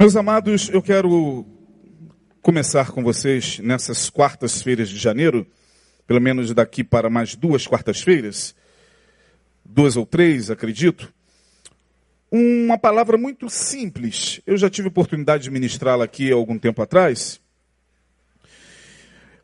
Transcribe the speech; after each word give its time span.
Meus 0.00 0.14
amados, 0.14 0.68
eu 0.68 0.80
quero 0.80 1.44
começar 2.40 2.92
com 2.92 3.02
vocês 3.02 3.58
nessas 3.58 4.08
quartas-feiras 4.08 4.88
de 4.88 4.96
janeiro, 4.96 5.44
pelo 6.06 6.20
menos 6.20 6.54
daqui 6.54 6.84
para 6.84 7.10
mais 7.10 7.34
duas 7.34 7.66
quartas-feiras, 7.66 8.54
duas 9.64 9.96
ou 9.96 10.06
três, 10.06 10.52
acredito, 10.52 11.12
uma 12.30 12.78
palavra 12.78 13.18
muito 13.18 13.50
simples. 13.50 14.40
Eu 14.46 14.56
já 14.56 14.70
tive 14.70 14.86
oportunidade 14.86 15.42
de 15.42 15.50
ministrá-la 15.50 16.04
aqui 16.04 16.30
há 16.30 16.36
algum 16.36 16.60
tempo 16.60 16.80
atrás, 16.80 17.40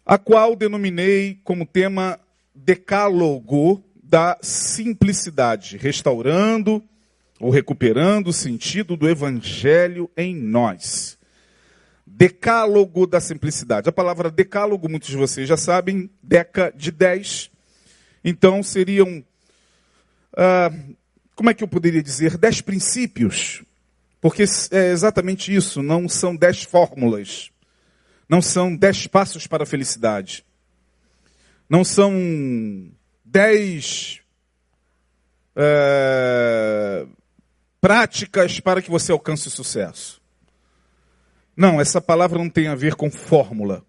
a 0.06 0.16
qual 0.16 0.54
denominei 0.54 1.40
como 1.42 1.66
tema 1.66 2.20
decálogo 2.54 3.82
da 4.00 4.38
simplicidade, 4.40 5.76
restaurando 5.78 6.80
ou 7.44 7.50
recuperando 7.50 8.28
o 8.28 8.32
sentido 8.32 8.96
do 8.96 9.06
evangelho 9.06 10.10
em 10.16 10.34
nós. 10.34 11.18
Decálogo 12.06 13.06
da 13.06 13.20
simplicidade. 13.20 13.86
A 13.86 13.92
palavra 13.92 14.30
decálogo, 14.30 14.88
muitos 14.88 15.10
de 15.10 15.16
vocês 15.18 15.46
já 15.46 15.56
sabem, 15.58 16.08
deca 16.22 16.72
de 16.74 16.90
dez. 16.90 17.50
Então 18.24 18.62
seriam, 18.62 19.22
ah, 20.34 20.72
como 21.34 21.50
é 21.50 21.54
que 21.54 21.62
eu 21.62 21.68
poderia 21.68 22.02
dizer, 22.02 22.38
dez 22.38 22.62
princípios. 22.62 23.62
Porque 24.22 24.44
é 24.70 24.90
exatamente 24.90 25.54
isso, 25.54 25.82
não 25.82 26.08
são 26.08 26.34
dez 26.34 26.62
fórmulas. 26.62 27.50
Não 28.26 28.40
são 28.40 28.74
dez 28.74 29.06
passos 29.06 29.46
para 29.46 29.64
a 29.64 29.66
felicidade. 29.66 30.46
Não 31.68 31.84
são 31.84 32.90
dez 33.22 34.22
é, 35.54 37.06
práticas 37.84 38.58
para 38.60 38.80
que 38.80 38.90
você 38.90 39.12
alcance 39.12 39.50
sucesso. 39.50 40.18
Não, 41.54 41.78
essa 41.78 42.00
palavra 42.00 42.38
não 42.38 42.48
tem 42.48 42.66
a 42.66 42.74
ver 42.74 42.94
com 42.94 43.10
fórmula. 43.10 43.84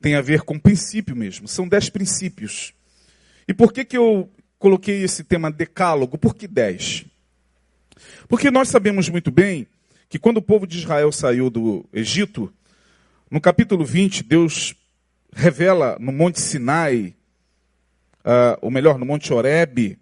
Tem 0.00 0.14
a 0.14 0.20
ver 0.20 0.42
com 0.42 0.56
princípio 0.56 1.16
mesmo. 1.16 1.48
São 1.48 1.66
dez 1.66 1.90
princípios. 1.90 2.72
E 3.48 3.52
por 3.52 3.72
que, 3.72 3.84
que 3.84 3.98
eu 3.98 4.30
coloquei 4.56 5.02
esse 5.02 5.24
tema 5.24 5.50
decálogo? 5.50 6.16
Por 6.16 6.32
que 6.32 6.46
dez? 6.46 7.06
Porque 8.28 8.52
nós 8.52 8.68
sabemos 8.68 9.08
muito 9.08 9.32
bem 9.32 9.66
que 10.08 10.20
quando 10.20 10.36
o 10.36 10.42
povo 10.42 10.64
de 10.64 10.78
Israel 10.78 11.10
saiu 11.10 11.50
do 11.50 11.84
Egito, 11.92 12.54
no 13.28 13.40
capítulo 13.40 13.84
20, 13.84 14.22
Deus 14.22 14.76
revela 15.32 15.96
no 15.98 16.12
Monte 16.12 16.40
Sinai, 16.40 17.16
uh, 18.20 18.56
ou 18.62 18.70
melhor, 18.70 18.96
no 18.96 19.04
Monte 19.04 19.32
Horebe, 19.32 19.98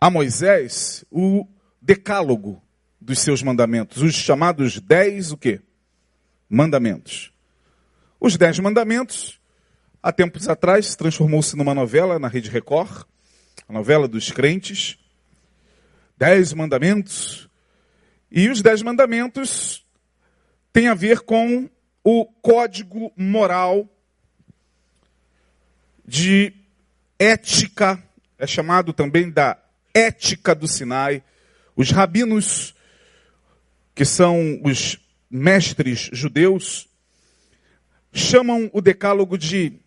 a 0.00 0.10
Moisés 0.10 1.04
o 1.08 1.46
decálogo 1.80 2.62
dos 3.00 3.20
seus 3.20 3.42
mandamentos, 3.42 4.02
os 4.02 4.14
chamados 4.14 4.78
dez 4.78 5.32
o 5.32 5.36
quê? 5.36 5.60
Mandamentos. 6.48 7.32
Os 8.20 8.36
dez 8.36 8.58
mandamentos, 8.58 9.40
há 10.02 10.12
tempos 10.12 10.48
atrás, 10.48 10.94
transformou-se 10.94 11.56
numa 11.56 11.74
novela 11.74 12.18
na 12.18 12.28
Rede 12.28 12.50
Record, 12.50 13.04
a 13.66 13.72
novela 13.72 14.06
dos 14.06 14.30
crentes. 14.30 14.98
Dez 16.18 16.52
mandamentos. 16.52 17.48
E 18.30 18.48
os 18.48 18.60
dez 18.60 18.82
mandamentos 18.82 19.86
têm 20.72 20.88
a 20.88 20.94
ver 20.94 21.20
com 21.20 21.70
o 22.04 22.26
código 22.26 23.12
moral 23.16 23.88
de 26.04 26.52
ética, 27.18 28.02
é 28.38 28.46
chamado 28.46 28.92
também 28.92 29.30
da 29.30 29.56
ética 29.94 30.54
do 30.54 30.66
Sinai, 30.66 31.22
os 31.80 31.90
rabinos, 31.90 32.74
que 33.94 34.04
são 34.04 34.60
os 34.62 34.98
mestres 35.30 36.10
judeus, 36.12 36.86
chamam 38.12 38.68
o 38.74 38.82
decálogo 38.82 39.38
de 39.38 39.80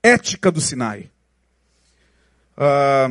ética 0.00 0.52
do 0.52 0.60
Sinai. 0.60 1.10
Ah, 2.56 3.08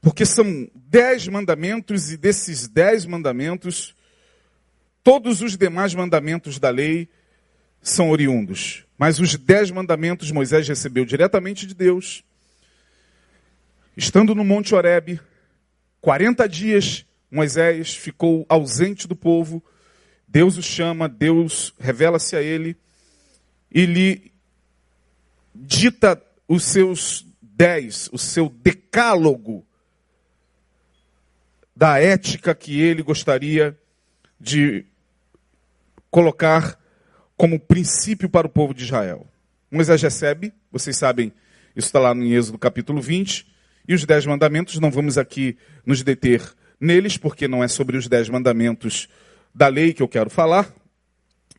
porque 0.00 0.24
são 0.24 0.70
dez 0.72 1.26
mandamentos 1.26 2.12
e 2.12 2.16
desses 2.16 2.68
dez 2.68 3.04
mandamentos, 3.04 3.96
todos 5.02 5.42
os 5.42 5.56
demais 5.56 5.96
mandamentos 5.96 6.60
da 6.60 6.70
lei 6.70 7.08
são 7.82 8.08
oriundos. 8.08 8.86
Mas 8.96 9.18
os 9.18 9.34
dez 9.34 9.72
mandamentos 9.72 10.30
Moisés 10.30 10.68
recebeu 10.68 11.04
diretamente 11.04 11.66
de 11.66 11.74
Deus. 11.74 12.22
Estando 13.96 14.32
no 14.32 14.44
Monte 14.44 14.76
Horebe, 14.76 15.20
40 16.00 16.48
dias 16.48 17.06
Moisés 17.30 17.94
ficou 17.94 18.44
ausente 18.48 19.06
do 19.06 19.14
povo. 19.14 19.62
Deus 20.26 20.56
o 20.56 20.62
chama, 20.62 21.08
Deus 21.08 21.72
revela-se 21.78 22.34
a 22.34 22.42
ele 22.42 22.76
e 23.70 23.86
lhe 23.86 24.32
dita 25.54 26.20
os 26.48 26.64
seus 26.64 27.24
dez, 27.40 28.08
o 28.12 28.18
seu 28.18 28.48
decálogo 28.48 29.64
da 31.74 32.00
ética 32.00 32.54
que 32.54 32.80
ele 32.80 33.02
gostaria 33.02 33.78
de 34.40 34.84
colocar 36.10 36.78
como 37.36 37.60
princípio 37.60 38.28
para 38.28 38.46
o 38.46 38.50
povo 38.50 38.74
de 38.74 38.84
Israel. 38.84 39.26
Moisés 39.70 40.02
recebe, 40.02 40.52
vocês 40.70 40.96
sabem, 40.96 41.32
isso 41.76 41.86
está 41.86 42.00
lá 42.00 42.12
no 42.12 42.24
Êxodo 42.24 42.58
capítulo 42.58 43.00
20, 43.00 43.46
e 43.86 43.94
os 43.94 44.04
dez 44.04 44.26
mandamentos, 44.26 44.78
não 44.78 44.90
vamos 44.90 45.18
aqui 45.18 45.56
nos 45.84 46.02
deter 46.02 46.42
neles, 46.80 47.16
porque 47.16 47.46
não 47.46 47.62
é 47.62 47.68
sobre 47.68 47.96
os 47.96 48.08
dez 48.08 48.28
mandamentos 48.28 49.08
da 49.54 49.68
lei 49.68 49.92
que 49.92 50.02
eu 50.02 50.08
quero 50.08 50.30
falar. 50.30 50.72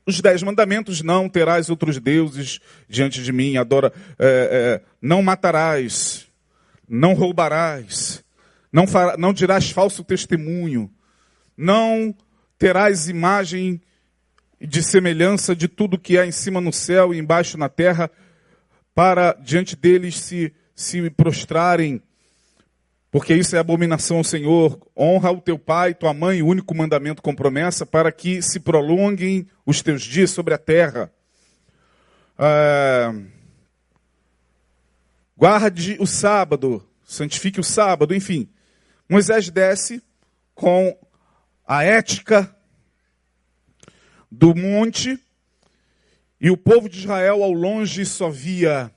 Os 0.05 0.19
dez 0.19 0.41
mandamentos, 0.41 1.01
não 1.01 1.29
terás 1.29 1.69
outros 1.69 1.99
deuses 1.99 2.59
diante 2.89 3.21
de 3.21 3.31
mim, 3.31 3.57
adora, 3.57 3.93
é, 4.17 4.81
é, 4.81 4.81
não 5.01 5.21
matarás, 5.21 6.27
não 6.89 7.13
roubarás, 7.13 8.23
não, 8.71 8.85
não 9.17 9.31
dirás 9.31 9.69
falso 9.69 10.03
testemunho, 10.03 10.91
não 11.55 12.15
terás 12.57 13.07
imagem 13.07 13.79
de 14.59 14.81
semelhança 14.81 15.55
de 15.55 15.67
tudo 15.67 15.97
que 15.97 16.17
há 16.17 16.25
em 16.25 16.31
cima 16.31 16.59
no 16.59 16.73
céu 16.73 17.13
e 17.13 17.19
embaixo 17.19 17.57
na 17.57 17.69
terra, 17.69 18.09
para 18.93 19.33
diante 19.33 19.75
deles 19.75 20.19
se, 20.19 20.53
se 20.75 21.09
prostrarem 21.11 22.01
porque 23.11 23.35
isso 23.35 23.57
é 23.57 23.59
abominação 23.59 24.17
ao 24.17 24.23
Senhor. 24.23 24.79
Honra 24.97 25.31
o 25.31 25.41
teu 25.41 25.59
pai, 25.59 25.93
tua 25.93 26.13
mãe, 26.13 26.41
o 26.41 26.47
único 26.47 26.73
mandamento 26.73 27.21
com 27.21 27.35
promessa, 27.35 27.85
para 27.85 28.09
que 28.09 28.41
se 28.41 28.57
prolonguem 28.61 29.45
os 29.65 29.81
teus 29.81 30.01
dias 30.01 30.31
sobre 30.31 30.53
a 30.53 30.57
terra. 30.57 31.11
Ah, 32.37 33.13
guarde 35.35 35.97
o 35.99 36.07
sábado, 36.07 36.87
santifique 37.03 37.59
o 37.59 37.63
sábado, 37.63 38.15
enfim. 38.15 38.49
Moisés 39.09 39.49
desce 39.49 40.01
com 40.55 40.97
a 41.67 41.83
ética 41.83 42.55
do 44.31 44.55
monte 44.55 45.19
e 46.39 46.49
o 46.49 46.55
povo 46.55 46.87
de 46.87 46.99
Israel 46.99 47.43
ao 47.43 47.51
longe 47.51 48.05
só 48.05 48.29
via 48.29 48.89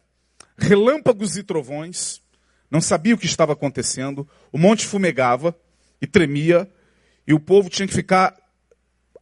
relâmpagos 0.57 1.37
e 1.37 1.43
trovões 1.43 2.24
não 2.75 2.81
sabia 2.81 3.15
o 3.15 3.19
que 3.19 3.25
estava 3.25 3.53
acontecendo, 3.53 4.29
o 4.51 4.59
monte 4.59 4.85
fumegava 4.85 5.57
e 6.03 6.09
tremia, 6.09 6.69
e 7.25 7.33
o 7.33 7.39
povo 7.39 7.71
tinha 7.71 7.87
que 7.87 7.95
ficar 7.95 8.37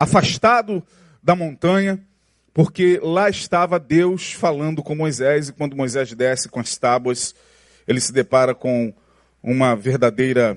afastado 0.01 0.83
da 1.23 1.37
montanha, 1.37 2.03
porque 2.55 2.99
lá 3.03 3.29
estava 3.29 3.79
Deus 3.79 4.33
falando 4.33 4.83
com 4.83 4.95
Moisés, 4.95 5.51
e 5.51 5.53
quando 5.53 5.77
Moisés 5.77 6.15
desce 6.15 6.49
com 6.49 6.61
as 6.61 6.79
tábuas, 6.79 7.35
ele 7.87 8.01
se 8.01 8.11
depara 8.11 8.55
com 8.55 8.91
uma 9.43 9.77
verdadeira 9.77 10.57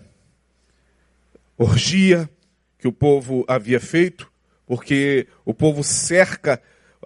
orgia 1.57 2.29
que 2.79 2.87
o 2.87 2.93
povo 2.93 3.43
havia 3.45 3.81
feito, 3.81 4.31
porque 4.65 5.27
o 5.43 5.53
povo 5.53 5.83
cerca 5.83 6.61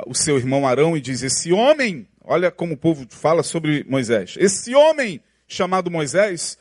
o 0.06 0.13
seu 0.13 0.38
irmão 0.38 0.68
Arão 0.68 0.95
e 0.95 1.01
diz: 1.01 1.24
Esse 1.24 1.51
homem, 1.51 2.07
olha 2.24 2.51
como 2.51 2.75
o 2.75 2.77
povo 2.77 3.07
fala 3.09 3.42
sobre 3.42 3.83
Moisés, 3.89 4.35
esse 4.38 4.75
homem 4.75 5.19
chamado 5.49 5.91
Moisés, 5.91 6.57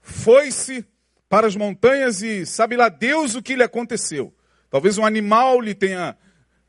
foi-se 0.00 0.86
para 1.28 1.46
as 1.46 1.56
montanhas 1.56 2.22
e 2.22 2.46
sabe 2.46 2.76
lá 2.76 2.88
Deus 2.88 3.34
o 3.34 3.42
que 3.42 3.56
lhe 3.56 3.62
aconteceu. 3.62 4.32
Talvez 4.70 4.96
um 4.96 5.04
animal 5.04 5.60
lhe 5.60 5.74
tenha 5.74 6.16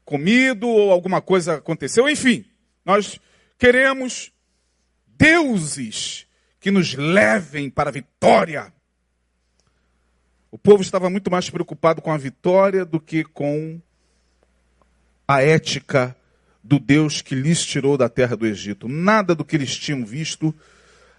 comido 0.03 0.68
ou 0.68 0.92
alguma 0.92 1.21
coisa 1.21 1.56
aconteceu. 1.56 2.09
Enfim, 2.09 2.45
nós 2.83 3.19
queremos 3.57 4.31
deuses 5.07 6.27
que 6.59 6.71
nos 6.71 6.95
levem 6.95 7.69
para 7.69 7.89
a 7.89 7.94
vitória. 7.94 8.74
O 10.51 10.57
povo 10.57 10.81
estava 10.81 11.09
muito 11.09 11.30
mais 11.30 11.50
preocupado 11.50 12.01
com 12.01 12.12
a 12.12 12.18
vitória 12.18 12.86
do 12.86 13.00
que 13.00 13.24
com 13.24 13.80
a 15.27 15.42
ética 15.42 16.15
do 16.63 16.80
Deus 16.80 17.21
que 17.21 17.36
lhes 17.36 17.63
tirou 17.63 17.97
da 17.97 18.09
terra 18.09 18.36
do 18.36 18.47
Egito. 18.47 18.88
Nada 18.88 19.36
do 19.36 19.45
que 19.45 19.56
eles 19.56 19.77
tinham 19.77 20.03
visto 20.03 20.56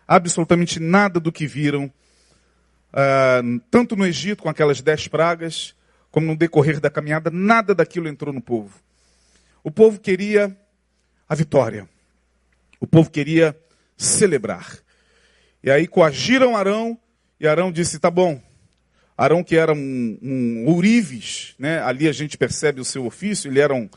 absolutamente 0.06 0.78
nada 0.78 1.18
do 1.18 1.32
que 1.32 1.46
viram, 1.46 1.86
uh, 2.92 3.60
tanto 3.70 3.96
no 3.96 4.06
Egito 4.06 4.42
com 4.42 4.48
aquelas 4.48 4.80
dez 4.80 5.08
pragas, 5.08 5.74
como 6.10 6.28
no 6.28 6.36
decorrer 6.36 6.80
da 6.80 6.90
caminhada, 6.90 7.30
nada 7.30 7.74
daquilo 7.74 8.08
entrou 8.08 8.32
no 8.32 8.40
povo. 8.40 8.80
O 9.62 9.70
povo 9.70 9.98
queria 9.98 10.56
a 11.28 11.34
vitória. 11.34 11.88
O 12.80 12.86
povo 12.86 13.10
queria 13.10 13.56
celebrar. 13.96 14.78
E 15.62 15.70
aí 15.70 15.86
coagiram 15.86 16.56
Arão, 16.56 16.98
e 17.40 17.46
Arão 17.46 17.72
disse: 17.72 17.98
tá 17.98 18.10
bom. 18.10 18.40
Arão, 19.16 19.42
que 19.42 19.56
era 19.56 19.72
um, 19.72 20.18
um 20.22 20.66
ourives, 20.66 21.54
né? 21.58 21.80
ali 21.82 22.06
a 22.06 22.12
gente 22.12 22.36
percebe 22.36 22.80
o 22.80 22.84
seu 22.84 23.06
ofício, 23.06 23.50
ele 23.50 23.60
era 23.60 23.74
um, 23.74 23.88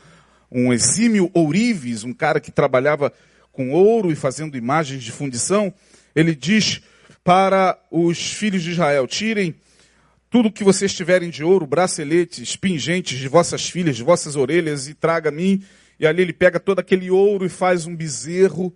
um 0.50 0.72
exímio 0.72 1.30
ourives, 1.34 2.04
um 2.04 2.12
cara 2.14 2.40
que 2.40 2.50
trabalhava 2.50 3.12
com 3.52 3.70
ouro 3.70 4.10
e 4.10 4.16
fazendo 4.16 4.56
imagens 4.56 5.02
de 5.02 5.12
fundição. 5.12 5.72
Ele 6.14 6.34
diz 6.34 6.80
para 7.22 7.78
os 7.90 8.32
filhos 8.32 8.62
de 8.62 8.72
Israel: 8.72 9.06
tirem 9.06 9.54
tudo 10.30 10.52
que 10.52 10.64
vocês 10.64 10.94
tiverem 10.94 11.30
de 11.30 11.42
ouro, 11.42 11.66
braceletes, 11.66 12.56
pingentes 12.56 13.18
de 13.18 13.28
vossas 13.28 13.68
filhas, 13.68 13.96
de 13.96 14.04
vossas 14.04 14.36
orelhas, 14.36 14.88
e 14.88 14.94
traga 14.94 15.28
a 15.28 15.32
mim. 15.32 15.62
E 15.98 16.06
ali 16.06 16.22
ele 16.22 16.32
pega 16.32 16.60
todo 16.60 16.78
aquele 16.78 17.10
ouro 17.10 17.44
e 17.44 17.48
faz 17.48 17.86
um 17.86 17.94
bezerro. 17.94 18.74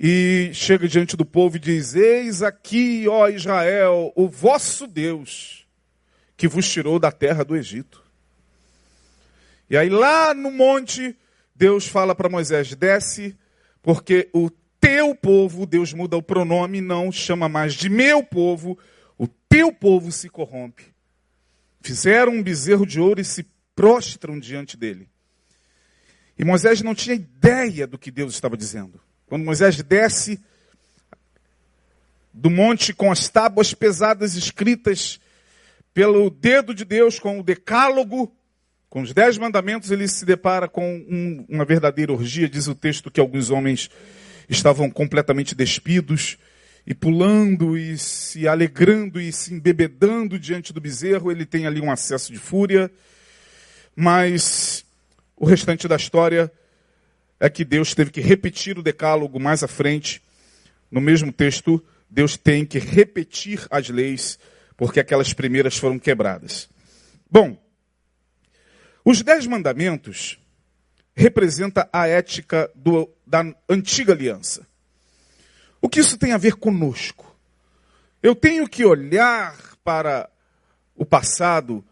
E 0.00 0.50
chega 0.52 0.86
diante 0.86 1.16
do 1.16 1.24
povo 1.24 1.56
e 1.56 1.60
diz: 1.60 1.94
Eis 1.94 2.42
aqui, 2.42 3.08
ó 3.08 3.28
Israel, 3.28 4.12
o 4.14 4.28
vosso 4.28 4.86
Deus, 4.86 5.66
que 6.36 6.46
vos 6.46 6.70
tirou 6.70 6.98
da 6.98 7.10
terra 7.10 7.44
do 7.44 7.56
Egito. 7.56 8.06
E 9.68 9.76
aí 9.76 9.88
lá 9.88 10.32
no 10.34 10.50
monte, 10.50 11.16
Deus 11.54 11.88
fala 11.88 12.14
para 12.14 12.28
Moisés: 12.28 12.74
desce, 12.74 13.36
porque 13.82 14.28
o 14.32 14.50
teu 14.80 15.14
povo, 15.14 15.66
Deus 15.66 15.92
muda 15.92 16.16
o 16.16 16.22
pronome, 16.22 16.80
não 16.80 17.10
chama 17.10 17.48
mais 17.48 17.74
de 17.74 17.88
meu 17.88 18.22
povo, 18.22 18.78
o 19.16 19.26
teu 19.26 19.72
povo 19.72 20.10
se 20.12 20.28
corrompe. 20.28 20.84
Fizeram 21.80 22.32
um 22.32 22.42
bezerro 22.42 22.86
de 22.86 23.00
ouro 23.00 23.20
e 23.20 23.24
se 23.24 23.46
prostram 23.74 24.38
diante 24.38 24.76
dele. 24.76 25.08
E 26.38 26.44
Moisés 26.44 26.82
não 26.82 26.94
tinha 26.94 27.16
ideia 27.16 27.86
do 27.86 27.98
que 27.98 28.10
Deus 28.10 28.34
estava 28.34 28.56
dizendo. 28.56 29.00
Quando 29.26 29.44
Moisés 29.44 29.82
desce 29.82 30.40
do 32.32 32.48
monte 32.48 32.94
com 32.94 33.10
as 33.10 33.28
tábuas 33.28 33.74
pesadas 33.74 34.36
escritas 34.36 35.18
pelo 35.92 36.30
dedo 36.30 36.72
de 36.72 36.84
Deus, 36.84 37.18
com 37.18 37.40
o 37.40 37.42
decálogo, 37.42 38.32
com 38.88 39.02
os 39.02 39.12
dez 39.12 39.36
mandamentos, 39.36 39.90
ele 39.90 40.06
se 40.06 40.24
depara 40.24 40.68
com 40.68 41.04
um, 41.08 41.44
uma 41.48 41.64
verdadeira 41.64 42.12
orgia. 42.12 42.48
Diz 42.48 42.68
o 42.68 42.74
texto 42.74 43.10
que 43.10 43.20
alguns 43.20 43.50
homens 43.50 43.90
estavam 44.48 44.90
completamente 44.90 45.54
despidos 45.54 46.38
e 46.86 46.94
pulando 46.94 47.76
e 47.76 47.98
se 47.98 48.48
alegrando 48.48 49.20
e 49.20 49.30
se 49.30 49.52
embebedando 49.52 50.38
diante 50.38 50.72
do 50.72 50.80
bezerro. 50.80 51.30
Ele 51.30 51.44
tem 51.44 51.66
ali 51.66 51.80
um 51.80 51.90
acesso 51.90 52.32
de 52.32 52.38
fúria, 52.38 52.90
mas 53.94 54.84
o 55.36 55.44
restante 55.44 55.86
da 55.86 55.96
história 55.96 56.50
é 57.38 57.48
que 57.48 57.64
Deus 57.64 57.94
teve 57.94 58.10
que 58.10 58.20
repetir 58.20 58.78
o 58.78 58.82
decálogo 58.82 59.38
mais 59.38 59.62
à 59.62 59.68
frente. 59.68 60.22
No 60.90 61.00
mesmo 61.00 61.30
texto, 61.30 61.84
Deus 62.08 62.36
tem 62.36 62.64
que 62.64 62.78
repetir 62.78 63.66
as 63.70 63.88
leis, 63.88 64.38
porque 64.76 64.98
aquelas 64.98 65.32
primeiras 65.32 65.76
foram 65.76 65.98
quebradas. 65.98 66.68
Bom, 67.30 67.62
os 69.04 69.22
dez 69.22 69.46
mandamentos 69.46 70.38
representa 71.14 71.88
a 71.92 72.06
ética 72.06 72.70
do, 72.74 73.10
da 73.28 73.44
antiga 73.68 74.12
aliança. 74.12 74.66
O 75.80 75.88
que 75.88 76.00
isso 76.00 76.16
tem 76.16 76.32
a 76.32 76.38
ver 76.38 76.54
conosco? 76.54 77.36
Eu 78.22 78.34
tenho 78.34 78.66
que 78.68 78.84
olhar 78.84 79.54
para 79.84 80.28
o 80.96 81.04
passado 81.04 81.84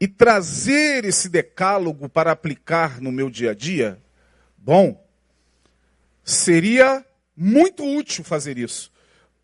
e 0.00 0.08
trazer 0.08 1.04
esse 1.04 1.28
decálogo 1.28 2.08
para 2.08 2.32
aplicar 2.32 3.00
no 3.00 3.12
meu 3.12 3.28
dia 3.28 3.50
a 3.50 3.54
dia? 3.54 4.00
Bom, 4.56 5.04
seria 6.24 7.04
muito 7.36 7.84
útil 7.84 8.24
fazer 8.24 8.56
isso, 8.56 8.90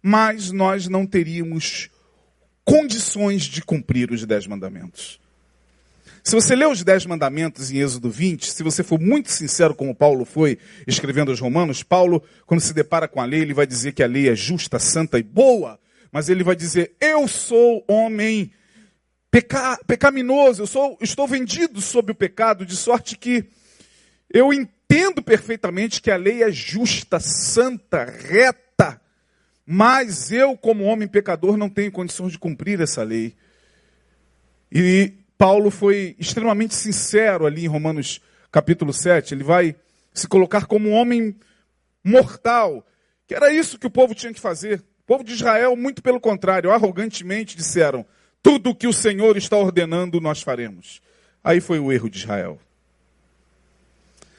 mas 0.00 0.50
nós 0.50 0.88
não 0.88 1.06
teríamos 1.06 1.90
condições 2.64 3.42
de 3.42 3.62
cumprir 3.62 4.10
os 4.12 4.24
dez 4.24 4.46
mandamentos. 4.46 5.20
Se 6.28 6.34
você 6.34 6.54
ler 6.54 6.68
os 6.68 6.84
Dez 6.84 7.06
Mandamentos 7.06 7.70
em 7.70 7.78
Êxodo 7.78 8.10
20, 8.10 8.50
se 8.50 8.62
você 8.62 8.82
for 8.82 9.00
muito 9.00 9.32
sincero 9.32 9.74
como 9.74 9.94
Paulo 9.94 10.26
foi 10.26 10.58
escrevendo 10.86 11.30
aos 11.30 11.40
Romanos, 11.40 11.82
Paulo, 11.82 12.22
quando 12.44 12.60
se 12.60 12.74
depara 12.74 13.08
com 13.08 13.18
a 13.18 13.24
lei, 13.24 13.40
ele 13.40 13.54
vai 13.54 13.66
dizer 13.66 13.92
que 13.92 14.02
a 14.02 14.06
lei 14.06 14.28
é 14.28 14.36
justa, 14.36 14.78
santa 14.78 15.18
e 15.18 15.22
boa, 15.22 15.80
mas 16.12 16.28
ele 16.28 16.44
vai 16.44 16.54
dizer: 16.54 16.94
Eu 17.00 17.26
sou 17.26 17.82
homem 17.88 18.52
peca 19.30 19.78
pecaminoso, 19.86 20.60
eu 20.60 20.66
sou, 20.66 20.98
estou 21.00 21.26
vendido 21.26 21.80
sob 21.80 22.12
o 22.12 22.14
pecado, 22.14 22.66
de 22.66 22.76
sorte 22.76 23.16
que 23.16 23.46
eu 24.30 24.52
entendo 24.52 25.22
perfeitamente 25.22 26.02
que 26.02 26.10
a 26.10 26.16
lei 26.18 26.42
é 26.42 26.52
justa, 26.52 27.18
santa, 27.18 28.04
reta, 28.04 29.00
mas 29.64 30.30
eu, 30.30 30.58
como 30.58 30.84
homem 30.84 31.08
pecador, 31.08 31.56
não 31.56 31.70
tenho 31.70 31.90
condições 31.90 32.32
de 32.32 32.38
cumprir 32.38 32.82
essa 32.82 33.02
lei. 33.02 33.34
E 34.70 35.14
Paulo 35.38 35.70
foi 35.70 36.16
extremamente 36.18 36.74
sincero 36.74 37.46
ali 37.46 37.64
em 37.64 37.68
Romanos 37.68 38.20
capítulo 38.50 38.92
7. 38.92 39.34
Ele 39.34 39.44
vai 39.44 39.76
se 40.12 40.26
colocar 40.26 40.66
como 40.66 40.88
um 40.88 40.92
homem 40.92 41.36
mortal, 42.02 42.84
que 43.24 43.36
era 43.36 43.52
isso 43.52 43.78
que 43.78 43.86
o 43.86 43.90
povo 43.90 44.16
tinha 44.16 44.34
que 44.34 44.40
fazer. 44.40 44.80
O 44.80 45.06
povo 45.06 45.22
de 45.22 45.32
Israel, 45.32 45.76
muito 45.76 46.02
pelo 46.02 46.20
contrário, 46.20 46.72
arrogantemente 46.72 47.56
disseram: 47.56 48.04
tudo 48.42 48.74
que 48.74 48.88
o 48.88 48.92
Senhor 48.92 49.36
está 49.36 49.56
ordenando, 49.56 50.20
nós 50.20 50.42
faremos. 50.42 51.00
Aí 51.42 51.60
foi 51.60 51.78
o 51.78 51.92
erro 51.92 52.10
de 52.10 52.18
Israel. 52.18 52.60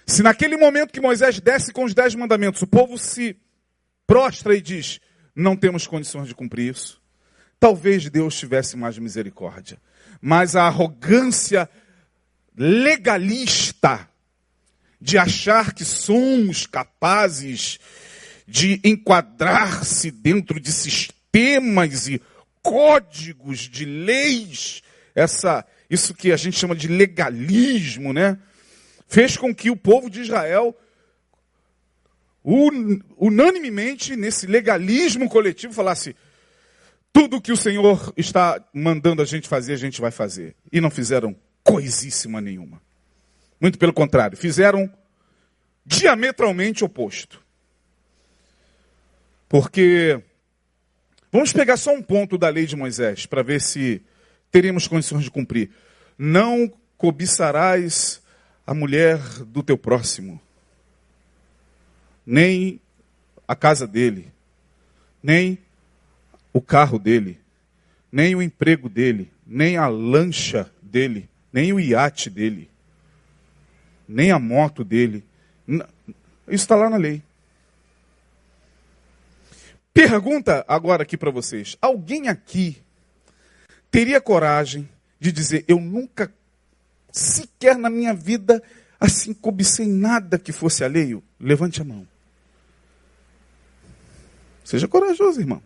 Se 0.06 0.22
naquele 0.22 0.58
momento 0.58 0.92
que 0.92 1.00
Moisés 1.00 1.40
desce 1.40 1.72
com 1.72 1.86
os 1.86 1.94
dez 1.94 2.14
mandamentos, 2.14 2.62
o 2.62 2.68
povo 2.68 2.98
se 2.98 3.38
prostra 4.06 4.54
e 4.54 4.60
diz: 4.60 5.00
não 5.34 5.56
temos 5.56 5.88
condições 5.88 6.28
de 6.28 6.36
cumprir 6.36 6.76
isso, 6.76 7.02
talvez 7.58 8.10
Deus 8.10 8.38
tivesse 8.38 8.76
mais 8.76 8.98
misericórdia 8.98 9.80
mas 10.22 10.56
a 10.56 10.64
arrogância 10.64 11.70
legalista 12.56 14.10
de 15.00 15.18
achar 15.18 15.74
que 15.74 15.86
somos 15.86 16.68
capazes 16.68 17.80
de 18.46 18.82
enquadrar-se 18.84 20.12
dentro 20.12 20.60
de 20.60 20.72
sistemas 20.72 22.08
e 22.08 22.22
códigos 22.62 23.60
de 23.60 23.86
leis, 23.86 24.82
essa 25.16 25.66
isso 25.90 26.14
que 26.14 26.32
a 26.32 26.38
gente 26.38 26.58
chama 26.58 26.76
de 26.76 26.88
legalismo, 26.88 28.14
né? 28.14 28.38
Fez 29.08 29.36
com 29.38 29.54
que 29.56 29.72
o 29.72 29.76
povo 29.76 30.10
de 30.10 30.22
Israel 30.22 30.76
unanimemente 33.18 34.16
nesse 34.16 34.46
legalismo 34.46 35.28
coletivo 35.30 35.74
falasse: 35.74 36.16
tudo 37.12 37.42
que 37.42 37.52
o 37.52 37.58
Senhor 37.58 38.14
está 38.16 38.64
mandando 38.74 39.22
a 39.22 39.26
gente 39.26 39.48
fazer, 39.48 39.74
a 39.74 39.78
gente 39.78 40.00
vai 40.00 40.12
fazer. 40.12 40.56
E 40.72 40.80
não 40.80 40.90
fizeram 40.90 41.36
coisíssima 41.64 42.40
nenhuma. 42.40 42.82
Muito 43.60 43.78
pelo 43.78 43.94
contrário, 43.94 44.38
fizeram 44.38 44.92
diametralmente 45.86 46.84
oposto. 46.84 47.44
Porque 49.48 50.22
vamos 51.32 51.52
pegar 51.52 51.78
só 51.78 51.94
um 51.94 52.02
ponto 52.02 52.38
da 52.38 52.50
lei 52.50 52.66
de 52.66 52.76
Moisés 52.76 53.26
para 53.26 53.44
ver 53.44 53.60
se 53.60 54.02
teremos 54.52 54.88
condições 54.88 55.24
de 55.24 55.32
cumprir. 55.32 55.72
Não 56.18 56.72
cobiçarás 56.98 58.22
a 58.66 58.74
mulher 58.74 59.18
do 59.46 59.64
teu 59.64 59.78
próximo, 59.78 60.40
nem 62.26 62.80
a 63.48 63.56
casa 63.56 63.88
dele, 63.88 64.32
nem 65.24 65.58
o 66.52 66.62
carro 66.62 66.98
dele, 66.98 67.40
nem 68.12 68.36
o 68.36 68.42
emprego 68.42 68.90
dele, 68.90 69.32
nem 69.46 69.78
a 69.78 69.88
lancha 69.88 70.72
dele, 70.82 71.30
nem 71.52 71.74
o 71.74 71.80
iate 71.80 72.30
dele, 72.30 72.70
nem 74.08 74.32
a 74.32 74.40
moto 74.40 74.84
dele. 74.84 75.24
Isso 75.68 76.64
está 76.64 76.76
lá 76.76 76.90
na 76.90 76.98
lei. 76.98 77.22
Pergunta 79.94 80.64
agora 80.68 81.04
aqui 81.04 81.18
para 81.18 81.32
vocês: 81.32 81.78
alguém 81.82 82.28
aqui 82.28 82.82
teria 83.92 84.22
coragem 84.22 84.88
de 85.20 85.32
dizer, 85.32 85.66
eu 85.68 85.80
nunca, 85.80 86.34
sequer 87.12 87.78
na 87.78 87.90
minha 87.90 88.14
vida, 88.14 88.64
assim 89.00 89.34
cobicei 89.34 89.88
nada 89.88 90.40
que 90.40 90.52
fosse 90.52 90.84
alheio? 90.84 91.24
Levante 91.40 91.82
a 91.82 91.84
mão. 91.84 92.08
Seja 94.64 94.88
corajoso, 94.88 95.40
irmão. 95.40 95.62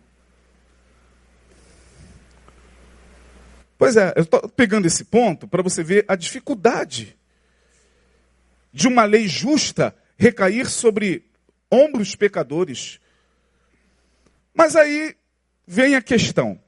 Pois 3.76 3.96
é, 3.96 4.12
eu 4.16 4.22
estou 4.22 4.48
pegando 4.48 4.86
esse 4.86 5.04
ponto 5.04 5.48
para 5.48 5.62
você 5.62 5.82
ver 5.82 6.04
a 6.06 6.14
dificuldade 6.14 7.16
de 8.72 8.88
uma 8.88 9.04
lei 9.04 9.28
justa 9.28 9.94
recair 10.16 10.68
sobre 10.68 11.24
ombros 11.70 12.14
pecadores. 12.14 13.00
Mas 14.54 14.76
aí 14.76 15.16
vem 15.66 15.96
a 15.96 16.02
questão: 16.02 16.60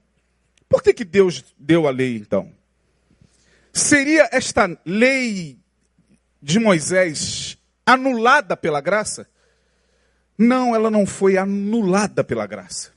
por 0.68 0.82
que, 0.82 0.92
que 0.92 1.04
Deus 1.04 1.44
deu 1.58 1.86
a 1.86 1.90
lei 1.90 2.16
então? 2.16 2.52
Seria 3.72 4.28
esta 4.32 4.78
lei 4.84 5.58
de 6.42 6.58
Moisés 6.58 7.58
anulada 7.84 8.56
pela 8.56 8.80
graça? 8.80 9.28
Não, 10.38 10.74
ela 10.74 10.90
não 10.90 11.06
foi 11.06 11.36
anulada 11.36 12.22
pela 12.24 12.46
graça. 12.46 12.92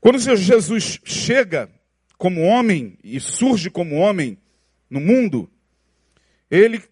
Quando 0.00 0.18
Jesus 0.18 1.00
chega 1.04 1.70
como 2.24 2.40
homem 2.40 2.96
e 3.04 3.20
surge 3.20 3.68
como 3.68 3.96
homem 3.96 4.38
no 4.88 4.98
mundo, 4.98 5.46
ele, 6.50 6.82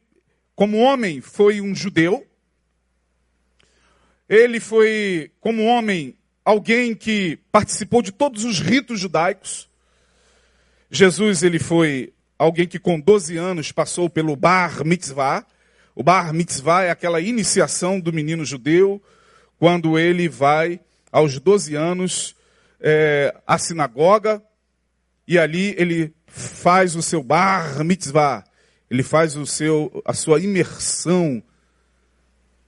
como 0.55 0.77
homem, 0.77 1.23
foi 1.23 1.59
um 1.59 1.75
judeu. 1.75 2.27
Ele 4.29 4.61
foi, 4.61 5.33
como 5.41 5.65
homem, 5.65 6.19
alguém 6.45 6.95
que 6.95 7.39
participou 7.51 8.03
de 8.03 8.13
todos 8.13 8.45
os 8.45 8.61
ritos 8.61 9.01
judaicos. 9.01 9.71
Jesus, 10.91 11.43
ele 11.43 11.59
foi 11.59 12.13
alguém 12.39 12.69
que 12.69 12.79
com 12.79 13.01
12 13.01 13.35
anos 13.39 13.73
passou 13.73 14.11
pelo 14.11 14.37
Bar 14.37 14.85
Mitzvah. 14.85 15.47
O 15.95 16.03
Bar 16.03 16.35
Mitzvah 16.35 16.83
é 16.83 16.91
aquela 16.91 17.23
iniciação 17.23 17.99
do 17.99 18.13
menino 18.13 18.45
judeu, 18.45 19.03
quando 19.59 19.99
ele 19.99 20.29
vai, 20.29 20.79
aos 21.11 21.39
12 21.39 21.75
anos, 21.75 22.37
é, 22.79 23.35
à 23.47 23.57
sinagoga, 23.57 24.43
e 25.27 25.39
ali 25.39 25.75
ele 25.79 26.15
faz 26.27 26.97
o 26.97 27.03
seu 27.03 27.23
Bar 27.23 27.83
Mitzvah. 27.85 28.45
Ele 28.91 29.03
faz 29.03 29.37
o 29.37 29.47
seu, 29.47 30.03
a 30.05 30.13
sua 30.13 30.41
imersão 30.41 31.43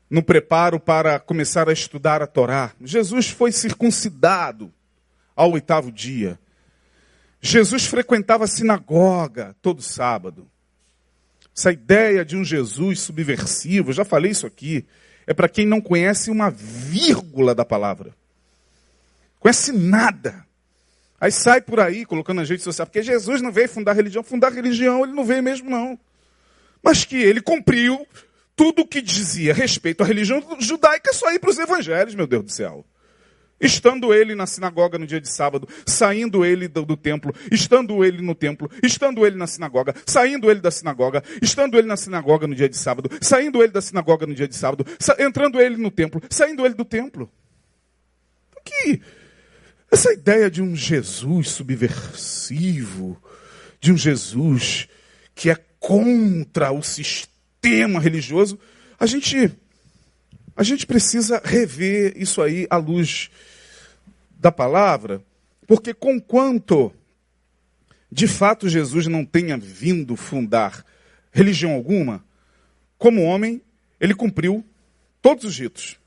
no 0.09 0.23
preparo 0.23 0.79
para 0.79 1.19
começar 1.19 1.69
a 1.69 1.73
estudar 1.73 2.23
a 2.23 2.27
Torá. 2.27 2.73
Jesus 2.81 3.29
foi 3.29 3.53
circuncidado 3.53 4.73
ao 5.37 5.53
oitavo 5.53 5.91
dia. 5.93 6.39
Jesus 7.41 7.85
frequentava 7.85 8.45
a 8.45 8.47
sinagoga 8.47 9.55
todo 9.61 9.83
sábado. 9.83 10.49
Essa 11.55 11.71
ideia 11.71 12.25
de 12.25 12.37
um 12.37 12.45
Jesus 12.45 13.01
subversivo, 13.01 13.93
já 13.93 14.05
falei 14.05 14.31
isso 14.31 14.47
aqui, 14.47 14.87
é 15.27 15.35
para 15.35 15.49
quem 15.49 15.67
não 15.67 15.81
conhece 15.81 16.31
uma 16.31 16.51
vírgula 16.51 17.55
da 17.55 17.65
palavra. 17.65 18.15
Conhece 19.39 19.73
nada. 19.73 20.47
Aí 21.21 21.31
sai 21.31 21.61
por 21.61 21.81
aí 21.81 22.05
colocando 22.05 22.39
na 22.39 22.45
rede 22.45 22.63
social, 22.63 22.87
porque 22.87 23.03
Jesus 23.03 23.41
não 23.41 23.53
veio 23.53 23.69
fundar 23.69 23.95
religião. 23.95 24.23
Fundar 24.23 24.53
religião 24.53 25.05
ele 25.05 25.13
não 25.13 25.25
veio 25.25 25.43
mesmo, 25.43 25.71
não. 25.71 25.99
Mas 26.83 27.05
que 27.05 27.17
ele 27.17 27.41
cumpriu 27.41 28.07
tudo 28.57 28.83
o 28.83 28.87
que 28.87 29.01
dizia 29.01 29.55
respeito 29.55 30.03
à 30.03 30.07
religião 30.07 30.43
judaica, 30.59 31.13
só 31.13 31.33
ir 31.33 31.39
para 31.39 31.51
os 31.51 31.59
evangelhos, 31.59 32.15
meu 32.15 32.27
Deus 32.27 32.45
do 32.45 32.53
céu. 32.53 32.85
Estando 33.61 34.13
ele 34.13 34.35
na 34.35 34.47
sinagoga 34.47 34.99
no 34.99 35.07
dia 35.07 35.21
de 35.21 35.29
sábado, 35.29 35.69
saindo 35.87 36.45
ele 36.45 36.69
do, 36.69 36.85
do, 36.85 36.97
templo, 36.97 37.35
estando 37.51 38.05
ele 38.05 38.21
no 38.21 38.35
templo, 38.35 38.71
estando 38.83 39.25
ele 39.25 39.37
na 39.37 39.47
sinagoga, 39.47 39.95
saindo 40.05 40.51
ele 40.51 40.61
da 40.61 40.71
sinagoga, 40.71 41.23
estando 41.41 41.79
ele 41.79 41.87
na 41.87 41.97
sinagoga 41.97 42.47
no 42.47 42.55
dia 42.55 42.69
de 42.69 42.77
sábado, 42.77 43.09
saindo 43.21 43.63
ele 43.63 43.73
da 43.73 43.81
sinagoga 43.81 44.27
no 44.27 44.35
dia 44.35 44.49
de 44.49 44.57
sábado, 44.57 44.85
entrando 45.19 45.61
ele 45.61 45.77
no 45.77 45.91
templo, 45.91 46.21
saindo 46.29 46.67
ele 46.67 46.75
do 46.75 46.85
templo. 46.85 47.31
Que 48.65 49.01
essa 49.95 50.13
ideia 50.13 50.51
de 50.51 50.61
um 50.61 50.75
Jesus 50.75 51.51
subversivo, 51.51 53.17
de 53.81 53.93
um 53.93 53.97
Jesus 53.97 54.89
que 55.37 55.49
é 55.49 55.55
contra 55.79 56.73
o 56.73 56.83
sistema 56.83 58.01
religioso, 58.01 58.59
a 58.99 59.07
gente 59.07 59.53
a 60.57 60.65
gente 60.65 60.85
precisa 60.85 61.41
rever 61.45 62.13
isso 62.17 62.43
aí 62.43 62.67
à 62.71 62.77
luz 62.77 63.31
da 64.37 64.51
palavra, 64.51 65.23
porque 65.65 65.95
conquanto 65.95 66.93
de 68.11 68.27
fato 68.27 68.69
Jesus 68.69 69.07
não 69.07 69.25
tenha 69.25 69.57
vindo 69.57 70.17
fundar 70.17 70.85
religião 71.31 71.71
alguma, 71.71 72.25
como 72.99 73.23
homem, 73.23 73.63
ele 74.01 74.15
cumpriu 74.15 74.65
todos 75.23 75.45
os 75.45 75.57
ritos. 75.57 76.01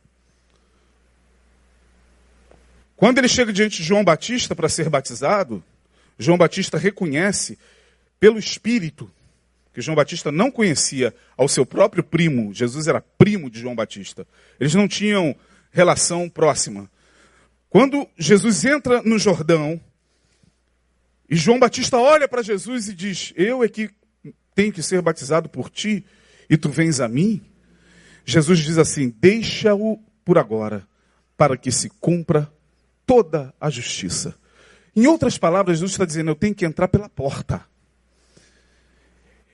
Quando 2.98 3.20
ele 3.20 3.27
chega 3.27 3.54
diante 3.54 3.77
de 3.77 3.84
João 3.84 4.04
Batista 4.04 4.56
para 4.56 4.68
ser 4.68 4.89
batizado, 4.89 5.63
João 6.18 6.36
Batista 6.36 6.80
reconhece 6.80 7.58
pelo 8.20 8.39
Espírito 8.39 9.10
que 9.72 9.82
João 9.82 9.96
Batista 9.96 10.32
não 10.32 10.50
conhecia 10.50 11.13
ao 11.38 11.48
seu 11.48 11.63
próprio 11.63 12.04
primo, 12.04 12.51
Jesus 12.51 12.88
era 12.88 13.00
primo 13.00 13.51
de 13.51 13.60
João 13.60 13.75
Batista. 13.75 14.25
Eles 14.60 14.74
não 14.74 14.88
tinham 14.88 15.36
relação 15.70 16.27
próxima. 16.27 16.89
Quando 17.70 18.08
Jesus 18.18 18.66
entra 18.66 19.04
no 19.04 19.20
Jordão, 19.20 19.80
e 21.30 21.36
João 21.36 21.60
Batista 21.60 22.00
olha 22.00 22.27
para 22.27 22.42
Jesus 22.42 22.88
e 22.88 22.96
diz: 22.96 23.32
Eu 23.36 23.63
é 23.63 23.70
que 23.70 23.92
tenho 24.56 24.74
que 24.74 24.82
ser 24.82 25.04
batizado 25.04 25.48
por 25.48 25.70
ti, 25.70 26.04
e 26.50 26.58
tu 26.58 26.70
vens 26.70 27.00
a 27.00 27.08
mim. 27.08 27.44
Jesus 28.25 28.58
diz 28.58 28.80
assim: 28.80 29.13
Deixa-o 29.20 30.00
por 30.25 30.39
agora, 30.39 30.88
para 31.38 31.56
que 31.56 31.72
se 31.72 31.89
cumpra 31.89 32.51
toda 33.08 33.54
a 33.60 33.70
justiça. 33.72 34.36
Em 34.96 35.08
outras 35.08 35.38
palavras, 35.38 35.78
Jesus 35.78 35.92
está 35.92 36.06
dizendo: 36.06 36.30
Eu 36.30 36.36
tenho 36.36 36.54
que 36.54 36.66
entrar 36.66 36.90
pela 36.90 37.10
porta. 37.10 37.66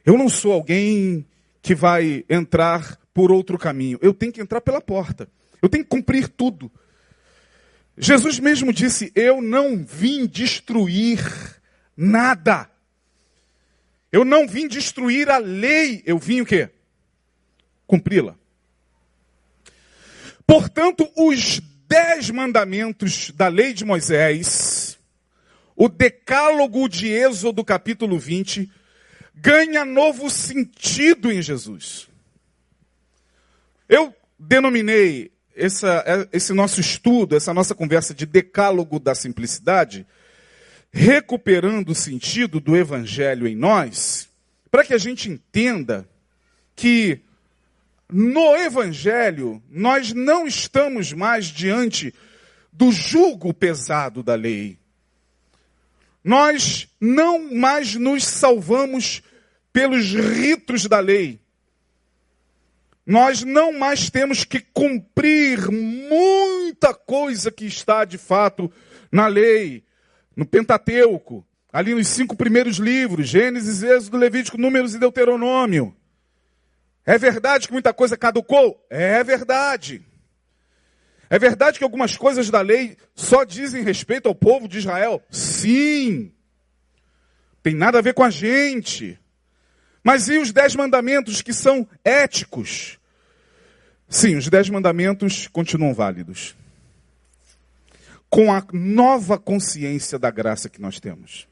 Eu 0.03 0.17
não 0.17 0.27
sou 0.27 0.51
alguém 0.51 1.25
que 1.61 1.73
vai 1.73 2.25
entrar 2.27 2.97
por 3.13 3.31
outro 3.31 3.57
caminho. 3.57 3.97
Eu 4.01 4.13
tenho 4.13 4.33
que 4.33 4.41
entrar 4.41 4.59
pela 4.59 4.81
porta. 4.81 5.29
Eu 5.61 5.69
tenho 5.69 5.83
que 5.83 5.89
cumprir 5.89 6.27
tudo. 6.27 6.69
Jesus 7.97 8.39
mesmo 8.39 8.73
disse: 8.73 9.11
Eu 9.15 9.41
não 9.41 9.77
vim 9.85 10.25
destruir 10.25 11.21
nada. 11.95 12.69
Eu 14.11 14.25
não 14.25 14.47
vim 14.47 14.67
destruir 14.67 15.29
a 15.29 15.37
lei, 15.37 16.03
eu 16.05 16.19
vim 16.19 16.41
o 16.41 16.45
quê? 16.45 16.69
Cumpri-la. 17.87 18.35
Portanto, 20.45 21.09
os 21.15 21.59
dez 21.93 22.31
mandamentos 22.31 23.29
da 23.35 23.47
lei 23.47 23.71
de 23.71 23.85
Moisés, 23.85 24.97
o 25.75 25.87
decálogo 25.87 26.89
de 26.89 27.07
Êxodo 27.07 27.63
capítulo 27.63 28.17
20, 28.17 28.67
ganha 29.35 29.85
novo 29.85 30.27
sentido 30.27 31.31
em 31.31 31.39
Jesus. 31.39 32.07
Eu 33.87 34.11
denominei 34.39 35.31
essa, 35.55 36.27
esse 36.31 36.51
nosso 36.51 36.81
estudo, 36.81 37.35
essa 37.35 37.53
nossa 37.53 37.75
conversa 37.75 38.11
de 38.11 38.25
decálogo 38.25 38.99
da 38.99 39.13
simplicidade, 39.13 40.07
recuperando 40.91 41.89
o 41.89 41.95
sentido 41.95 42.59
do 42.59 42.75
evangelho 42.75 43.47
em 43.47 43.55
nós, 43.55 44.27
para 44.71 44.83
que 44.83 44.95
a 44.95 44.97
gente 44.97 45.29
entenda 45.29 46.09
que 46.75 47.21
no 48.13 48.55
evangelho 48.55 49.61
nós 49.69 50.13
não 50.13 50.47
estamos 50.47 51.11
mais 51.11 51.47
diante 51.47 52.13
do 52.71 52.91
jugo 52.91 53.53
pesado 53.53 54.23
da 54.23 54.35
lei. 54.35 54.77
Nós 56.23 56.87
não 57.01 57.53
mais 57.53 57.95
nos 57.95 58.25
salvamos 58.25 59.21
pelos 59.73 60.13
ritos 60.13 60.85
da 60.85 60.99
lei 60.99 61.43
nós 63.05 63.43
não 63.43 63.73
mais 63.73 64.09
temos 64.09 64.45
que 64.45 64.61
cumprir 64.61 65.69
muita 65.69 66.93
coisa 66.93 67.51
que 67.51 67.65
está 67.65 68.05
de 68.05 68.17
fato 68.17 68.71
na 69.11 69.27
lei, 69.27 69.83
no 70.35 70.45
Pentateuco, 70.45 71.45
ali 71.71 71.93
nos 71.93 72.07
cinco 72.07 72.35
primeiros 72.35 72.77
livros, 72.77 73.27
Gênesis, 73.27 73.83
Êxodo, 73.83 74.17
Levítico, 74.17 74.57
Números 74.57 74.95
e 74.95 74.99
Deuteronômio. 74.99 75.95
É 77.05 77.17
verdade 77.17 77.67
que 77.67 77.73
muita 77.73 77.93
coisa 77.93 78.17
caducou? 78.17 78.85
É 78.89 79.23
verdade. 79.23 80.05
É 81.29 81.39
verdade 81.39 81.77
que 81.77 81.83
algumas 81.83 82.15
coisas 82.15 82.49
da 82.49 82.61
lei 82.61 82.95
só 83.15 83.43
dizem 83.43 83.83
respeito 83.83 84.27
ao 84.27 84.35
povo 84.35 84.67
de 84.67 84.77
Israel? 84.77 85.21
Sim. 85.29 86.31
Tem 87.61 87.73
nada 87.73 87.99
a 87.99 88.01
ver 88.01 88.13
com 88.13 88.23
a 88.23 88.29
gente. 88.29 89.19
Mas 90.03 90.27
e 90.27 90.37
os 90.37 90.51
dez 90.51 90.75
mandamentos 90.75 91.41
que 91.41 91.53
são 91.53 91.87
éticos? 92.03 92.99
Sim, 94.07 94.35
os 94.35 94.49
dez 94.49 94.69
mandamentos 94.69 95.47
continuam 95.47 95.93
válidos. 95.93 96.55
Com 98.29 98.53
a 98.53 98.63
nova 98.71 99.37
consciência 99.37 100.19
da 100.19 100.29
graça 100.29 100.69
que 100.69 100.81
nós 100.81 100.99
temos. 100.99 101.47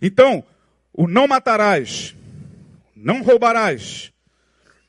Então, 0.00 0.44
o 0.92 1.08
não 1.08 1.26
matarás, 1.26 2.14
não 3.02 3.22
roubarás, 3.22 4.12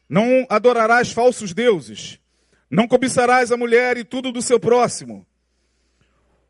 não 0.07 0.45
adorarás 0.47 1.11
falsos 1.11 1.53
deuses, 1.53 2.19
não 2.69 2.87
cobiçarás 2.87 3.51
a 3.51 3.57
mulher 3.57 3.97
e 3.97 4.03
tudo 4.03 4.31
do 4.31 4.41
seu 4.41 4.59
próximo. 4.59 5.25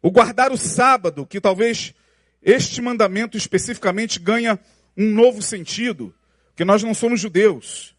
O 0.01 0.12
guardar 0.12 0.51
o 0.51 0.58
sábado, 0.58 1.25
que 1.25 1.39
talvez 1.39 1.93
este 2.41 2.82
mandamento 2.82 3.38
especificamente 3.38 4.20
ganha 4.20 4.60
um 4.98 5.10
novo 5.13 5.41
sentido, 5.41 6.13
porque 6.48 6.65
nós 6.65 6.84
não 6.84 6.93
somos 6.93 7.22
judeus. 7.22 7.96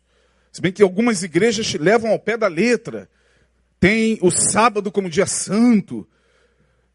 Se 0.52 0.60
bem 0.60 0.70
que 0.70 0.82
algumas 0.82 1.22
igrejas 1.22 1.72
levam 1.74 2.10
ao 2.12 2.18
pé 2.18 2.36
da 2.36 2.46
letra. 2.46 3.08
Tem 3.80 4.18
o 4.22 4.30
sábado 4.30 4.92
como 4.92 5.10
dia 5.10 5.26
santo. 5.26 6.06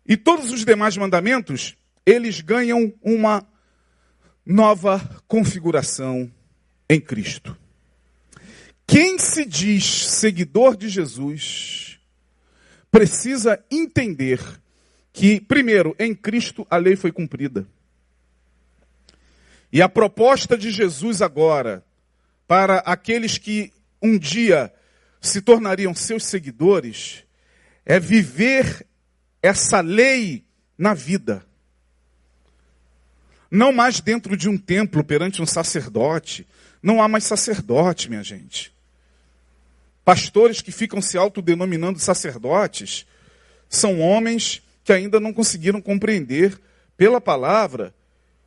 E 0.07 0.15
todos 0.15 0.51
os 0.51 0.63
demais 0.63 0.95
mandamentos, 0.95 1.75
eles 2.05 2.39
ganham 2.39 2.93
uma 3.01 3.45
nova 4.45 5.01
configuração 5.27 6.31
em 6.89 6.99
Cristo. 6.99 7.55
Quem 8.87 9.19
se 9.19 9.45
diz 9.45 10.07
seguidor 10.07 10.75
de 10.75 10.89
Jesus 10.89 11.99
precisa 12.91 13.63
entender 13.69 14.41
que, 15.13 15.39
primeiro, 15.39 15.95
em 15.99 16.15
Cristo 16.15 16.65
a 16.69 16.77
lei 16.77 16.95
foi 16.95 17.11
cumprida. 17.11 17.67
E 19.71 19.81
a 19.81 19.87
proposta 19.87 20.57
de 20.57 20.71
Jesus 20.71 21.21
agora, 21.21 21.85
para 22.47 22.79
aqueles 22.79 23.37
que 23.37 23.71
um 24.01 24.17
dia 24.17 24.73
se 25.21 25.41
tornariam 25.41 25.93
seus 25.93 26.23
seguidores, 26.23 27.23
é 27.85 27.99
viver 27.99 28.87
essa 29.41 29.81
lei 29.81 30.43
na 30.77 30.93
vida. 30.93 31.45
Não 33.51 33.71
mais 33.71 33.99
dentro 33.99 34.35
de 34.37 34.47
um 34.47 34.57
templo 34.57 35.03
perante 35.03 35.41
um 35.41 35.45
sacerdote. 35.45 36.47
Não 36.81 37.01
há 37.01 37.07
mais 37.07 37.25
sacerdote, 37.25 38.09
minha 38.09 38.23
gente. 38.23 38.73
Pastores 40.03 40.61
que 40.61 40.71
ficam 40.71 41.01
se 41.01 41.17
autodenominando 41.17 41.99
sacerdotes 41.99 43.05
são 43.69 43.99
homens 43.99 44.61
que 44.83 44.91
ainda 44.91 45.19
não 45.19 45.31
conseguiram 45.31 45.81
compreender 45.81 46.59
pela 46.97 47.21
palavra 47.21 47.93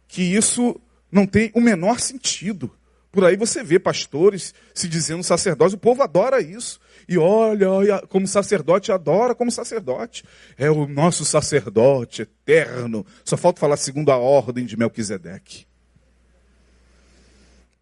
que 0.09 0.23
isso 0.23 0.81
não 1.11 1.27
tem 1.27 1.51
o 1.55 1.61
menor 1.61 2.01
sentido. 2.01 2.71
Por 3.13 3.25
aí 3.25 3.37
você 3.37 3.63
vê 3.63 3.79
pastores 3.79 4.55
se 4.75 4.89
dizendo 4.89 5.23
sacerdotes, 5.23 5.75
o 5.75 5.79
povo 5.79 6.03
adora 6.03 6.41
isso. 6.41 6.81
E 7.07 7.19
olha, 7.19 7.71
olha, 7.71 7.99
como 8.09 8.27
sacerdote, 8.27 8.91
adora 8.91 9.35
como 9.35 9.51
sacerdote. 9.51 10.25
É 10.57 10.71
o 10.71 10.89
nosso 10.89 11.25
sacerdote 11.25 12.23
eterno. 12.23 13.05
Só 13.23 13.37
falta 13.37 13.61
falar 13.61 13.77
segundo 13.77 14.11
a 14.11 14.17
ordem 14.17 14.65
de 14.65 14.79
Melquisedeque. 14.79 15.67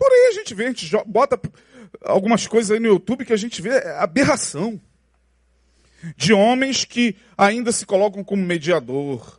Por 0.01 0.11
aí 0.11 0.29
a 0.29 0.33
gente 0.33 0.55
vê, 0.55 0.65
a 0.65 0.69
gente 0.69 0.97
bota 1.07 1.39
algumas 2.01 2.47
coisas 2.47 2.71
aí 2.71 2.81
no 2.81 2.87
YouTube 2.87 3.27
que 3.27 3.35
a 3.35 3.37
gente 3.37 3.61
vê 3.61 3.69
é 3.69 3.99
aberração. 3.99 4.81
De 6.17 6.33
homens 6.33 6.87
que 6.87 7.15
ainda 7.37 7.71
se 7.71 7.85
colocam 7.85 8.25
como 8.25 8.43
mediador, 8.43 9.39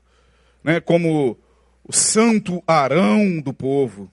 né, 0.63 0.79
como 0.79 1.35
o 1.83 1.91
santo 1.91 2.63
Arão 2.67 3.41
do 3.41 3.51
povo. 3.51 4.11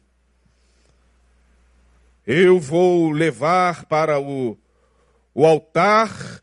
Eu 2.26 2.58
vou 2.58 3.10
levar 3.10 3.84
para 3.84 4.18
o, 4.18 4.56
o 5.34 5.44
altar 5.44 6.40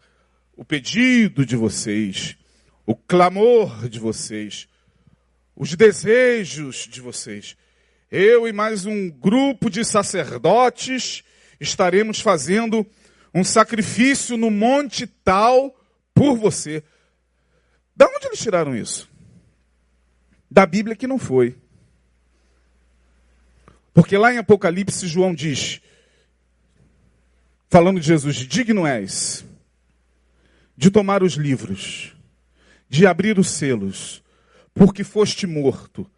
o 0.55 0.63
pedido 0.63 1.43
de 1.43 1.55
vocês, 1.55 2.37
o 2.85 2.95
clamor 2.95 3.89
de 3.89 3.99
vocês, 3.99 4.67
os 5.55 5.73
desejos 5.73 6.87
de 6.87 7.01
vocês. 7.01 7.57
Eu 8.11 8.47
e 8.47 8.53
mais 8.53 8.85
um 8.85 9.09
grupo 9.09 9.69
de 9.69 9.83
sacerdotes 9.83 11.23
estaremos 11.59 12.19
fazendo 12.19 12.85
um 13.33 13.43
sacrifício 13.43 14.37
no 14.37 14.51
monte 14.51 15.07
tal 15.07 15.75
por 16.13 16.37
você. 16.37 16.83
Da 17.95 18.05
onde 18.07 18.27
eles 18.27 18.39
tiraram 18.39 18.75
isso? 18.75 19.09
Da 20.49 20.65
Bíblia 20.65 20.95
que 20.95 21.07
não 21.07 21.17
foi. 21.17 21.57
Porque 23.93 24.17
lá 24.17 24.33
em 24.33 24.37
Apocalipse, 24.37 25.07
João 25.07 25.33
diz, 25.33 25.81
falando 27.69 27.99
de 27.99 28.05
Jesus, 28.05 28.35
digno 28.35 28.85
és 28.85 29.43
de 30.77 30.91
tomar 30.91 31.23
os 31.23 31.33
livros, 31.33 32.13
de 32.89 33.07
abrir 33.07 33.39
os 33.39 33.49
selos, 33.49 34.21
porque 34.73 35.03
foste 35.03 35.47
morto, 35.47 36.09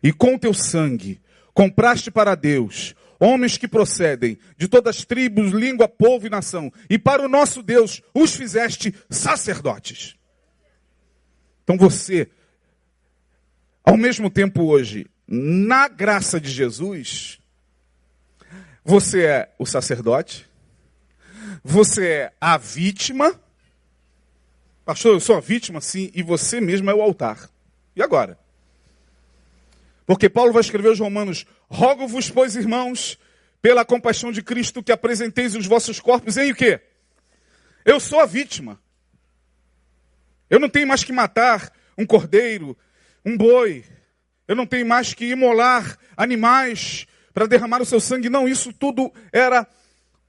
e 0.00 0.12
com 0.12 0.38
teu 0.38 0.54
sangue 0.54 1.20
compraste 1.54 2.10
para 2.10 2.34
Deus 2.34 2.94
homens 3.18 3.56
que 3.56 3.66
procedem 3.66 4.38
de 4.56 4.68
todas 4.68 4.96
as 4.96 5.04
tribos, 5.04 5.52
língua, 5.52 5.88
povo 5.88 6.26
e 6.26 6.30
nação, 6.30 6.72
e 6.90 6.98
para 6.98 7.22
o 7.22 7.28
nosso 7.28 7.62
Deus 7.62 8.02
os 8.12 8.34
fizeste 8.34 8.94
sacerdotes. 9.08 10.16
Então 11.62 11.78
você, 11.78 12.28
ao 13.82 13.96
mesmo 13.96 14.28
tempo 14.28 14.64
hoje, 14.64 15.06
na 15.26 15.88
graça 15.88 16.38
de 16.38 16.50
Jesus, 16.50 17.38
você 18.84 19.24
é 19.24 19.54
o 19.58 19.64
sacerdote, 19.64 20.46
você 21.62 22.06
é 22.06 22.32
a 22.38 22.58
vítima. 22.58 23.40
Pastor, 24.84 25.14
eu 25.14 25.20
sou 25.20 25.36
a 25.36 25.40
vítima, 25.40 25.80
sim, 25.80 26.10
e 26.14 26.22
você 26.22 26.60
mesmo 26.60 26.90
é 26.90 26.94
o 26.94 27.00
altar. 27.00 27.48
E 27.96 28.02
agora? 28.02 28.38
Porque 30.06 30.28
Paulo 30.28 30.52
vai 30.52 30.60
escrever 30.60 30.88
aos 30.88 31.00
Romanos: 31.00 31.46
Rogo-vos, 31.68 32.30
pois, 32.30 32.56
irmãos, 32.56 33.18
pela 33.62 33.84
compaixão 33.84 34.30
de 34.30 34.42
Cristo, 34.42 34.82
que 34.82 34.92
apresenteis 34.92 35.54
os 35.54 35.66
vossos 35.66 36.00
corpos 36.00 36.36
em 36.36 36.52
o 36.52 36.54
quê? 36.54 36.80
Eu 37.84 37.98
sou 37.98 38.20
a 38.20 38.26
vítima. 38.26 38.80
Eu 40.50 40.60
não 40.60 40.68
tenho 40.68 40.86
mais 40.86 41.02
que 41.02 41.12
matar 41.12 41.72
um 41.96 42.04
cordeiro, 42.04 42.76
um 43.24 43.36
boi, 43.36 43.84
eu 44.46 44.54
não 44.54 44.66
tenho 44.66 44.86
mais 44.86 45.14
que 45.14 45.30
imolar 45.30 45.98
animais 46.16 47.06
para 47.32 47.46
derramar 47.46 47.80
o 47.80 47.86
seu 47.86 47.98
sangue. 47.98 48.28
Não, 48.28 48.46
isso 48.46 48.72
tudo 48.72 49.12
era 49.32 49.66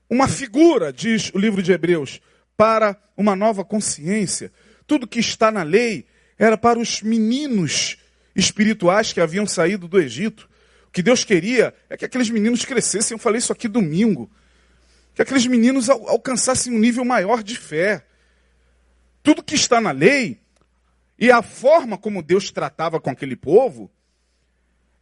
uma 0.09 0.27
figura, 0.27 0.93
diz 0.93 1.31
o 1.33 1.38
livro 1.38 1.61
de 1.61 1.71
Hebreus, 1.71 2.21
para 2.55 2.97
uma 3.17 3.35
nova 3.35 3.65
consciência. 3.65 4.51
Tudo 4.88 5.07
que 5.07 5.19
está 5.19 5.51
na 5.51 5.63
lei 5.63 6.05
era 6.38 6.57
para 6.57 6.79
os 6.79 7.01
meninos 7.01 7.97
espirituais 8.35 9.13
que 9.13 9.21
haviam 9.21 9.47
saído 9.47 9.87
do 9.87 9.99
Egito. 9.99 10.49
O 10.87 10.91
que 10.91 11.01
Deus 11.01 11.23
queria 11.23 11.73
é 11.89 11.95
que 11.95 12.05
aqueles 12.05 12.29
meninos 12.29 12.65
crescessem. 12.65 13.15
Eu 13.15 13.19
falei 13.19 13.39
isso 13.39 13.53
aqui 13.53 13.67
domingo. 13.67 14.29
Que 15.13 15.21
aqueles 15.21 15.47
meninos 15.47 15.89
alcançassem 15.89 16.73
um 16.73 16.79
nível 16.79 17.05
maior 17.05 17.41
de 17.41 17.57
fé. 17.57 18.05
Tudo 19.23 19.43
que 19.43 19.55
está 19.55 19.79
na 19.79 19.91
lei 19.91 20.41
e 21.17 21.31
a 21.31 21.41
forma 21.41 21.97
como 21.97 22.21
Deus 22.21 22.51
tratava 22.51 22.99
com 22.99 23.09
aquele 23.09 23.35
povo 23.35 23.89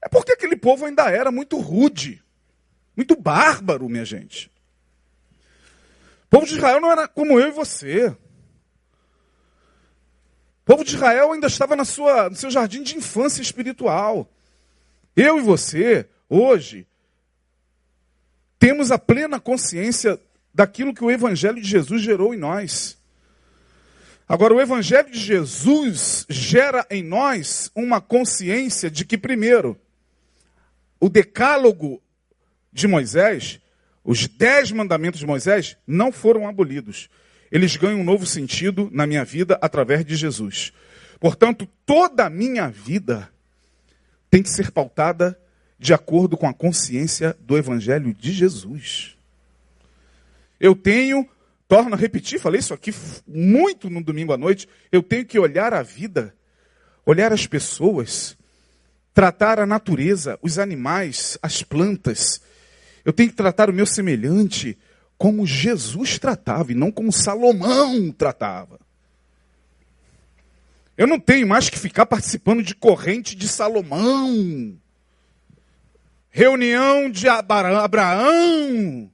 é 0.01 0.09
porque 0.09 0.33
aquele 0.33 0.55
povo 0.55 0.85
ainda 0.85 1.09
era 1.09 1.31
muito 1.31 1.57
rude, 1.57 2.21
muito 2.95 3.15
bárbaro, 3.15 3.87
minha 3.87 4.03
gente. 4.03 4.51
O 6.25 6.29
povo 6.29 6.45
de 6.45 6.55
Israel 6.55 6.81
não 6.81 6.91
era 6.91 7.07
como 7.07 7.39
eu 7.39 7.47
e 7.47 7.51
você. 7.51 8.15
O 10.63 10.65
povo 10.65 10.85
de 10.85 10.95
Israel 10.95 11.33
ainda 11.33 11.47
estava 11.47 11.75
na 11.75 11.83
sua, 11.83 12.29
no 12.29 12.35
seu 12.37 12.49
jardim 12.49 12.83
de 12.83 12.95
infância 12.95 13.41
espiritual. 13.41 14.31
Eu 15.13 15.37
e 15.37 15.41
você, 15.41 16.07
hoje, 16.29 16.87
temos 18.57 18.89
a 18.89 18.97
plena 18.97 19.41
consciência 19.41 20.17
daquilo 20.53 20.93
que 20.93 21.03
o 21.03 21.11
Evangelho 21.11 21.61
de 21.61 21.67
Jesus 21.67 22.01
gerou 22.01 22.33
em 22.33 22.37
nós. 22.37 22.97
Agora, 24.27 24.53
o 24.53 24.61
Evangelho 24.61 25.11
de 25.11 25.19
Jesus 25.19 26.25
gera 26.29 26.87
em 26.89 27.03
nós 27.03 27.69
uma 27.75 27.99
consciência 27.99 28.89
de 28.89 29.03
que, 29.03 29.17
primeiro, 29.17 29.77
o 30.97 31.09
decálogo 31.09 32.01
de 32.71 32.87
Moisés, 32.87 33.59
os 34.01 34.29
dez 34.29 34.71
mandamentos 34.71 35.19
de 35.19 35.27
Moisés, 35.27 35.75
não 35.85 36.09
foram 36.09 36.47
abolidos. 36.47 37.09
Eles 37.53 37.77
ganham 37.77 37.99
um 37.99 38.03
novo 38.03 38.25
sentido 38.25 38.89
na 38.91 39.05
minha 39.05 39.23
vida 39.23 39.59
através 39.61 40.03
de 40.03 40.15
Jesus. 40.15 40.73
Portanto, 41.19 41.69
toda 41.85 42.25
a 42.25 42.29
minha 42.29 42.67
vida 42.67 43.29
tem 44.27 44.41
que 44.41 44.49
ser 44.49 44.71
pautada 44.71 45.39
de 45.77 45.93
acordo 45.93 46.35
com 46.35 46.47
a 46.47 46.53
consciência 46.53 47.37
do 47.41 47.55
Evangelho 47.55 48.11
de 48.11 48.31
Jesus. 48.31 49.15
Eu 50.59 50.75
tenho, 50.75 51.29
torno 51.67 51.93
a 51.93 51.97
repetir, 51.97 52.39
falei 52.39 52.57
isso 52.57 52.73
aqui 52.73 52.91
muito 53.27 53.87
no 53.87 54.03
domingo 54.03 54.33
à 54.33 54.37
noite, 54.37 54.67
eu 54.91 55.03
tenho 55.03 55.23
que 55.23 55.37
olhar 55.37 55.75
a 55.75 55.83
vida, 55.83 56.33
olhar 57.05 57.31
as 57.31 57.45
pessoas, 57.45 58.35
tratar 59.13 59.59
a 59.59 59.65
natureza, 59.67 60.39
os 60.41 60.57
animais, 60.57 61.37
as 61.39 61.61
plantas. 61.61 62.41
Eu 63.05 63.13
tenho 63.13 63.29
que 63.29 63.35
tratar 63.35 63.69
o 63.69 63.73
meu 63.73 63.85
semelhante 63.85 64.75
como 65.23 65.47
Jesus 65.47 66.19
tratava 66.19 66.73
e 66.73 66.75
não 66.75 66.91
como 66.91 67.09
Salomão 67.09 68.11
tratava. 68.11 68.77
Eu 70.97 71.07
não 71.07 71.17
tenho 71.17 71.47
mais 71.47 71.69
que 71.69 71.79
ficar 71.79 72.05
participando 72.05 72.61
de 72.61 72.75
corrente 72.75 73.33
de 73.33 73.47
Salomão. 73.47 74.77
Reunião 76.29 77.09
de 77.09 77.29
Abraão. 77.29 79.09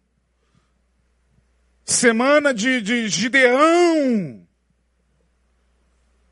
Semana 1.86 2.56
de, 2.56 2.82
de 2.82 3.08
Gideão. 3.08 4.42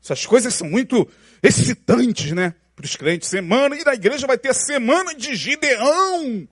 Essas 0.02 0.26
coisas 0.26 0.52
são 0.54 0.68
muito 0.68 1.08
excitantes, 1.40 2.32
né? 2.32 2.52
para 2.74 2.84
os 2.84 2.96
crentes. 2.96 3.28
Semana, 3.28 3.76
e 3.76 3.84
na 3.84 3.94
igreja 3.94 4.26
vai 4.26 4.38
ter 4.38 4.48
a 4.48 4.54
semana 4.54 5.14
de 5.14 5.36
Gideão. 5.36 6.48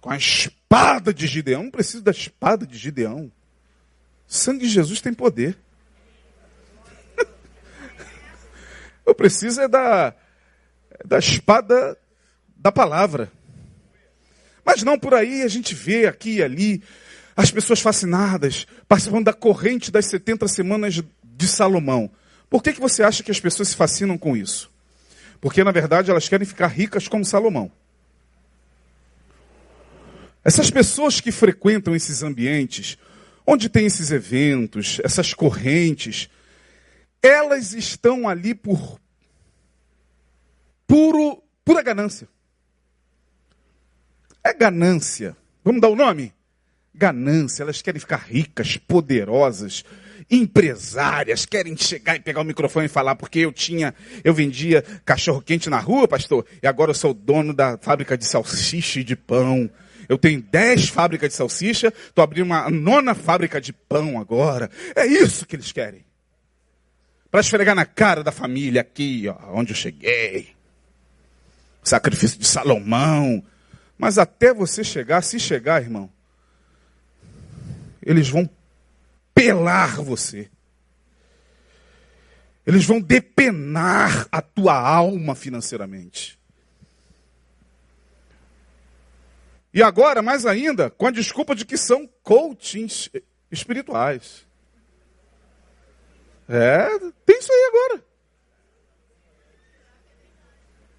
Com 0.00 0.10
a 0.10 0.16
espada 0.16 0.59
de 1.14 1.26
Gideão. 1.26 1.64
Não 1.64 1.70
preciso 1.70 2.02
da 2.02 2.10
espada 2.10 2.66
de 2.66 2.78
Gideão. 2.78 3.30
O 4.28 4.32
sangue 4.32 4.66
de 4.66 4.68
Jesus 4.68 5.00
tem 5.00 5.12
poder. 5.12 5.58
Eu 9.04 9.14
preciso 9.14 9.60
é 9.60 9.68
da, 9.68 10.14
da 11.04 11.18
espada 11.18 11.98
da 12.56 12.70
palavra. 12.70 13.30
Mas 14.64 14.82
não 14.82 14.98
por 14.98 15.14
aí 15.14 15.42
a 15.42 15.48
gente 15.48 15.74
vê 15.74 16.06
aqui 16.06 16.36
e 16.36 16.42
ali 16.42 16.82
as 17.36 17.50
pessoas 17.50 17.80
fascinadas, 17.80 18.66
participando 18.86 19.24
da 19.24 19.32
corrente 19.32 19.90
das 19.90 20.06
70 20.06 20.46
semanas 20.46 21.02
de 21.24 21.48
Salomão. 21.48 22.10
Por 22.48 22.62
que, 22.62 22.72
que 22.72 22.80
você 22.80 23.02
acha 23.02 23.22
que 23.22 23.30
as 23.30 23.40
pessoas 23.40 23.68
se 23.68 23.76
fascinam 23.76 24.18
com 24.18 24.36
isso? 24.36 24.70
Porque, 25.40 25.64
na 25.64 25.70
verdade, 25.70 26.10
elas 26.10 26.28
querem 26.28 26.46
ficar 26.46 26.66
ricas 26.66 27.08
como 27.08 27.24
Salomão. 27.24 27.72
Essas 30.44 30.70
pessoas 30.70 31.20
que 31.20 31.30
frequentam 31.30 31.94
esses 31.94 32.22
ambientes, 32.22 32.96
onde 33.46 33.68
tem 33.68 33.86
esses 33.86 34.10
eventos, 34.10 35.00
essas 35.04 35.34
correntes, 35.34 36.30
elas 37.22 37.74
estão 37.74 38.28
ali 38.28 38.54
por 38.54 38.98
puro, 40.86 41.42
pura 41.64 41.82
ganância. 41.82 42.28
É 44.42 44.54
ganância. 44.54 45.36
Vamos 45.62 45.80
dar 45.80 45.88
o 45.88 45.96
nome? 45.96 46.32
Ganância. 46.94 47.62
Elas 47.62 47.82
querem 47.82 48.00
ficar 48.00 48.16
ricas, 48.16 48.78
poderosas, 48.78 49.84
empresárias, 50.30 51.44
querem 51.44 51.76
chegar 51.76 52.16
e 52.16 52.20
pegar 52.20 52.40
o 52.40 52.44
microfone 52.44 52.86
e 52.86 52.88
falar, 52.88 53.16
porque 53.16 53.40
eu 53.40 53.52
tinha, 53.52 53.94
eu 54.24 54.32
vendia 54.32 54.82
cachorro 55.04 55.42
quente 55.42 55.68
na 55.68 55.78
rua, 55.78 56.08
pastor, 56.08 56.46
e 56.62 56.66
agora 56.66 56.90
eu 56.90 56.94
sou 56.94 57.12
dono 57.12 57.52
da 57.52 57.76
fábrica 57.78 58.16
de 58.16 58.24
salsicha 58.24 59.00
e 59.00 59.04
de 59.04 59.16
pão. 59.16 59.70
Eu 60.10 60.18
tenho 60.18 60.42
dez 60.42 60.88
fábricas 60.88 61.28
de 61.28 61.36
salsicha, 61.36 61.86
estou 61.86 62.24
abrindo 62.24 62.46
uma 62.46 62.68
nona 62.68 63.14
fábrica 63.14 63.60
de 63.60 63.72
pão 63.72 64.18
agora. 64.18 64.68
É 64.96 65.06
isso 65.06 65.46
que 65.46 65.54
eles 65.54 65.70
querem. 65.70 66.04
Para 67.30 67.38
esfregar 67.38 67.76
na 67.76 67.86
cara 67.86 68.24
da 68.24 68.32
família 68.32 68.80
aqui, 68.80 69.28
ó, 69.28 69.56
onde 69.56 69.70
eu 69.70 69.76
cheguei. 69.76 70.48
Sacrifício 71.80 72.40
de 72.40 72.44
Salomão. 72.44 73.40
Mas 73.96 74.18
até 74.18 74.52
você 74.52 74.82
chegar, 74.82 75.22
se 75.22 75.38
chegar, 75.38 75.80
irmão, 75.80 76.10
eles 78.04 78.28
vão 78.28 78.50
pelar 79.32 80.02
você. 80.02 80.50
Eles 82.66 82.84
vão 82.84 83.00
depenar 83.00 84.26
a 84.32 84.42
tua 84.42 84.74
alma 84.74 85.36
financeiramente. 85.36 86.39
E 89.72 89.82
agora, 89.82 90.20
mais 90.20 90.46
ainda, 90.46 90.90
com 90.90 91.06
a 91.06 91.10
desculpa 91.10 91.54
de 91.54 91.64
que 91.64 91.76
são 91.76 92.08
coachings 92.22 93.08
espirituais. 93.50 94.46
É, 96.48 96.98
tem 97.24 97.38
isso 97.38 97.52
aí 97.52 97.68
agora. 97.68 98.04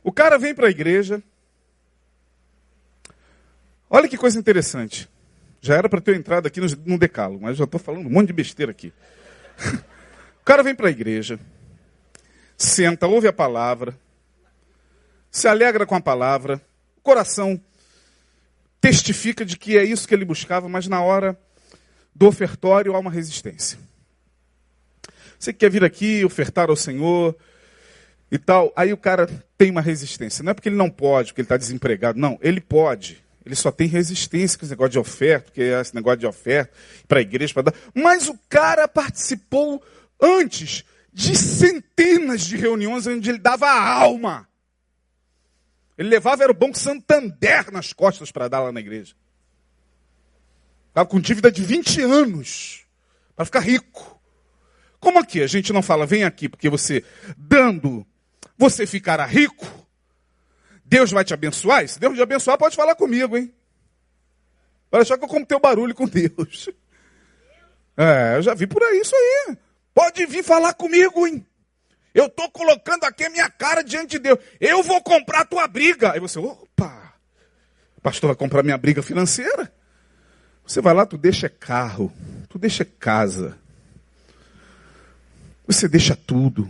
O 0.04 0.12
cara 0.12 0.38
vem 0.38 0.56
para 0.56 0.68
a 0.68 0.72
igreja. 0.72 1.22
Olha 3.90 4.08
que 4.08 4.18
coisa 4.18 4.40
interessante. 4.40 5.10
Já 5.60 5.76
era 5.76 5.90
para 5.90 6.02
ter 6.02 6.16
entrado 6.16 6.48
aqui 6.48 6.60
no, 6.60 6.98
decalo, 6.98 7.40
mas 7.40 7.58
já 7.58 7.66
estou 7.66 7.80
falando 7.80 8.08
um 8.08 8.10
monte 8.10 8.28
de 8.28 8.34
besteira 8.34 8.72
aqui. 8.72 8.92
o 10.42 10.46
cara 10.46 10.64
vem 10.64 10.74
para 10.74 10.88
a 10.88 10.92
igreja, 10.92 11.40
senta, 12.58 13.06
ouve 13.06 13.28
a 13.28 13.34
palavra, 13.34 13.96
se 15.30 15.48
alegra 15.48 15.86
com 15.86 15.94
a 15.94 16.02
palavra, 16.02 16.60
coração 17.04 17.62
testifica 18.82 19.46
de 19.46 19.56
que 19.56 19.78
é 19.78 19.84
isso 19.84 20.08
que 20.08 20.14
ele 20.14 20.26
buscava, 20.26 20.68
mas 20.68 20.88
na 20.88 21.02
hora 21.02 21.40
do 22.14 22.28
ofertório 22.28 22.96
há 22.96 23.00
uma 23.00 23.12
resistência. 23.12 23.78
Você 25.40 25.54
quer 25.54 25.70
vir 25.70 25.84
aqui 25.84 26.26
ofertar 26.26 26.70
ao 26.70 26.76
Senhor 26.76 27.36
e 28.32 28.38
tal, 28.38 28.74
aí 28.76 28.92
o 28.92 28.98
cara 28.98 29.28
tem 29.58 29.72
uma 29.72 29.82
resistência. 29.82 30.44
Não 30.44 30.52
é 30.52 30.54
porque 30.54 30.70
ele 30.70 30.76
não 30.76 30.90
pode, 30.90 31.30
porque 31.30 31.42
ele 31.42 31.46
está 31.46 31.58
desempregado, 31.58 32.20
não, 32.20 32.38
ele 32.42 32.60
pode. 32.60 33.24
Ele 33.46 33.56
só 33.56 33.72
tem 33.72 33.88
resistência 33.88 34.58
com 34.58 34.66
esse 34.66 34.72
negócio 34.72 34.92
de 34.92 35.00
oferta, 35.00 35.46
porque 35.46 35.62
é 35.62 35.82
esse 35.82 35.96
negócio 35.96 36.20
de 36.20 36.28
oferta 36.28 36.72
para 37.08 37.20
a 37.20 37.22
igreja, 37.22 37.54
para 37.54 37.64
dar. 37.64 37.74
Mas 37.94 38.28
o 38.28 38.38
cara 38.48 38.88
participou 38.88 39.84
antes 40.22 40.84
de 41.12 41.36
centenas 41.36 42.42
de 42.42 42.56
reuniões 42.56 43.08
onde 43.08 43.30
ele 43.30 43.40
dava 43.40 43.66
a 43.68 43.94
alma. 43.94 44.48
Ele 45.98 46.10
levava 46.10 46.44
era 46.44 46.52
o 46.52 46.56
Banco 46.56 46.78
Santander 46.78 47.72
nas 47.72 47.94
costas 47.94 48.32
para 48.32 48.48
dar 48.48 48.62
lá 48.62 48.72
na 48.72 48.80
igreja. 48.80 49.16
Estava 50.90 51.08
com 51.08 51.20
dívida 51.20 51.52
de 51.52 51.64
20 51.64 52.02
anos 52.02 52.86
para 53.36 53.46
ficar 53.46 53.60
rico. 53.60 54.20
Como 55.00 55.20
aqui? 55.20 55.42
A 55.42 55.48
gente 55.48 55.74
não 55.74 55.82
fala, 55.82 56.06
vem 56.06 56.24
aqui, 56.24 56.50
porque 56.50 56.70
você, 56.70 57.04
dando, 57.38 58.06
você 58.58 58.86
ficará 58.86 59.26
rico. 59.26 59.66
Deus 60.84 61.12
vai 61.12 61.24
te 61.24 61.34
abençoar? 61.34 61.88
se 61.88 62.00
Deus 62.00 62.16
te 62.16 62.22
abençoar, 62.22 62.58
pode 62.58 62.76
falar 62.76 62.96
comigo, 62.96 63.38
hein? 63.38 63.54
Olha 64.92 65.06
só 65.06 65.18
que 65.18 65.24
eu 65.24 65.28
como 65.28 65.46
teu 65.46 65.60
barulho 65.60 65.96
com 65.96 66.06
Deus. 66.08 66.70
É, 67.96 68.36
eu 68.36 68.42
já 68.42 68.54
vi 68.54 68.68
por 68.68 68.84
aí 68.84 69.00
isso 69.00 69.16
aí. 69.16 69.58
Pode 69.94 70.26
vir 70.26 70.44
falar 70.44 70.74
comigo, 70.74 71.26
hein? 71.26 71.46
Eu 72.14 72.26
estou 72.26 72.50
colocando 72.52 73.06
aqui 73.06 73.24
a 73.24 73.30
minha 73.30 73.50
cara 73.50 73.84
diante 73.84 74.12
de 74.12 74.20
Deus. 74.20 74.40
Eu 74.60 74.84
vou 74.84 75.02
comprar 75.02 75.42
a 75.42 75.46
tua 75.46 75.68
briga. 75.68 76.12
Aí 76.12 76.20
você, 76.20 76.40
opa, 76.40 77.14
pastor 78.02 78.30
vai 78.30 78.36
comprar 78.36 78.64
minha 78.64 78.78
briga 78.78 79.02
financeira? 79.02 79.72
Você 80.66 80.82
vai 80.82 80.94
lá, 80.94 81.06
tu 81.06 81.18
deixa 81.18 81.50
carro, 81.50 82.12
tu 82.50 82.58
deixa 82.58 82.86
casa, 82.86 83.58
você 85.68 85.88
deixa 85.88 86.16
tudo. 86.16 86.70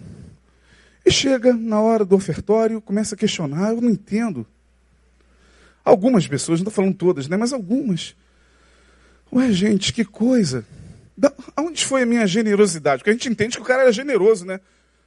E 1.05 1.11
chega 1.11 1.53
na 1.53 1.81
hora 1.81 2.05
do 2.05 2.15
ofertório, 2.15 2.81
começa 2.81 3.15
a 3.15 3.17
questionar, 3.17 3.71
eu 3.71 3.81
não 3.81 3.89
entendo. 3.89 4.45
Algumas 5.83 6.27
pessoas, 6.27 6.59
não 6.59 6.67
estou 6.67 6.73
falando 6.73 6.95
todas, 6.95 7.27
né? 7.27 7.35
Mas 7.37 7.53
algumas. 7.53 8.15
Ué, 9.33 9.51
gente, 9.51 9.93
que 9.93 10.05
coisa. 10.05 10.65
Da, 11.17 11.33
onde 11.57 11.83
foi 11.83 12.03
a 12.03 12.05
minha 12.05 12.27
generosidade? 12.27 12.99
Porque 12.99 13.09
a 13.09 13.13
gente 13.13 13.29
entende 13.29 13.55
que 13.55 13.63
o 13.63 13.65
cara 13.65 13.83
era 13.83 13.91
generoso, 13.91 14.45
né? 14.45 14.59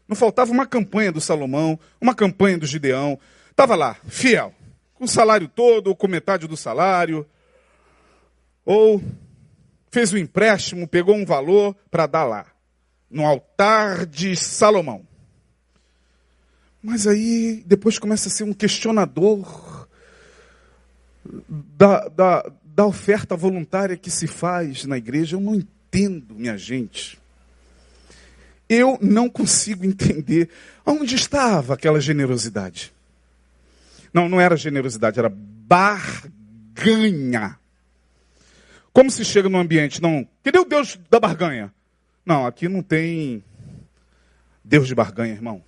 Não 0.08 0.16
faltava 0.16 0.52
uma 0.52 0.66
campanha 0.66 1.10
do 1.10 1.20
Salomão, 1.20 1.78
uma 2.00 2.14
campanha 2.14 2.58
do 2.58 2.66
Gideão. 2.66 3.18
Estava 3.50 3.74
lá, 3.74 3.96
fiel, 4.06 4.52
com 4.94 5.04
o 5.04 5.08
salário 5.08 5.48
todo, 5.48 5.88
ou 5.88 5.96
com 5.96 6.06
metade 6.06 6.46
do 6.46 6.56
salário. 6.56 7.26
Ou 8.64 9.02
fez 9.90 10.12
um 10.12 10.18
empréstimo, 10.18 10.88
pegou 10.88 11.14
um 11.14 11.24
valor 11.24 11.74
para 11.90 12.06
dar 12.06 12.24
lá, 12.24 12.46
no 13.10 13.24
altar 13.24 14.04
de 14.06 14.36
Salomão. 14.36 15.06
Mas 16.82 17.06
aí 17.06 17.62
depois 17.64 17.98
começa 17.98 18.28
a 18.28 18.30
ser 18.30 18.44
um 18.44 18.52
questionador 18.52 19.88
da, 21.48 22.08
da, 22.08 22.52
da 22.62 22.86
oferta 22.86 23.34
voluntária 23.34 23.96
que 23.96 24.10
se 24.10 24.26
faz 24.26 24.84
na 24.84 24.98
igreja. 24.98 25.36
Eu 25.36 25.40
não 25.40 25.54
entendo, 25.54 26.34
minha 26.34 26.58
gente. 26.58 27.18
Eu 28.74 28.98
não 29.00 29.30
consigo 29.30 29.84
entender 29.84 30.48
onde 30.84 31.14
estava 31.14 31.74
aquela 31.74 32.00
generosidade. 32.00 32.92
Não, 34.12 34.28
não 34.28 34.40
era 34.40 34.56
generosidade, 34.56 35.18
era 35.18 35.32
barganha. 35.68 35.96
Como 38.92 39.10
se 39.10 39.24
chega 39.24 39.48
no 39.48 39.58
ambiente? 39.58 40.02
Não, 40.02 40.26
cadê 40.42 40.58
o 40.58 40.64
Deus 40.64 40.98
da 41.10 41.18
barganha? 41.18 41.72
Não, 42.24 42.46
aqui 42.46 42.68
não 42.68 42.82
tem 42.82 43.42
Deus 44.64 44.86
de 44.88 44.94
barganha, 44.94 45.34
irmão. 45.34 45.62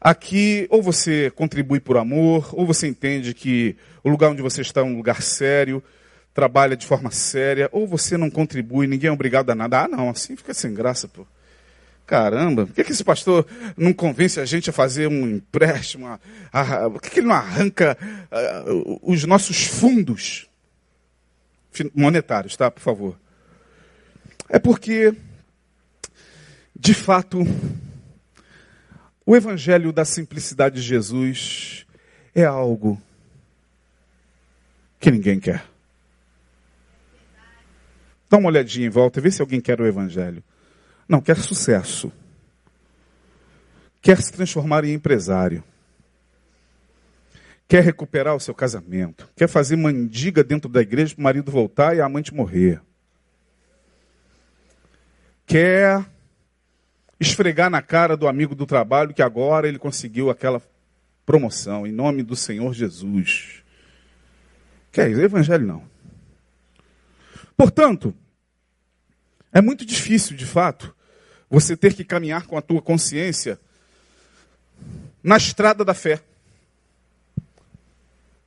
Aqui, 0.00 0.66
ou 0.70 0.82
você 0.82 1.30
contribui 1.30 1.80
por 1.80 1.96
amor, 1.96 2.50
ou 2.52 2.66
você 2.66 2.86
entende 2.86 3.34
que 3.34 3.76
o 4.02 4.08
lugar 4.08 4.30
onde 4.30 4.40
você 4.40 4.62
está 4.62 4.80
é 4.80 4.84
um 4.84 4.96
lugar 4.96 5.20
sério, 5.20 5.82
trabalha 6.32 6.76
de 6.76 6.86
forma 6.86 7.10
séria, 7.10 7.68
ou 7.72 7.86
você 7.86 8.16
não 8.16 8.30
contribui, 8.30 8.86
ninguém 8.86 9.08
é 9.08 9.12
obrigado 9.12 9.50
a 9.50 9.54
nada. 9.54 9.84
Ah, 9.84 9.88
não, 9.88 10.08
assim 10.08 10.36
fica 10.36 10.54
sem 10.54 10.72
graça, 10.72 11.08
pô. 11.08 11.26
Caramba, 12.10 12.66
por 12.66 12.74
que, 12.74 12.82
que 12.82 12.90
esse 12.90 13.04
pastor 13.04 13.46
não 13.76 13.92
convence 13.92 14.40
a 14.40 14.44
gente 14.44 14.68
a 14.68 14.72
fazer 14.72 15.06
um 15.06 15.28
empréstimo? 15.28 16.08
A, 16.08 16.18
a, 16.52 16.90
por 16.90 17.00
que, 17.00 17.08
que 17.08 17.20
ele 17.20 17.28
não 17.28 17.36
arranca 17.36 17.96
a, 18.28 18.64
os 19.00 19.22
nossos 19.22 19.64
fundos 19.64 20.50
monetários, 21.94 22.56
tá? 22.56 22.68
Por 22.68 22.80
favor. 22.80 23.16
É 24.48 24.58
porque, 24.58 25.14
de 26.74 26.94
fato, 26.94 27.46
o 29.24 29.36
evangelho 29.36 29.92
da 29.92 30.04
simplicidade 30.04 30.80
de 30.80 30.82
Jesus 30.82 31.86
é 32.34 32.44
algo 32.44 33.00
que 34.98 35.12
ninguém 35.12 35.38
quer. 35.38 35.64
Dá 38.28 38.36
uma 38.36 38.48
olhadinha 38.48 38.88
em 38.88 38.90
volta, 38.90 39.20
vê 39.20 39.30
se 39.30 39.40
alguém 39.40 39.60
quer 39.60 39.80
o 39.80 39.86
evangelho. 39.86 40.42
Não, 41.10 41.20
quer 41.20 41.36
sucesso. 41.38 42.12
Quer 44.00 44.22
se 44.22 44.32
transformar 44.32 44.84
em 44.84 44.92
empresário. 44.92 45.64
Quer 47.66 47.82
recuperar 47.82 48.36
o 48.36 48.38
seu 48.38 48.54
casamento. 48.54 49.28
Quer 49.34 49.48
fazer 49.48 49.74
mandiga 49.74 50.44
dentro 50.44 50.70
da 50.70 50.80
igreja 50.80 51.12
para 51.12 51.20
o 51.20 51.24
marido 51.24 51.50
voltar 51.50 51.96
e 51.96 52.00
a 52.00 52.06
amante 52.06 52.32
morrer. 52.32 52.80
Quer 55.44 56.06
esfregar 57.18 57.68
na 57.68 57.82
cara 57.82 58.16
do 58.16 58.28
amigo 58.28 58.54
do 58.54 58.64
trabalho 58.64 59.12
que 59.12 59.20
agora 59.20 59.66
ele 59.66 59.80
conseguiu 59.80 60.30
aquela 60.30 60.62
promoção, 61.26 61.88
em 61.88 61.92
nome 61.92 62.22
do 62.22 62.36
Senhor 62.36 62.72
Jesus. 62.72 63.64
Que 64.92 65.00
é 65.00 65.08
isso? 65.10 65.20
Evangelho 65.20 65.66
não. 65.66 65.82
Portanto, 67.56 68.14
é 69.52 69.60
muito 69.60 69.84
difícil, 69.84 70.36
de 70.36 70.46
fato, 70.46 70.94
você 71.50 71.76
ter 71.76 71.94
que 71.94 72.04
caminhar 72.04 72.46
com 72.46 72.56
a 72.56 72.62
tua 72.62 72.80
consciência 72.80 73.58
na 75.22 75.36
estrada 75.36 75.84
da 75.84 75.92
fé. 75.92 76.22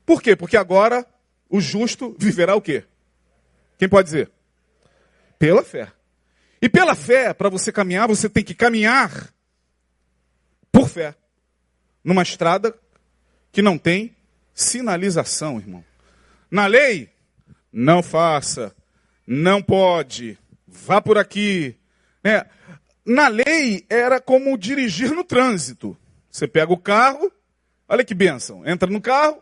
Por 0.05 0.21
quê? 0.21 0.35
Porque 0.35 0.55
agora 0.55 1.05
o 1.49 1.59
justo 1.59 2.15
viverá 2.17 2.55
o 2.55 2.61
quê? 2.61 2.85
Quem 3.77 3.89
pode 3.89 4.05
dizer? 4.05 4.31
Pela 5.37 5.63
fé. 5.63 5.91
E 6.61 6.69
pela 6.69 6.95
fé, 6.95 7.33
para 7.33 7.49
você 7.49 7.71
caminhar, 7.71 8.07
você 8.07 8.29
tem 8.29 8.43
que 8.43 8.53
caminhar 8.53 9.33
por 10.71 10.87
fé. 10.87 11.13
Numa 12.03 12.23
estrada 12.23 12.73
que 13.51 13.61
não 13.61 13.77
tem 13.77 14.15
sinalização, 14.53 15.59
irmão. 15.59 15.83
Na 16.49 16.67
lei, 16.67 17.09
não 17.71 18.01
faça, 18.01 18.73
não 19.27 19.61
pode, 19.61 20.37
vá 20.67 21.01
por 21.01 21.17
aqui. 21.17 21.75
Né? 22.23 22.45
Na 23.05 23.27
lei, 23.27 23.85
era 23.89 24.19
como 24.21 24.57
dirigir 24.57 25.11
no 25.11 25.23
trânsito. 25.23 25.97
Você 26.29 26.47
pega 26.47 26.71
o 26.71 26.77
carro, 26.77 27.31
olha 27.87 28.03
que 28.03 28.13
bênção, 28.13 28.65
entra 28.65 28.89
no 28.89 29.01
carro, 29.01 29.41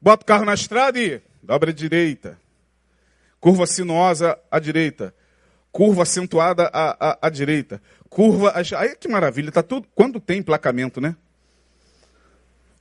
bota 0.00 0.22
o 0.22 0.26
carro 0.26 0.44
na 0.44 0.54
estrada 0.54 0.98
e 0.98 1.20
dobra 1.42 1.70
a 1.70 1.74
direita. 1.74 2.38
Curva 3.40 3.66
sinuosa 3.66 4.38
à 4.50 4.58
direita. 4.58 5.14
Curva 5.70 6.02
acentuada 6.02 6.70
à, 6.72 7.10
à, 7.10 7.18
à 7.22 7.30
direita. 7.30 7.80
Curva. 8.08 8.52
Aí 8.54 8.96
que 8.96 9.08
maravilha, 9.08 9.52
tá 9.52 9.62
tudo. 9.62 9.86
Quando 9.94 10.18
tem 10.18 10.38
emplacamento, 10.38 11.00
né? 11.00 11.14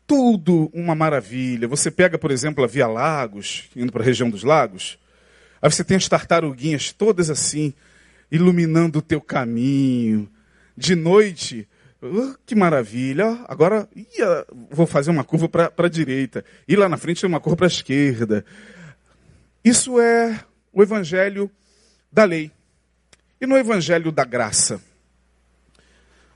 Tudo 0.07 0.71
uma 0.73 0.95
maravilha. 0.95 1.67
Você 1.67 1.91
pega, 1.91 2.17
por 2.17 2.31
exemplo, 2.31 2.63
a 2.63 2.67
Via 2.67 2.87
Lagos, 2.87 3.69
indo 3.75 3.91
para 3.91 4.01
a 4.01 4.05
região 4.05 4.29
dos 4.29 4.43
lagos. 4.43 4.97
Aí 5.61 5.69
você 5.69 5.83
tem 5.83 5.97
as 5.97 6.07
tartaruguinhas 6.07 6.91
todas 6.91 7.29
assim, 7.29 7.73
iluminando 8.31 8.99
o 8.99 9.01
teu 9.01 9.21
caminho. 9.21 10.29
De 10.75 10.95
noite, 10.95 11.67
que 12.45 12.55
maravilha. 12.55 13.39
Agora 13.47 13.87
ia, 13.95 14.45
vou 14.69 14.85
fazer 14.85 15.11
uma 15.11 15.23
curva 15.23 15.47
para 15.49 15.71
a 15.77 15.89
direita. 15.89 16.43
E 16.67 16.75
lá 16.75 16.87
na 16.87 16.97
frente 16.97 17.21
tem 17.21 17.27
uma 17.27 17.39
curva 17.39 17.57
para 17.57 17.65
a 17.65 17.67
esquerda. 17.67 18.45
Isso 19.63 19.99
é 19.99 20.39
o 20.71 20.83
evangelho 20.83 21.49
da 22.11 22.23
lei. 22.23 22.51
E 23.39 23.45
no 23.45 23.57
evangelho 23.57 24.11
da 24.11 24.23
graça? 24.23 24.81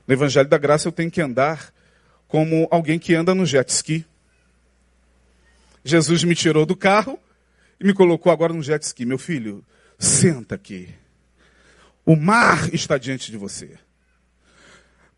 No 0.06 0.14
evangelho 0.14 0.48
da 0.48 0.58
graça 0.58 0.88
eu 0.88 0.92
tenho 0.92 1.10
que 1.10 1.20
andar 1.20 1.72
como 2.26 2.66
alguém 2.70 2.98
que 2.98 3.14
anda 3.14 3.34
no 3.34 3.46
jet 3.46 3.70
ski. 3.70 4.04
Jesus 5.84 6.24
me 6.24 6.34
tirou 6.34 6.66
do 6.66 6.76
carro 6.76 7.18
e 7.78 7.84
me 7.84 7.94
colocou 7.94 8.30
agora 8.30 8.52
no 8.52 8.62
jet 8.62 8.82
ski. 8.82 9.06
Meu 9.06 9.18
filho, 9.18 9.64
senta 9.98 10.54
aqui. 10.54 10.88
O 12.04 12.16
mar 12.16 12.72
está 12.74 12.98
diante 12.98 13.30
de 13.30 13.36
você. 13.36 13.78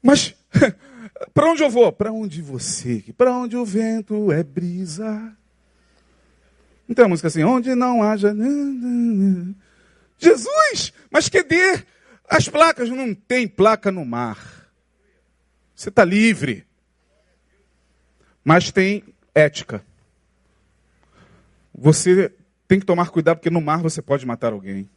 Mas 0.02 0.34
para 1.32 1.50
onde 1.50 1.62
eu 1.62 1.70
vou? 1.70 1.92
Para 1.92 2.12
onde 2.12 2.42
você? 2.42 3.04
Para 3.16 3.32
onde 3.32 3.56
o 3.56 3.64
vento 3.64 4.32
é 4.32 4.42
brisa. 4.42 5.36
Não 6.86 6.94
tem 6.94 7.04
uma 7.04 7.10
música 7.10 7.28
assim, 7.28 7.44
onde 7.44 7.74
não 7.74 8.02
haja. 8.02 8.34
Jesus, 10.18 10.92
mas 11.10 11.28
cadê 11.28 11.84
as 12.28 12.48
placas? 12.48 12.88
Não 12.90 13.14
tem 13.14 13.48
placa 13.48 13.90
no 13.90 14.04
mar. 14.04 14.70
Você 15.74 15.88
está 15.88 16.04
livre. 16.04 16.66
Mas 18.44 18.70
tem 18.70 19.04
ética. 19.34 19.84
Você 21.74 22.32
tem 22.68 22.78
que 22.78 22.86
tomar 22.86 23.10
cuidado, 23.10 23.38
porque 23.38 23.50
no 23.50 23.60
mar 23.60 23.80
você 23.80 24.02
pode 24.02 24.26
matar 24.26 24.52
alguém. 24.52 24.88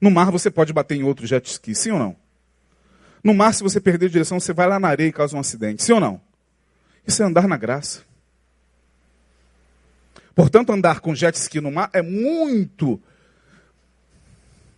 No 0.00 0.10
mar 0.10 0.30
você 0.30 0.50
pode 0.50 0.72
bater 0.72 0.96
em 0.96 1.02
outro 1.02 1.26
jet 1.26 1.46
ski, 1.46 1.74
sim 1.74 1.90
ou 1.90 1.98
não? 1.98 2.16
No 3.22 3.32
mar, 3.32 3.54
se 3.54 3.62
você 3.62 3.80
perder 3.80 4.06
a 4.06 4.10
direção, 4.10 4.40
você 4.40 4.52
vai 4.52 4.66
lá 4.66 4.80
na 4.80 4.88
areia 4.88 5.08
e 5.08 5.12
causa 5.12 5.36
um 5.36 5.40
acidente, 5.40 5.82
sim 5.82 5.92
ou 5.92 6.00
não? 6.00 6.20
Isso 7.06 7.22
é 7.22 7.26
andar 7.26 7.46
na 7.46 7.56
graça. 7.56 8.02
Portanto, 10.34 10.72
andar 10.72 11.00
com 11.00 11.14
jet 11.14 11.36
ski 11.36 11.60
no 11.60 11.70
mar 11.70 11.90
é 11.92 12.02
muito 12.02 13.00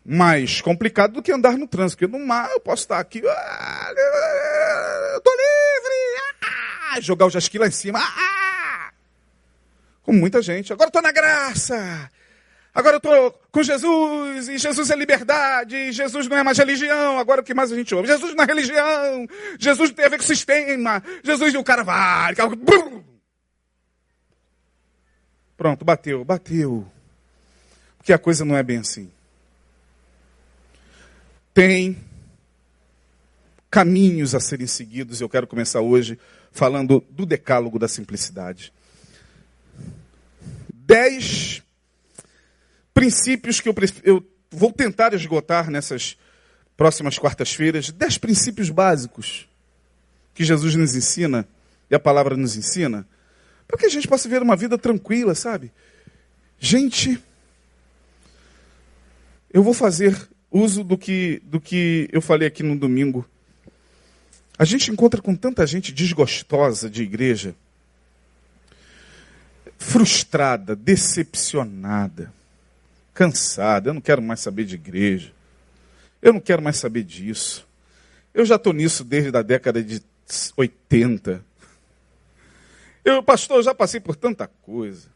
mais 0.05 0.61
complicado 0.61 1.15
do 1.15 1.23
que 1.23 1.33
andar 1.33 1.57
no 1.57 1.67
trânsito. 1.67 2.01
Porque 2.01 2.19
no 2.19 2.25
mar 2.25 2.51
eu 2.51 2.61
posso 2.61 2.83
estar 2.83 2.99
aqui, 2.99 3.23
ah, 3.27 3.95
eu 5.13 5.19
estou 5.19 5.33
livre, 5.33 5.95
ah, 6.93 7.01
jogar 7.01 7.27
o 7.27 7.31
jet 7.31 7.43
ski 7.43 7.59
lá 7.59 7.67
em 7.67 7.71
cima, 7.71 8.01
ah, 8.01 8.93
como 10.03 10.19
muita 10.19 10.43
gente. 10.43 10.73
Agora 10.73 10.89
estou 10.89 11.03
na 11.03 11.13
graça. 11.13 12.11
Agora 12.75 12.97
eu 12.97 12.99
estou 12.99 13.31
com 13.53 13.63
Jesus, 13.63 14.49
e 14.49 14.59
Jesus 14.59 14.91
é 14.91 14.97
liberdade, 14.97 15.77
e 15.77 15.93
Jesus 15.93 16.27
não 16.27 16.37
é 16.37 16.43
mais 16.43 16.59
religião. 16.59 17.21
Agora 17.21 17.41
o 17.41 17.45
que 17.45 17.55
mais 17.55 17.71
a 17.71 17.77
gente 17.77 17.95
ouve? 17.95 18.09
Jesus 18.09 18.35
não 18.35 18.43
é 18.43 18.47
religião, 18.47 19.29
Jesus 19.61 19.93
tem 19.93 20.05
a 20.05 20.09
ver 20.09 20.19
com 20.19 20.25
sistema, 20.25 21.01
Jesus 21.23 21.55
e 21.55 21.57
o 21.57 21.63
cara 21.63 21.85
vai. 21.85 22.35
Pronto, 25.57 25.85
bateu, 25.85 26.25
bateu. 26.25 26.85
Porque 27.97 28.13
a 28.13 28.19
coisa 28.19 28.45
não 28.45 28.57
é 28.57 28.63
bem 28.63 28.79
assim. 28.79 29.09
Tem 31.55 31.97
caminhos 33.71 34.35
a 34.35 34.41
serem 34.41 34.67
seguidos, 34.67 35.21
eu 35.21 35.29
quero 35.29 35.47
começar 35.47 35.81
hoje 35.81 36.19
falando 36.51 37.05
do 37.09 37.25
decálogo 37.25 37.79
da 37.79 37.87
simplicidade. 37.87 38.73
Dez 40.73 41.64
princípios 43.05 43.61
que 43.61 43.69
eu, 43.69 43.75
eu 44.03 44.27
vou 44.51 44.73
tentar 44.73 45.13
esgotar 45.13 45.71
nessas 45.71 46.17
próximas 46.75 47.19
quartas-feiras. 47.19 47.91
Dez 47.91 48.17
princípios 48.17 48.71
básicos 48.71 49.47
que 50.33 50.43
Jesus 50.43 50.75
nos 50.75 50.95
ensina 50.95 51.47
e 51.91 51.95
a 51.95 52.01
palavra 52.01 52.35
nos 52.35 52.57
ensina 52.57 53.07
para 53.69 53.79
que 53.79 53.87
a 53.87 53.91
gente 53.91 54.09
possa 54.09 54.29
viver 54.29 54.43
uma 54.43 54.57
vida 54.57 54.79
tranquila, 54.79 55.35
sabe? 55.35 55.71
Gente, 56.59 57.23
eu 59.53 59.63
vou 59.63 59.75
fazer 59.75 60.17
uso 60.51 60.83
do 60.83 60.97
que, 60.97 61.43
do 61.45 61.61
que 61.61 62.09
eu 62.11 62.23
falei 62.23 62.49
aqui 62.49 62.63
no 62.63 62.77
domingo. 62.77 63.29
A 64.59 64.65
gente 64.65 64.91
encontra 64.91 65.21
com 65.21 65.35
tanta 65.35 65.67
gente 65.67 65.93
desgostosa 65.93 66.89
de 66.89 67.03
igreja, 67.03 67.55
frustrada, 69.79 70.75
decepcionada, 70.75 72.33
cansada. 73.15 73.89
Eu 73.89 73.95
não 73.95 74.01
quero 74.01 74.21
mais 74.21 74.41
saber 74.41 74.65
de 74.65 74.75
igreja. 74.75 75.33
Eu 76.21 76.33
não 76.33 76.41
quero 76.41 76.61
mais 76.61 76.77
saber 76.77 77.05
disso. 77.05 77.67
Eu 78.35 78.45
já 78.45 78.57
estou 78.57 78.73
nisso 78.73 79.05
desde 79.05 79.35
a 79.37 79.43
década 79.43 79.83
de 79.83 80.03
80. 80.57 81.45
Eu, 83.05 83.23
pastor, 83.23 83.59
eu 83.59 83.63
já 83.63 83.75
passei 83.75 84.01
por 84.01 84.17
tanta 84.17 84.49
coisa. 84.49 85.09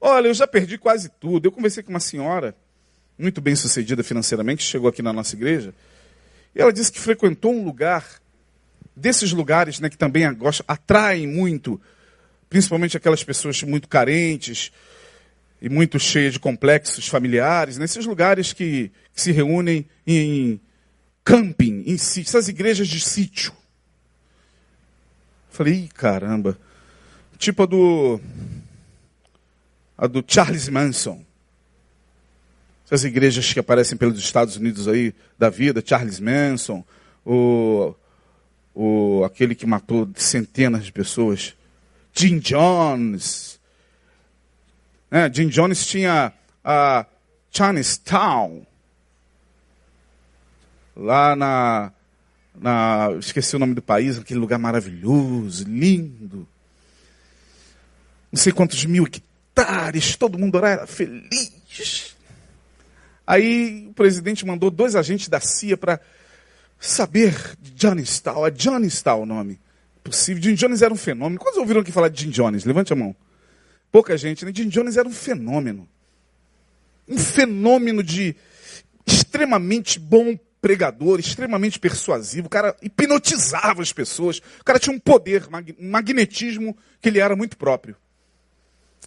Olha, 0.00 0.28
eu 0.28 0.34
já 0.34 0.46
perdi 0.46 0.76
quase 0.76 1.08
tudo. 1.08 1.46
Eu 1.46 1.52
conversei 1.52 1.82
com 1.82 1.90
uma 1.90 2.00
senhora, 2.00 2.54
muito 3.18 3.40
bem 3.40 3.54
sucedida 3.54 4.02
financeiramente, 4.02 4.62
chegou 4.62 4.88
aqui 4.88 5.02
na 5.02 5.12
nossa 5.12 5.36
igreja, 5.36 5.72
e 6.54 6.60
ela 6.60 6.72
disse 6.72 6.90
que 6.90 7.00
frequentou 7.00 7.52
um 7.52 7.64
lugar, 7.64 8.04
desses 8.96 9.32
lugares 9.32 9.80
né, 9.80 9.88
que 9.88 9.98
também 9.98 10.24
atraem 10.68 11.26
muito, 11.26 11.80
principalmente 12.48 12.96
aquelas 12.96 13.24
pessoas 13.24 13.62
muito 13.62 13.88
carentes 13.88 14.72
e 15.64 15.68
muito 15.70 15.98
cheias 15.98 16.34
de 16.34 16.38
complexos 16.38 17.08
familiares, 17.08 17.78
nesses 17.78 18.04
lugares 18.04 18.52
que, 18.52 18.92
que 19.14 19.22
se 19.22 19.32
reúnem 19.32 19.86
em 20.06 20.60
camping, 21.24 21.84
em 21.86 21.96
sítio, 21.96 22.28
essas 22.28 22.48
igrejas 22.48 22.86
de 22.86 23.00
sítio. 23.00 23.50
Falei, 25.48 25.88
caramba. 25.94 26.58
Tipo 27.38 27.62
a 27.62 27.66
do. 27.66 28.20
A 29.96 30.06
do 30.06 30.22
Charles 30.28 30.68
Manson. 30.68 31.24
Essas 32.84 33.04
igrejas 33.04 33.50
que 33.50 33.58
aparecem 33.58 33.96
pelos 33.96 34.18
Estados 34.18 34.56
Unidos 34.56 34.86
aí 34.86 35.14
da 35.38 35.48
vida, 35.48 35.82
Charles 35.82 36.20
Manson, 36.20 36.84
o, 37.24 37.94
o, 38.74 39.24
aquele 39.24 39.54
que 39.54 39.64
matou 39.64 40.10
centenas 40.14 40.84
de 40.84 40.92
pessoas, 40.92 41.54
Jim 42.12 42.38
Jones. 42.38 43.53
É, 45.14 45.32
Jim 45.32 45.46
Jones 45.46 45.86
tinha 45.86 46.32
a 46.64 47.06
Chinatown, 47.48 48.66
lá 50.96 51.36
na, 51.36 51.92
na, 52.52 53.10
esqueci 53.20 53.54
o 53.54 53.60
nome 53.60 53.74
do 53.74 53.80
país, 53.80 54.18
aquele 54.18 54.40
lugar 54.40 54.58
maravilhoso, 54.58 55.66
lindo. 55.68 56.48
Não 58.32 58.40
sei 58.40 58.52
quantos 58.52 58.84
mil 58.86 59.04
hectares, 59.04 60.16
todo 60.16 60.36
mundo 60.36 60.58
era 60.58 60.84
feliz. 60.84 62.16
Aí 63.24 63.86
o 63.86 63.92
presidente 63.92 64.44
mandou 64.44 64.68
dois 64.68 64.96
agentes 64.96 65.28
da 65.28 65.38
CIA 65.38 65.76
para 65.76 66.00
saber 66.80 67.54
de 67.60 67.70
Johnny 67.70 68.02
Stahl. 68.02 68.48
É 68.48 68.50
Johnny 68.50 68.88
Stahl 68.88 69.22
o 69.22 69.26
nome. 69.26 69.60
possível. 70.02 70.42
Jim 70.42 70.54
Jones 70.54 70.82
era 70.82 70.92
um 70.92 70.96
fenômeno. 70.96 71.38
Quantos 71.38 71.60
ouviram 71.60 71.82
aqui 71.82 71.92
falar 71.92 72.08
de 72.08 72.20
Jim 72.20 72.30
Jones? 72.30 72.64
Levante 72.64 72.92
a 72.92 72.96
mão. 72.96 73.14
Pouca 73.94 74.18
gente, 74.18 74.44
né? 74.44 74.50
Jim 74.52 74.66
Jones 74.66 74.96
era 74.96 75.06
um 75.06 75.12
fenômeno. 75.12 75.88
Um 77.06 77.16
fenômeno 77.16 78.02
de 78.02 78.34
extremamente 79.06 80.00
bom 80.00 80.36
pregador, 80.60 81.20
extremamente 81.20 81.78
persuasivo. 81.78 82.48
O 82.48 82.50
cara 82.50 82.74
hipnotizava 82.82 83.82
as 83.82 83.92
pessoas. 83.92 84.38
O 84.60 84.64
cara 84.64 84.80
tinha 84.80 84.96
um 84.96 84.98
poder, 84.98 85.46
um 85.78 85.90
magnetismo 85.92 86.76
que 87.00 87.08
ele 87.08 87.20
era 87.20 87.36
muito 87.36 87.56
próprio. 87.56 87.94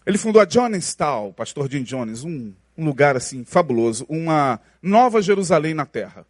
Ele 0.06 0.18
fundou 0.18 0.42
a 0.42 0.48
Jonestown, 0.48 1.34
pastor 1.34 1.70
Jim 1.70 1.84
Jones, 1.84 2.24
um, 2.24 2.54
um 2.78 2.86
lugar 2.86 3.18
assim 3.18 3.44
fabuloso, 3.44 4.06
uma 4.08 4.58
nova 4.82 5.22
Jerusalém 5.22 5.74
na 5.74 5.86
terra. 5.86 6.26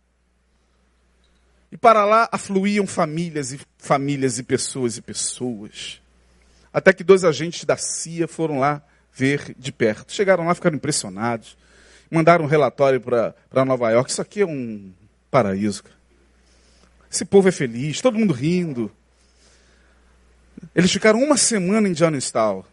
E 1.71 1.77
para 1.77 2.03
lá 2.05 2.27
afluíam 2.31 2.87
famílias 2.87 3.53
e 3.53 3.59
famílias 3.77 4.39
e 4.39 4.43
pessoas 4.43 4.97
e 4.97 5.01
pessoas. 5.03 6.01
Até 6.77 6.93
que 6.93 7.03
dois 7.03 7.23
agentes 7.23 7.65
da 7.65 7.75
CIA 7.75 8.27
foram 8.27 8.59
lá 8.59 8.83
ver 9.11 9.55
de 9.57 9.71
perto. 9.71 10.13
Chegaram 10.13 10.45
lá, 10.45 10.53
ficaram 10.53 10.75
impressionados. 10.75 11.57
Mandaram 12.07 12.45
um 12.45 12.47
relatório 12.47 13.01
para 13.01 13.65
Nova 13.65 13.89
York. 13.89 14.11
Isso 14.11 14.21
aqui 14.21 14.41
é 14.41 14.45
um 14.45 14.93
paraíso. 15.31 15.83
Esse 17.11 17.25
povo 17.25 17.49
é 17.49 17.51
feliz, 17.51 17.99
todo 17.99 18.19
mundo 18.19 18.31
rindo. 18.31 18.91
Eles 20.75 20.91
ficaram 20.91 21.17
uma 21.17 21.35
semana 21.35 21.89
em 21.89 21.93
Johnstown. 21.93 22.63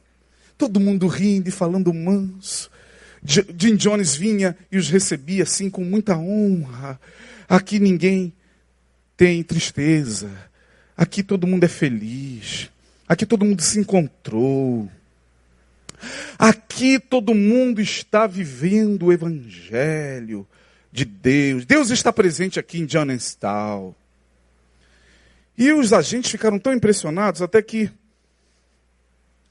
Todo 0.59 0.79
mundo 0.79 1.07
rindo 1.07 1.49
e 1.49 1.51
falando 1.51 1.91
manso. 1.95 2.71
Jim 3.25 3.75
Jones 3.75 4.15
vinha 4.15 4.55
e 4.71 4.77
os 4.77 4.91
recebia 4.91 5.45
assim 5.45 5.71
com 5.71 5.83
muita 5.83 6.15
honra. 6.15 7.01
Aqui 7.49 7.81
ninguém 7.81 8.35
tem 9.17 9.43
tristeza. 9.43 10.31
Aqui 10.95 11.23
todo 11.23 11.47
mundo 11.47 11.65
é 11.65 11.69
feliz. 11.69 12.69
Aqui 13.09 13.27
todo 13.27 13.45
mundo 13.45 13.63
se 13.63 13.79
encontrou. 13.79 14.91
Aqui 16.39 16.99
todo 16.99 17.35
mundo 17.35 17.81
está 17.81 18.27
vivendo 18.27 19.07
o 19.07 19.13
evangelho 19.13 20.47
de 20.91 21.05
Deus. 21.05 21.65
Deus 21.65 21.91
está 21.91 22.13
presente 22.13 22.59
aqui 22.59 22.79
em 22.79 22.87
Johnstown. 22.87 23.95
E 25.57 25.73
os 25.73 25.93
agentes 25.93 26.31
ficaram 26.31 26.59
tão 26.59 26.73
impressionados 26.73 27.43
até 27.43 27.63
que 27.63 27.91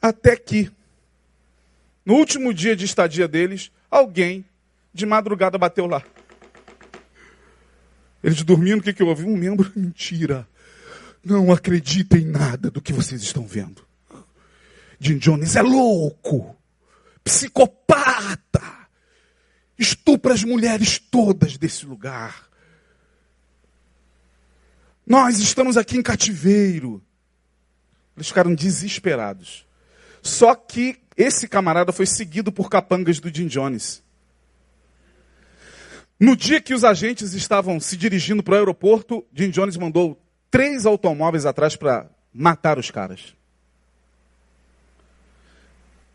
até 0.01 0.35
que 0.35 0.69
no 2.05 2.15
último 2.15 2.53
dia 2.53 2.75
de 2.75 2.83
estadia 2.83 3.27
deles, 3.27 3.71
alguém 3.89 4.43
de 4.93 5.05
madrugada 5.05 5.57
bateu 5.57 5.85
lá. 5.85 6.03
Eles 8.21 8.43
dormindo, 8.43 8.79
o 8.79 8.83
que, 8.83 8.93
que 8.93 9.03
houve? 9.03 9.23
Um 9.23 9.37
membro, 9.37 9.71
mentira. 9.75 10.47
Não 11.23 11.51
acreditem 11.51 12.21
em 12.21 12.25
nada 12.25 12.69
do 12.69 12.81
que 12.81 12.91
vocês 12.91 13.21
estão 13.21 13.47
vendo. 13.47 13.85
Jim 14.99 15.17
Jones 15.17 15.55
é 15.55 15.61
louco, 15.61 16.55
psicopata, 17.23 18.61
estupra 19.77 20.33
as 20.33 20.43
mulheres 20.43 20.99
todas 20.99 21.57
desse 21.57 21.85
lugar. 21.85 22.49
Nós 25.05 25.39
estamos 25.39 25.77
aqui 25.77 25.97
em 25.97 26.01
cativeiro. 26.01 27.03
Eles 28.15 28.27
ficaram 28.27 28.53
desesperados. 28.53 29.65
Só 30.21 30.55
que 30.55 30.99
esse 31.17 31.47
camarada 31.47 31.91
foi 31.91 32.05
seguido 32.05 32.51
por 32.51 32.69
capangas 32.69 33.19
do 33.19 33.33
Jim 33.33 33.47
Jones. 33.47 34.01
No 36.19 36.35
dia 36.35 36.61
que 36.61 36.73
os 36.73 36.85
agentes 36.85 37.33
estavam 37.33 37.79
se 37.79 37.97
dirigindo 37.97 38.41
para 38.41 38.53
o 38.53 38.57
aeroporto, 38.57 39.25
Jim 39.33 39.49
Jones 39.49 39.75
mandou 39.75 40.22
três 40.53 40.85
automóveis 40.85 41.47
atrás 41.47 41.75
para 41.75 42.05
matar 42.31 42.77
os 42.77 42.91
caras. 42.91 43.33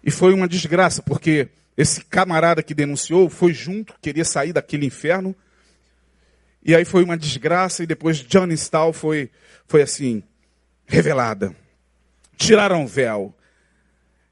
E 0.00 0.12
foi 0.12 0.32
uma 0.32 0.46
desgraça, 0.46 1.02
porque 1.02 1.48
esse 1.76 2.04
camarada 2.04 2.62
que 2.62 2.72
denunciou 2.72 3.28
foi 3.28 3.52
junto, 3.52 3.96
queria 4.00 4.24
sair 4.24 4.52
daquele 4.52 4.86
inferno. 4.86 5.34
E 6.62 6.72
aí 6.72 6.84
foi 6.84 7.02
uma 7.02 7.18
desgraça, 7.18 7.82
e 7.82 7.86
depois 7.86 8.18
Johnny 8.18 8.54
Stahl 8.54 8.92
foi, 8.92 9.28
foi 9.66 9.82
assim, 9.82 10.22
revelada. 10.86 11.52
Tiraram 12.36 12.84
o 12.84 12.86
véu. 12.86 13.34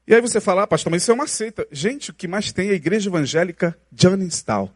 E 0.07 0.15
aí 0.15 0.21
você 0.21 0.39
fala, 0.39 0.63
ah, 0.63 0.67
pastor, 0.67 0.89
mas 0.89 1.01
isso 1.01 1.11
é 1.11 1.15
uma 1.15 1.27
seita. 1.27 1.67
Gente, 1.69 2.11
o 2.11 2.13
que 2.13 2.29
mais 2.29 2.53
tem 2.53 2.69
é 2.69 2.71
a 2.71 2.75
igreja 2.75 3.09
evangélica 3.09 3.77
Johnny 3.91 4.27
Stahl. 4.27 4.73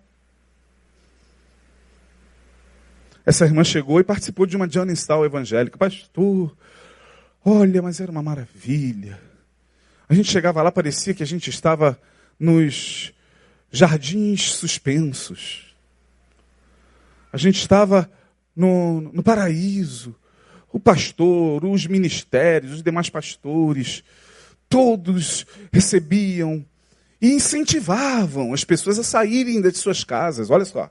Essa 3.26 3.46
irmã 3.46 3.64
chegou 3.64 4.00
e 4.00 4.04
participou 4.04 4.46
de 4.46 4.56
uma 4.56 4.68
Johnny 4.68 4.94
Stahl 4.94 5.26
evangélica. 5.26 5.78
Pastor, 5.78 6.56
olha, 7.46 7.82
mas 7.82 8.00
era 8.00 8.12
uma 8.12 8.24
maravilha. 8.24 9.20
A 10.10 10.14
gente 10.14 10.30
chegava 10.30 10.62
lá, 10.62 10.72
parecia 10.72 11.14
que 11.14 11.24
a 11.24 11.28
gente 11.28 11.50
estava 11.50 12.00
nos 12.40 13.14
jardins 13.72 14.52
suspensos. 14.52 15.76
A 17.32 17.38
gente 17.38 17.60
estava 17.60 18.12
no, 18.56 19.02
no 19.02 19.24
paraíso. 19.24 20.16
O 20.74 20.80
pastor, 20.80 21.64
os 21.66 21.86
ministérios, 21.86 22.74
os 22.74 22.84
demais 22.84 23.10
pastores, 23.10 24.04
todos 24.68 25.46
recebiam 25.72 26.66
e 27.22 27.30
incentivavam 27.30 28.54
as 28.54 28.64
pessoas 28.64 28.98
a 28.98 29.04
saírem 29.04 29.62
de 29.62 29.72
suas 29.78 30.04
casas. 30.04 30.50
Olha 30.50 30.66
só. 30.66 30.90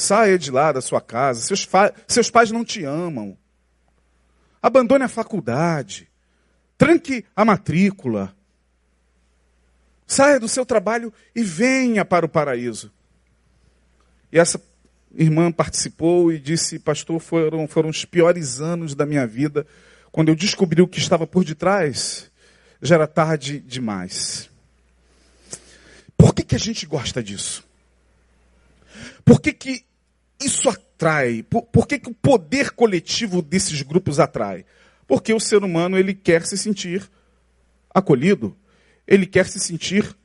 Saia 0.00 0.38
de 0.38 0.50
lá 0.50 0.72
da 0.72 0.80
sua 0.80 0.98
casa. 0.98 1.42
Seus, 1.42 1.68
seus 2.08 2.30
pais 2.30 2.50
não 2.50 2.64
te 2.64 2.84
amam. 2.84 3.36
Abandone 4.62 5.04
a 5.04 5.08
faculdade. 5.08 6.08
Tranque 6.78 7.22
a 7.36 7.44
matrícula. 7.44 8.34
Saia 10.06 10.40
do 10.40 10.48
seu 10.48 10.64
trabalho 10.64 11.12
e 11.36 11.42
venha 11.42 12.02
para 12.02 12.24
o 12.24 12.30
paraíso. 12.30 12.90
E 14.32 14.38
essa 14.38 14.58
irmã 15.14 15.52
participou 15.52 16.32
e 16.32 16.38
disse: 16.38 16.78
Pastor, 16.78 17.20
foram, 17.20 17.68
foram 17.68 17.90
os 17.90 18.06
piores 18.06 18.58
anos 18.58 18.94
da 18.94 19.04
minha 19.04 19.26
vida. 19.26 19.66
Quando 20.10 20.30
eu 20.30 20.34
descobri 20.34 20.80
o 20.80 20.88
que 20.88 20.98
estava 20.98 21.26
por 21.26 21.44
detrás, 21.44 22.30
já 22.80 22.94
era 22.94 23.06
tarde 23.06 23.60
demais. 23.60 24.48
Por 26.16 26.34
que, 26.34 26.42
que 26.42 26.54
a 26.54 26.58
gente 26.58 26.86
gosta 26.86 27.22
disso? 27.22 27.68
Por 29.26 29.42
que, 29.42 29.52
que 29.52 29.89
isso 30.40 30.68
atrai? 30.68 31.42
Por, 31.42 31.62
por 31.62 31.86
que, 31.86 31.98
que 31.98 32.10
o 32.10 32.14
poder 32.14 32.70
coletivo 32.70 33.42
desses 33.42 33.82
grupos 33.82 34.18
atrai? 34.18 34.64
Porque 35.06 35.32
o 35.32 35.40
ser 35.40 35.62
humano 35.62 35.98
ele 35.98 36.14
quer 36.14 36.46
se 36.46 36.56
sentir 36.56 37.08
acolhido, 37.92 38.56
ele 39.06 39.26
quer 39.26 39.46
se 39.46 39.58
sentir 39.58 40.16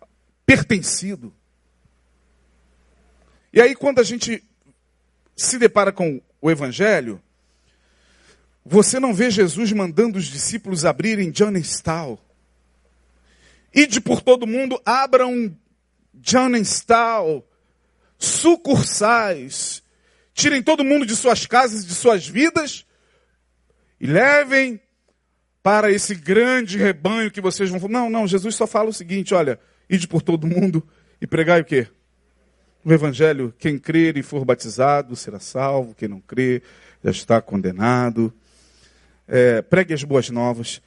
pertencido. 0.45 1.33
E 3.51 3.61
aí, 3.61 3.75
quando 3.75 3.99
a 3.99 4.03
gente 4.03 4.43
se 5.35 5.57
depara 5.57 5.91
com 5.91 6.21
o 6.41 6.51
Evangelho, 6.51 7.21
você 8.63 8.99
não 8.99 9.13
vê 9.13 9.29
Jesus 9.29 9.71
mandando 9.71 10.17
os 10.17 10.25
discípulos 10.25 10.85
abrirem 10.85 11.31
Johnstown. 11.31 12.17
Ide 13.73 13.99
por 14.01 14.21
todo 14.21 14.47
mundo, 14.47 14.81
abram 14.85 15.55
Johnstown, 16.13 17.43
sucursais, 18.17 19.83
tirem 20.35 20.61
todo 20.61 20.83
mundo 20.83 21.05
de 21.05 21.15
suas 21.15 21.47
casas, 21.47 21.85
de 21.85 21.95
suas 21.95 22.27
vidas 22.27 22.85
e 23.99 24.05
levem 24.05 24.79
para 25.63 25.89
esse 25.89 26.13
grande 26.13 26.77
rebanho 26.77 27.31
que 27.31 27.41
vocês 27.41 27.69
vão. 27.69 27.79
Não, 27.87 28.09
não, 28.09 28.27
Jesus 28.27 28.53
só 28.53 28.67
fala 28.67 28.89
o 28.89 28.93
seguinte: 28.93 29.33
olha, 29.33 29.57
ide 29.89 30.07
por 30.07 30.21
todo 30.21 30.45
mundo 30.45 30.85
e 31.21 31.25
pregai 31.25 31.61
o 31.61 31.65
quê? 31.65 31.87
O 32.83 32.93
Evangelho, 32.93 33.51
quem 33.57 33.79
crer 33.79 34.15
e 34.17 34.21
for 34.21 34.45
batizado 34.45 35.15
será 35.15 35.39
salvo, 35.39 35.95
quem 35.95 36.07
não 36.07 36.19
crer 36.19 36.61
já 37.03 37.09
está 37.09 37.41
condenado. 37.41 38.31
É, 39.27 39.61
pregue 39.63 39.93
as 39.93 40.03
boas 40.03 40.29
novas. 40.29 40.81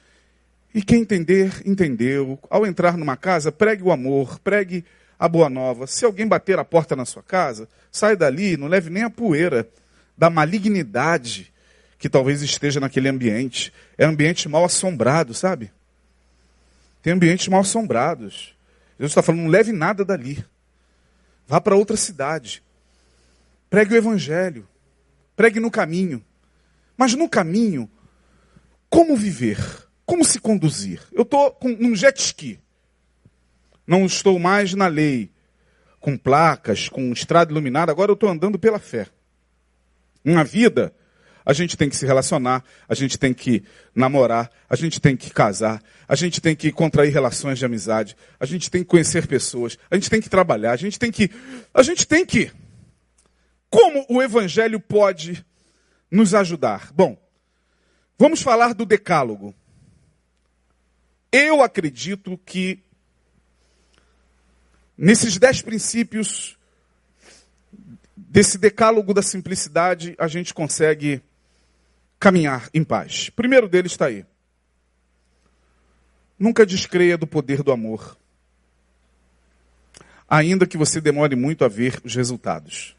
E 0.73 0.81
quem 0.81 1.01
entender, 1.01 1.51
entendeu. 1.65 2.39
Ao 2.49 2.65
entrar 2.65 2.95
numa 2.95 3.17
casa, 3.17 3.51
pregue 3.51 3.83
o 3.83 3.91
amor, 3.91 4.39
pregue 4.39 4.85
a 5.19 5.27
boa 5.27 5.49
nova. 5.49 5.85
Se 5.85 6.05
alguém 6.05 6.25
bater 6.25 6.57
a 6.57 6.63
porta 6.63 6.95
na 6.95 7.03
sua 7.03 7.21
casa, 7.21 7.67
sai 7.91 8.15
dali, 8.15 8.55
não 8.55 8.67
leve 8.67 8.89
nem 8.89 9.03
a 9.03 9.09
poeira 9.09 9.69
da 10.17 10.29
malignidade 10.29 11.51
que 11.97 12.07
talvez 12.07 12.41
esteja 12.41 12.79
naquele 12.79 13.09
ambiente. 13.09 13.73
É 13.97 14.07
um 14.07 14.11
ambiente 14.11 14.47
mal 14.47 14.63
assombrado, 14.63 15.33
sabe? 15.33 15.71
Tem 17.03 17.11
ambientes 17.11 17.49
mal 17.49 17.61
assombrados. 17.61 18.55
Jesus 18.97 19.11
está 19.11 19.21
falando, 19.21 19.41
não 19.41 19.49
leve 19.49 19.73
nada 19.73 20.05
dali. 20.05 20.43
Vá 21.45 21.59
para 21.59 21.75
outra 21.75 21.97
cidade. 21.97 22.63
Pregue 23.69 23.93
o 23.93 23.97
evangelho. 23.97 24.67
Pregue 25.35 25.59
no 25.59 25.69
caminho. 25.69 26.23
Mas 26.97 27.13
no 27.13 27.29
caminho, 27.29 27.89
como 28.89 29.15
viver? 29.15 29.57
Como 30.05 30.23
se 30.23 30.39
conduzir? 30.39 31.01
Eu 31.11 31.23
estou 31.23 31.57
num 31.79 31.95
jet 31.95 32.19
ski. 32.19 32.59
Não 33.89 34.05
estou 34.05 34.37
mais 34.37 34.75
na 34.75 34.85
lei, 34.85 35.31
com 35.99 36.15
placas, 36.15 36.87
com 36.87 37.11
estrada 37.11 37.51
iluminada. 37.51 37.91
Agora 37.91 38.11
eu 38.11 38.13
estou 38.13 38.29
andando 38.29 38.59
pela 38.59 38.77
fé. 38.77 39.07
Uma 40.23 40.43
vida 40.43 40.93
A 41.49 41.53
gente 41.53 41.75
tem 41.75 41.89
que 41.89 41.97
se 41.97 42.05
relacionar, 42.05 42.63
a 42.87 42.93
gente 42.93 43.17
tem 43.17 43.33
que 43.33 43.63
namorar, 43.95 44.51
a 44.69 44.75
gente 44.75 45.01
tem 45.01 45.17
que 45.17 45.31
casar, 45.31 45.81
a 46.07 46.13
gente 46.13 46.39
tem 46.39 46.55
que 46.55 46.71
contrair 46.71 47.11
relações 47.11 47.57
de 47.57 47.65
amizade, 47.65 48.15
a 48.39 48.45
gente 48.45 48.69
tem 48.69 48.83
que 48.83 48.87
conhecer 48.87 49.25
pessoas, 49.25 49.75
a 49.89 49.95
gente 49.95 50.11
tem 50.11 50.21
que 50.21 50.29
trabalhar, 50.29 50.73
a 50.73 50.75
gente 50.75 50.99
tem 50.99 51.11
que. 51.11 51.31
A 51.73 51.81
gente 51.81 52.05
tem 52.05 52.23
que. 52.23 52.51
Como 53.67 54.05
o 54.07 54.21
Evangelho 54.21 54.79
pode 54.79 55.43
nos 56.11 56.35
ajudar? 56.35 56.91
Bom, 56.93 57.17
vamos 58.19 58.43
falar 58.43 58.75
do 58.75 58.85
Decálogo. 58.85 59.55
Eu 61.31 61.63
acredito 61.63 62.39
que 62.45 62.83
nesses 64.99 65.37
dez 65.37 65.61
princípios 65.61 66.57
desse 68.17 68.57
decálogo 68.57 69.13
da 69.13 69.21
simplicidade 69.21 70.13
a 70.19 70.27
gente 70.27 70.53
consegue 70.53 71.23
caminhar 72.19 72.69
em 72.73 72.83
paz. 72.83 73.29
Primeiro 73.29 73.69
deles 73.69 73.93
está 73.93 74.07
aí. 74.07 74.25
Nunca 76.37 76.65
descreia 76.65 77.17
do 77.17 77.25
poder 77.25 77.63
do 77.63 77.71
amor, 77.71 78.17
ainda 80.27 80.67
que 80.67 80.77
você 80.77 80.99
demore 80.99 81.35
muito 81.35 81.63
a 81.63 81.69
ver 81.69 81.99
os 82.03 82.13
resultados. 82.13 82.95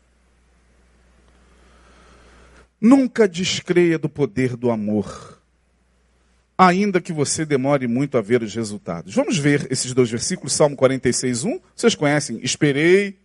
Nunca 2.80 3.28
descreia 3.28 3.98
do 3.98 4.08
poder 4.08 4.56
do 4.56 4.70
amor, 4.70 5.39
ainda 6.60 7.00
que 7.00 7.10
você 7.10 7.46
demore 7.46 7.88
muito 7.88 8.18
a 8.18 8.20
ver 8.20 8.42
os 8.42 8.54
resultados. 8.54 9.14
Vamos 9.14 9.38
ver 9.38 9.66
esses 9.72 9.94
dois 9.94 10.10
versículos, 10.10 10.52
Salmo 10.52 10.76
46, 10.76 11.44
1. 11.44 11.60
Vocês 11.74 11.94
conhecem? 11.94 12.38
Esperei 12.42 13.18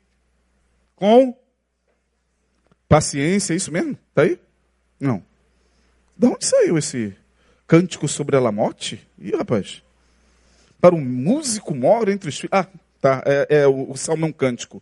com 0.96 1.38
paciência, 2.88 3.52
é 3.52 3.58
isso 3.58 3.74
mesmo? 3.74 3.98
Está 4.10 4.22
aí? 4.22 4.40
Não. 4.98 5.22
De 6.18 6.28
onde 6.28 6.46
saiu 6.46 6.78
esse 6.78 7.14
cântico 7.68 8.08
sobre 8.08 8.38
a 8.38 8.40
Lamote? 8.40 9.06
Ih, 9.20 9.36
rapaz. 9.36 9.84
Para 10.80 10.96
um 10.96 11.04
músico 11.04 11.76
mora 11.76 12.14
entre 12.14 12.30
os 12.30 12.40
filhos. 12.40 12.54
Ah, 12.54 12.68
tá. 13.02 13.22
É, 13.26 13.48
é 13.50 13.68
o, 13.68 13.92
o 13.92 13.98
salmo 13.98 14.26
é 14.26 14.30
um 14.30 14.32
cântico. 14.32 14.82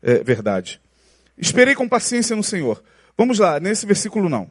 É 0.00 0.22
verdade. 0.22 0.80
Esperei 1.36 1.74
com 1.74 1.88
paciência 1.88 2.36
no 2.36 2.44
Senhor. 2.44 2.80
Vamos 3.18 3.40
lá, 3.40 3.58
nesse 3.58 3.86
versículo 3.86 4.28
não. 4.28 4.48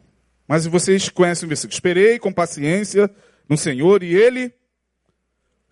Mas 0.48 0.66
vocês 0.66 1.10
conhecem 1.10 1.46
o 1.46 1.50
versículo. 1.50 1.74
Esperei 1.74 2.20
com 2.20 2.32
paciência 2.32 3.10
no 3.50 3.58
Senhor 3.58 4.04
e 4.04 4.14
ele 4.14 4.54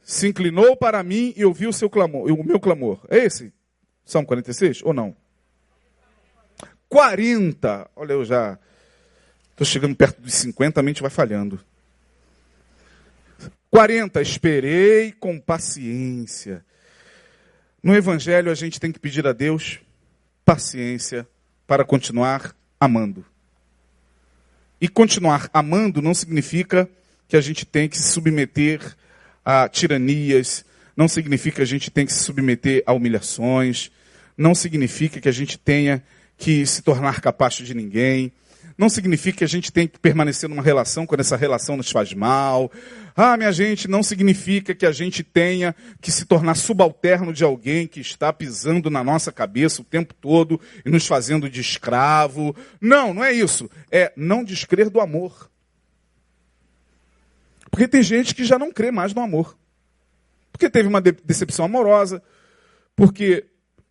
se 0.04 0.28
inclinou 0.28 0.76
para 0.76 1.02
mim 1.04 1.34
e 1.36 1.46
ouviu 1.46 1.70
o 1.70 1.74
seu 1.74 1.90
clamor, 1.90 2.30
o 2.32 2.44
meu 2.44 2.60
clamor. 2.60 3.00
É 3.10 3.18
esse? 3.18 3.54
Salmo 4.06 4.28
46 4.28 4.82
ou 4.84 4.94
não? 4.94 5.16
40. 6.90 7.90
Olha, 7.96 8.14
eu 8.14 8.26
já 8.26 8.60
estou 9.52 9.66
chegando 9.66 9.96
perto 9.96 10.22
dos 10.22 10.34
50, 10.34 10.80
a 10.80 10.84
mente 10.84 11.02
vai 11.02 11.10
falhando. 11.10 11.60
40. 13.72 14.22
Esperei 14.22 15.12
com 15.12 15.40
paciência. 15.40 16.64
No 17.82 17.96
Evangelho, 17.96 18.52
a 18.52 18.56
gente 18.56 18.80
tem 18.80 18.92
que 18.92 19.00
pedir 19.00 19.26
a 19.26 19.34
Deus 19.34 19.80
paciência 20.46 21.28
para 21.66 21.84
continuar 21.84 22.56
amando. 22.80 23.26
E 24.84 24.90
continuar 24.90 25.50
amando 25.54 26.02
não 26.02 26.14
significa 26.14 26.90
que 27.30 27.38
a 27.38 27.40
gente 27.40 27.66
tem 27.66 27.88
que 27.88 27.98
se 27.98 28.12
submeter 28.12 28.82
a 29.46 29.70
tiranias, 29.70 30.66
não 30.94 31.08
significa 31.08 31.56
que 31.56 31.62
a 31.62 31.66
gente 31.66 31.90
tem 31.90 32.06
que 32.06 32.12
se 32.12 32.22
submeter 32.22 32.84
a 32.86 32.92
humilhações, 32.92 33.90
não 34.38 34.54
significa 34.54 35.22
que 35.22 35.30
a 35.30 35.32
gente 35.32 35.58
tenha 35.58 36.04
que 36.38 36.66
se 36.66 36.82
tornar 36.82 37.22
capacho 37.22 37.64
de 37.64 37.74
ninguém, 37.74 38.30
não 38.78 38.90
significa 38.90 39.40
que 39.40 39.44
a 39.44 39.48
gente 39.48 39.72
tem 39.72 39.88
que 39.88 40.00
permanecer 40.00 40.50
numa 40.50 40.62
relação 40.62 41.06
quando 41.06 41.22
essa 41.22 41.38
relação 41.38 41.78
nos 41.78 41.92
faz 41.92 42.14
mal. 42.14 42.72
Ah, 43.16 43.38
minha 43.38 43.52
gente, 43.52 43.88
não 43.88 44.02
significa 44.02 44.74
que 44.74 44.86
a 44.86 44.92
gente 44.92 45.24
tenha 45.24 45.76
que 46.02 46.12
se 46.12 46.26
tornar 46.26 46.56
subalterno 46.56 47.32
de 47.32 47.44
alguém 47.44 47.88
que 47.88 48.00
está 48.00 48.34
pisando 48.34 48.90
na 48.90 49.04
nossa 49.04 49.32
cabeça 49.32 49.82
o 49.82 49.86
tempo 49.86 50.14
todo 50.14 50.60
e 50.86 50.90
nos 50.90 51.06
fazendo 51.06 51.50
de 51.50 51.62
escravo. 51.62 52.56
Não, 52.82 53.14
não 53.14 53.24
é 53.24 53.32
isso. 53.32 53.70
É 53.92 54.12
não 54.16 54.44
descrer 54.44 54.90
do 54.90 55.00
amor. 55.00 55.50
Porque 57.70 57.88
tem 57.88 58.04
gente 58.04 58.36
que 58.36 58.44
já 58.44 58.60
não 58.60 58.72
crê 58.72 58.92
mais 58.92 59.14
no 59.14 59.22
amor. 59.22 59.58
Porque 60.52 60.70
teve 60.70 60.88
uma 60.88 61.02
decepção 61.02 61.66
amorosa, 61.66 62.22
porque 62.96 63.46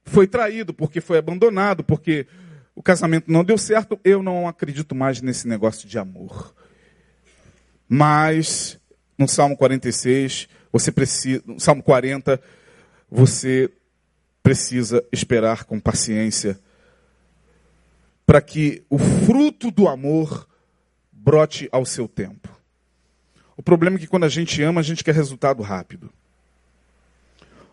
foi 0.05 0.27
traído, 0.27 0.73
porque 0.73 1.01
foi 1.01 1.19
abandonado, 1.19 1.83
porque 1.83 2.27
o 2.75 2.83
casamento 2.83 3.31
não 3.31 3.45
deu 3.45 3.59
certo, 3.59 4.01
eu 4.05 4.23
não 4.23 4.49
acredito 4.49 4.95
mais 4.95 5.21
nesse 5.21 5.47
negócio 5.47 5.89
de 5.89 5.99
amor. 5.99 6.55
Mas 7.89 8.79
no 9.19 9.29
Salmo 9.29 9.57
46, 9.57 10.49
você 10.73 10.91
precisa, 10.91 11.43
no 11.47 11.61
Salmo 11.61 11.83
40, 11.83 12.41
você 13.11 13.71
precisa 14.43 15.05
esperar 15.13 15.65
com 15.65 15.79
paciência 15.79 16.59
para 18.25 18.41
que 18.41 18.83
o 18.89 18.99
fruto 18.99 19.71
do 19.71 19.87
amor 19.87 20.49
brote 21.13 21.69
ao 21.71 21.85
seu 21.85 22.09
tempo. 22.09 22.49
O 23.57 23.63
problema 23.63 23.97
é 23.97 24.01
que 24.01 24.07
quando 24.07 24.25
a 24.25 24.29
gente 24.29 24.63
ama, 24.63 24.81
a 24.81 24.85
gente 24.85 25.05
quer 25.05 25.15
resultado 25.15 25.63
rápido. 25.63 26.11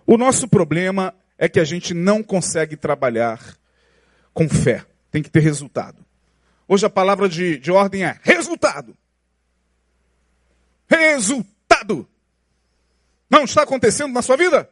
O 0.05 0.17
nosso 0.17 0.47
problema 0.47 1.13
é 1.37 1.47
que 1.47 1.59
a 1.59 1.63
gente 1.63 1.93
não 1.93 2.21
consegue 2.21 2.75
trabalhar 2.75 3.58
com 4.39 4.47
fé. 4.47 4.85
Tem 5.11 5.21
que 5.21 5.29
ter 5.29 5.41
resultado. 5.41 6.05
Hoje 6.65 6.85
a 6.85 6.89
palavra 6.89 7.27
de, 7.27 7.57
de 7.57 7.71
ordem 7.71 8.05
é 8.05 8.17
resultado. 8.23 8.95
Resultado. 10.87 12.07
Não 13.29 13.43
está 13.43 13.63
acontecendo 13.63 14.13
na 14.13 14.21
sua 14.21 14.37
vida? 14.37 14.69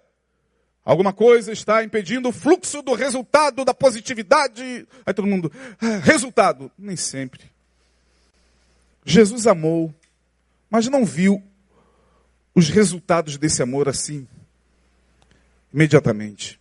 Alguma 0.86 1.12
coisa 1.12 1.52
está 1.52 1.84
impedindo 1.84 2.30
o 2.30 2.32
fluxo 2.32 2.82
do 2.82 2.94
resultado, 2.94 3.66
da 3.66 3.74
positividade. 3.74 4.88
Aí 5.06 5.14
todo 5.14 5.28
mundo, 5.28 5.52
ah, 5.82 5.98
resultado. 5.98 6.72
Nem 6.78 6.96
sempre. 6.96 7.52
Jesus 9.04 9.48
amou, 9.48 9.94
mas 10.70 10.88
não 10.88 11.04
viu 11.04 11.44
os 12.56 12.70
resultados 12.70 13.38
desse 13.38 13.62
amor 13.62 13.90
assim, 13.90 14.26
imediatamente. 15.74 16.58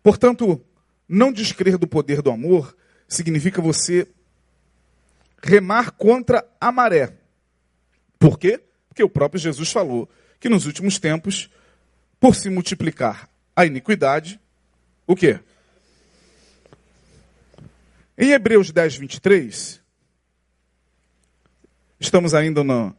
Portanto, 0.00 0.64
não 1.08 1.32
descrer 1.32 1.76
do 1.76 1.86
poder 1.86 2.22
do 2.22 2.30
amor 2.30 2.76
significa 3.08 3.60
você 3.60 4.06
remar 5.42 5.90
contra 5.92 6.46
a 6.60 6.72
maré. 6.72 7.16
Por 8.18 8.38
quê? 8.38 8.60
Porque 8.88 9.02
o 9.02 9.08
próprio 9.08 9.40
Jesus 9.40 9.70
falou 9.70 10.08
que 10.40 10.48
nos 10.48 10.66
últimos 10.66 10.98
tempos, 10.98 11.50
por 12.18 12.34
se 12.34 12.48
multiplicar 12.48 13.28
a 13.54 13.66
iniquidade, 13.66 14.40
o 15.06 15.14
quê? 15.14 15.40
Em 18.16 18.30
Hebreus 18.30 18.70
10, 18.70 18.96
23, 18.96 19.80
estamos 21.98 22.32
ainda 22.32 22.62
na, 22.62 22.94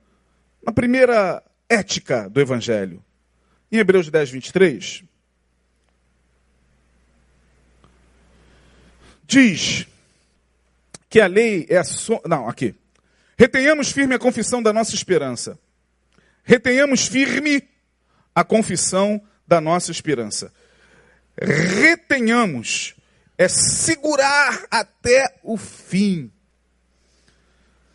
na 0.62 0.72
primeira 0.72 1.42
ética 1.70 2.30
do 2.30 2.40
Evangelho. 2.42 3.04
Em 3.72 3.78
Hebreus 3.78 4.10
10, 4.10 4.30
23, 4.32 5.04
diz 9.26 9.88
que 11.10 11.20
a 11.20 11.28
lei 11.28 11.66
é 11.70 11.78
a. 11.78 11.84
So... 11.84 12.22
Não, 12.26 12.48
aqui. 12.48 12.76
Retenhamos 13.38 13.92
firme 13.92 14.16
a 14.16 14.20
confissão 14.20 14.64
da 14.64 14.72
nossa 14.72 14.96
esperança. 14.96 15.60
Retenhamos 16.44 17.08
firme 17.08 17.64
a 18.34 18.44
confissão 18.44 19.22
da 19.48 19.60
nossa 19.60 19.92
esperança. 19.92 20.54
Retenhamos 21.38 22.96
é 23.38 23.48
segurar 23.48 24.66
até 24.72 25.38
o 25.44 25.58
fim. 25.58 26.32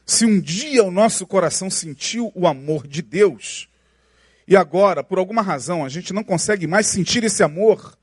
Se 0.05 0.27
um 0.27 0.41
dia 0.41 0.85
o 0.85 0.91
nosso 0.91 1.27
coração 1.27 1.71
sentiu 1.71 2.33
o 2.35 2.47
amor 2.47 2.87
de 2.87 3.01
Deus, 3.01 3.69
e 4.47 4.57
agora, 4.57 5.05
por 5.05 5.19
alguma 5.19 5.41
razão, 5.43 5.85
a 5.85 5.89
gente 5.89 6.13
não 6.13 6.25
consegue 6.25 6.67
mais 6.67 6.87
sentir 6.87 7.23
esse 7.23 7.43
amor, 7.43 7.97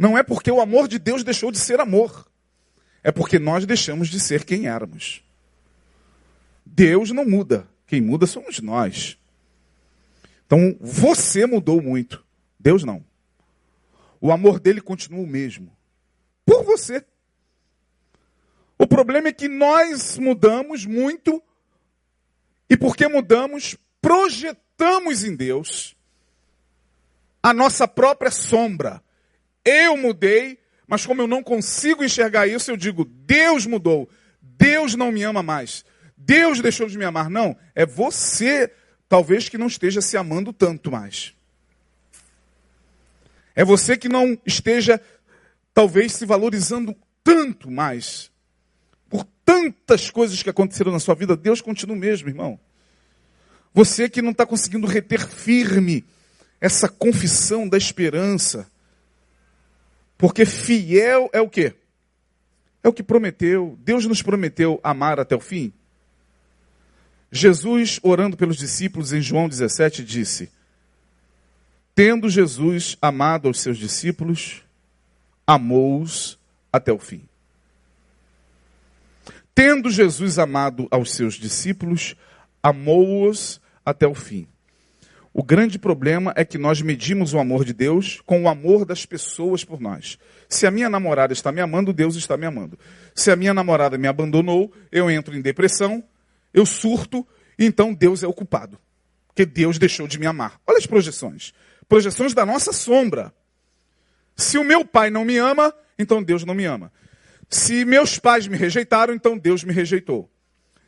não 0.00 0.16
é 0.16 0.22
porque 0.22 0.50
o 0.50 0.62
amor 0.62 0.88
de 0.88 0.98
Deus 0.98 1.22
deixou 1.22 1.52
de 1.52 1.58
ser 1.58 1.78
amor. 1.78 2.26
É 3.04 3.12
porque 3.12 3.38
nós 3.38 3.66
deixamos 3.66 4.08
de 4.08 4.18
ser 4.18 4.44
quem 4.44 4.66
éramos. 4.66 5.22
Deus 6.64 7.10
não 7.10 7.26
muda. 7.26 7.68
Quem 7.86 8.00
muda 8.00 8.26
somos 8.26 8.60
nós. 8.60 9.18
Então, 10.46 10.74
você 10.80 11.44
mudou 11.44 11.82
muito. 11.82 12.24
Deus 12.58 12.82
não. 12.82 13.04
O 14.22 14.32
amor 14.32 14.58
dele 14.58 14.80
continua 14.80 15.22
o 15.22 15.26
mesmo. 15.26 15.70
Por 16.46 16.64
você. 16.64 17.04
O 18.78 18.86
problema 18.86 19.28
é 19.28 19.32
que 19.34 19.48
nós 19.48 20.16
mudamos 20.16 20.86
muito. 20.86 21.42
E 22.70 22.74
porque 22.74 23.06
mudamos, 23.06 23.76
projetamos 24.00 25.24
em 25.24 25.36
Deus 25.36 25.94
a 27.42 27.52
nossa 27.52 27.86
própria 27.86 28.30
sombra 28.30 29.02
eu 29.70 29.96
mudei, 29.96 30.58
mas 30.86 31.06
como 31.06 31.22
eu 31.22 31.26
não 31.26 31.42
consigo 31.42 32.04
enxergar 32.04 32.46
isso, 32.46 32.70
eu 32.70 32.76
digo: 32.76 33.04
Deus 33.04 33.66
mudou. 33.66 34.08
Deus 34.42 34.94
não 34.94 35.12
me 35.12 35.22
ama 35.22 35.42
mais. 35.42 35.84
Deus 36.16 36.60
deixou 36.60 36.86
de 36.86 36.98
me 36.98 37.04
amar. 37.04 37.30
Não, 37.30 37.56
é 37.74 37.86
você, 37.86 38.70
talvez, 39.08 39.48
que 39.48 39.56
não 39.56 39.66
esteja 39.66 40.00
se 40.00 40.16
amando 40.16 40.52
tanto 40.52 40.90
mais. 40.90 41.32
É 43.54 43.64
você 43.64 43.96
que 43.96 44.08
não 44.08 44.38
esteja, 44.44 45.00
talvez, 45.72 46.12
se 46.12 46.26
valorizando 46.26 46.94
tanto 47.22 47.70
mais. 47.70 48.30
Por 49.08 49.24
tantas 49.44 50.10
coisas 50.10 50.42
que 50.42 50.50
aconteceram 50.50 50.92
na 50.92 51.00
sua 51.00 51.14
vida, 51.14 51.36
Deus 51.36 51.60
continua 51.60 51.96
mesmo, 51.96 52.28
irmão. 52.28 52.58
Você 53.72 54.08
que 54.08 54.20
não 54.20 54.30
está 54.30 54.44
conseguindo 54.44 54.86
reter 54.86 55.26
firme 55.26 56.04
essa 56.60 56.88
confissão 56.88 57.68
da 57.68 57.78
esperança. 57.78 58.70
Porque 60.20 60.44
fiel 60.44 61.30
é 61.32 61.40
o 61.40 61.48
quê? 61.48 61.72
É 62.84 62.88
o 62.88 62.92
que 62.92 63.02
prometeu. 63.02 63.78
Deus 63.82 64.04
nos 64.04 64.20
prometeu 64.20 64.78
amar 64.84 65.18
até 65.18 65.34
o 65.34 65.40
fim. 65.40 65.72
Jesus, 67.32 67.98
orando 68.02 68.36
pelos 68.36 68.58
discípulos 68.58 69.14
em 69.14 69.22
João 69.22 69.48
17, 69.48 70.04
disse: 70.04 70.50
Tendo 71.94 72.28
Jesus 72.28 72.98
amado 73.00 73.48
aos 73.48 73.60
seus 73.60 73.78
discípulos, 73.78 74.62
amou-os 75.46 76.38
até 76.70 76.92
o 76.92 76.98
fim. 76.98 77.22
Tendo 79.54 79.90
Jesus 79.90 80.38
amado 80.38 80.86
aos 80.90 81.12
seus 81.12 81.34
discípulos, 81.34 82.14
amou-os 82.62 83.58
até 83.84 84.06
o 84.06 84.14
fim. 84.14 84.46
O 85.32 85.44
grande 85.44 85.78
problema 85.78 86.32
é 86.36 86.44
que 86.44 86.58
nós 86.58 86.82
medimos 86.82 87.32
o 87.32 87.38
amor 87.38 87.64
de 87.64 87.72
Deus 87.72 88.20
com 88.26 88.42
o 88.42 88.48
amor 88.48 88.84
das 88.84 89.06
pessoas 89.06 89.64
por 89.64 89.80
nós. 89.80 90.18
Se 90.48 90.66
a 90.66 90.70
minha 90.70 90.90
namorada 90.90 91.32
está 91.32 91.52
me 91.52 91.60
amando, 91.60 91.92
Deus 91.92 92.16
está 92.16 92.36
me 92.36 92.46
amando. 92.46 92.76
Se 93.14 93.30
a 93.30 93.36
minha 93.36 93.54
namorada 93.54 93.96
me 93.96 94.08
abandonou, 94.08 94.72
eu 94.90 95.08
entro 95.08 95.36
em 95.36 95.40
depressão, 95.40 96.02
eu 96.52 96.66
surto, 96.66 97.26
então 97.56 97.94
Deus 97.94 98.24
é 98.24 98.26
o 98.26 98.32
culpado. 98.32 98.76
Porque 99.28 99.46
Deus 99.46 99.78
deixou 99.78 100.08
de 100.08 100.18
me 100.18 100.26
amar. 100.26 100.60
Olha 100.66 100.78
as 100.78 100.86
projeções. 100.86 101.54
Projeções 101.88 102.34
da 102.34 102.44
nossa 102.44 102.72
sombra. 102.72 103.32
Se 104.36 104.58
o 104.58 104.64
meu 104.64 104.84
pai 104.84 105.10
não 105.10 105.24
me 105.24 105.36
ama, 105.38 105.72
então 105.96 106.20
Deus 106.20 106.44
não 106.44 106.54
me 106.54 106.64
ama. 106.64 106.92
Se 107.48 107.84
meus 107.84 108.18
pais 108.18 108.48
me 108.48 108.56
rejeitaram, 108.56 109.14
então 109.14 109.38
Deus 109.38 109.62
me 109.62 109.72
rejeitou. 109.72 110.28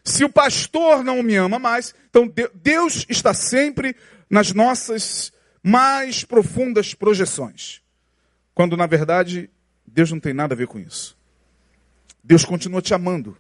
Se 0.05 0.25
o 0.25 0.29
pastor 0.29 1.05
não 1.05 1.23
me 1.23 1.37
ama 1.37 1.59
mais, 1.59 1.95
então 2.11 2.33
Deus 2.55 3.07
está 3.09 3.33
sempre 3.33 3.95
nas 4.33 4.51
nossas 4.55 5.31
mais 5.63 6.25
profundas 6.25 6.95
projeções. 6.95 7.83
Quando 8.55 8.79
na 8.79 8.87
verdade 8.87 9.51
Deus 9.87 10.11
não 10.11 10.19
tem 10.19 10.33
nada 10.33 10.55
a 10.55 10.57
ver 10.57 10.67
com 10.67 10.79
isso. 10.79 11.19
Deus 12.25 12.43
continua 12.43 12.81
te 12.81 12.95
amando. 12.95 13.37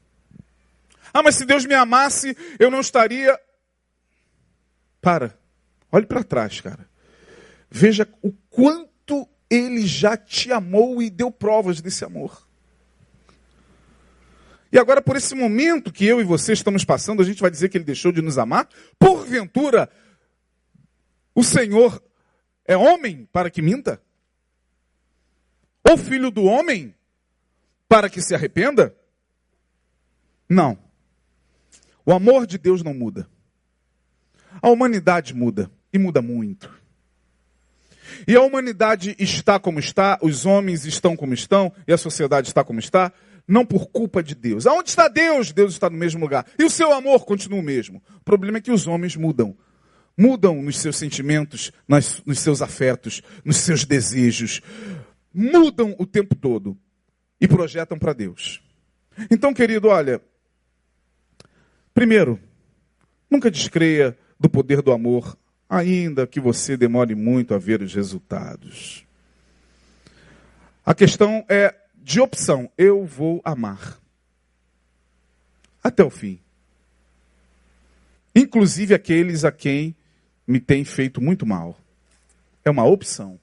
Ah, 1.14 1.22
mas 1.22 1.36
se 1.36 1.46
Deus 1.46 1.64
me 1.64 1.72
amasse, 1.74 2.36
eu 2.58 2.70
não 2.70 2.80
estaria. 2.80 3.38
Para. 5.00 5.34
Olhe 5.90 6.04
para 6.04 6.22
trás, 6.22 6.60
cara. 6.60 6.86
Veja 7.70 8.06
o 8.20 8.30
quanto 8.50 9.26
ele 9.48 9.86
já 9.86 10.14
te 10.14 10.52
amou 10.52 11.02
e 11.02 11.08
deu 11.08 11.30
provas 11.30 11.80
desse 11.80 12.04
amor. 12.04 12.46
E 14.70 14.78
agora, 14.78 15.00
por 15.00 15.16
esse 15.16 15.34
momento 15.34 15.92
que 15.92 16.06
eu 16.06 16.20
e 16.20 16.24
você 16.24 16.52
estamos 16.52 16.84
passando, 16.84 17.22
a 17.22 17.24
gente 17.24 17.40
vai 17.40 17.50
dizer 17.50 17.68
que 17.70 17.78
ele 17.78 17.84
deixou 17.84 18.12
de 18.12 18.22
nos 18.22 18.38
amar? 18.38 18.68
Porventura, 18.98 19.88
o 21.34 21.42
Senhor 21.42 22.02
é 22.66 22.76
homem 22.76 23.28
para 23.32 23.50
que 23.50 23.62
minta? 23.62 24.00
Ou 25.88 25.96
filho 25.96 26.30
do 26.30 26.44
homem 26.44 26.94
para 27.88 28.08
que 28.08 28.22
se 28.22 28.34
arrependa? 28.34 28.96
Não. 30.48 30.78
O 32.04 32.12
amor 32.12 32.46
de 32.46 32.58
Deus 32.58 32.82
não 32.82 32.94
muda. 32.94 33.28
A 34.60 34.68
humanidade 34.68 35.34
muda, 35.34 35.70
e 35.92 35.98
muda 35.98 36.20
muito. 36.20 36.70
E 38.26 38.36
a 38.36 38.42
humanidade 38.42 39.16
está 39.18 39.58
como 39.58 39.78
está, 39.78 40.18
os 40.20 40.44
homens 40.44 40.84
estão 40.84 41.16
como 41.16 41.32
estão, 41.32 41.72
e 41.86 41.92
a 41.92 41.98
sociedade 41.98 42.48
está 42.48 42.62
como 42.62 42.78
está, 42.78 43.12
não 43.46 43.64
por 43.64 43.86
culpa 43.86 44.22
de 44.22 44.34
Deus. 44.34 44.66
Aonde 44.66 44.90
está 44.90 45.08
Deus? 45.08 45.52
Deus 45.52 45.72
está 45.72 45.88
no 45.88 45.96
mesmo 45.96 46.20
lugar. 46.20 46.46
E 46.58 46.64
o 46.64 46.70
seu 46.70 46.92
amor 46.92 47.24
continua 47.24 47.60
o 47.60 47.62
mesmo. 47.62 48.02
O 48.20 48.24
problema 48.24 48.58
é 48.58 48.60
que 48.60 48.70
os 48.70 48.86
homens 48.86 49.16
mudam. 49.16 49.56
Mudam 50.16 50.62
nos 50.62 50.78
seus 50.78 50.96
sentimentos, 50.96 51.72
nos, 51.88 52.22
nos 52.24 52.38
seus 52.38 52.60
afetos, 52.60 53.22
nos 53.44 53.56
seus 53.56 53.84
desejos. 53.84 54.60
Mudam 55.32 55.94
o 55.98 56.06
tempo 56.06 56.34
todo 56.34 56.76
e 57.40 57.48
projetam 57.48 57.98
para 57.98 58.12
Deus. 58.12 58.62
Então, 59.30 59.52
querido, 59.54 59.88
olha. 59.88 60.20
Primeiro, 61.94 62.38
nunca 63.30 63.50
descreia 63.50 64.16
do 64.38 64.48
poder 64.48 64.82
do 64.82 64.92
amor, 64.92 65.36
ainda 65.68 66.26
que 66.26 66.40
você 66.40 66.76
demore 66.76 67.14
muito 67.14 67.54
a 67.54 67.58
ver 67.58 67.82
os 67.82 67.94
resultados. 67.94 69.06
A 70.84 70.94
questão 70.94 71.44
é 71.48 71.74
de 71.94 72.20
opção, 72.20 72.70
eu 72.76 73.04
vou 73.04 73.40
amar. 73.44 74.00
Até 75.82 76.02
o 76.02 76.10
fim. 76.10 76.40
Inclusive 78.34 78.94
aqueles 78.94 79.44
a 79.44 79.52
quem 79.52 79.94
me 80.52 80.60
tem 80.60 80.84
feito 80.84 81.20
muito 81.20 81.46
mal. 81.46 81.78
É 82.62 82.70
uma 82.70 82.84
opção. 82.84 83.40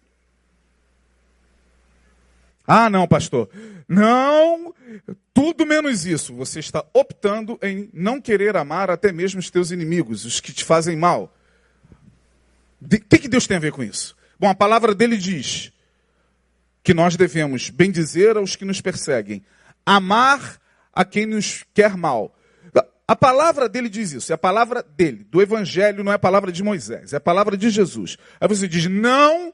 Ah, 2.68 2.88
não, 2.88 3.08
pastor. 3.08 3.50
Não, 3.88 4.76
tudo 5.34 5.66
menos 5.66 6.06
isso. 6.06 6.36
Você 6.36 6.60
está 6.60 6.86
optando 6.94 7.58
em 7.64 7.90
não 7.92 8.22
querer 8.22 8.56
amar 8.56 8.92
até 8.92 9.12
mesmo 9.12 9.40
os 9.40 9.50
teus 9.50 9.72
inimigos, 9.72 10.24
os 10.24 10.40
que 10.40 10.54
te 10.54 10.64
fazem 10.64 10.96
mal. 10.96 11.36
O 12.80 12.88
que, 12.88 13.18
que 13.18 13.28
Deus 13.28 13.48
tem 13.48 13.58
a 13.58 13.60
ver 13.60 13.72
com 13.72 13.84
isso? 13.84 14.16
Bom, 14.40 14.48
a 14.48 14.56
palavra 14.56 14.94
dele 14.94 15.18
diz: 15.18 15.74
que 16.84 16.94
nós 16.94 17.16
devemos 17.16 17.72
bendizer 17.72 18.38
aos 18.38 18.56
que 18.56 18.64
nos 18.64 18.82
perseguem, 18.82 19.44
amar 19.84 20.62
a 20.94 21.04
quem 21.04 21.26
nos 21.26 21.66
quer 21.74 21.98
mal. 21.98 22.36
A 23.10 23.16
palavra 23.16 23.68
dele 23.68 23.90
diz 23.90 24.12
isso, 24.12 24.32
é 24.32 24.36
a 24.36 24.38
palavra 24.38 24.84
dele, 24.84 25.24
do 25.24 25.42
Evangelho, 25.42 26.04
não 26.04 26.12
é 26.12 26.16
a 26.16 26.20
palavra 26.20 26.52
de 26.52 26.62
Moisés, 26.62 27.12
é 27.12 27.16
a 27.16 27.20
palavra 27.20 27.58
de 27.58 27.68
Jesus. 27.72 28.18
Aí 28.40 28.48
você 28.48 28.68
diz, 28.68 28.86
não. 28.86 29.50
O 29.50 29.54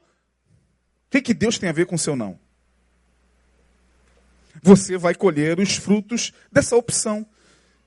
que, 1.08 1.22
que 1.22 1.32
Deus 1.32 1.58
tem 1.58 1.70
a 1.70 1.72
ver 1.72 1.86
com 1.86 1.94
o 1.94 1.98
seu 1.98 2.14
não? 2.14 2.38
Você 4.62 4.98
vai 4.98 5.14
colher 5.14 5.58
os 5.58 5.74
frutos 5.74 6.34
dessa 6.52 6.76
opção 6.76 7.26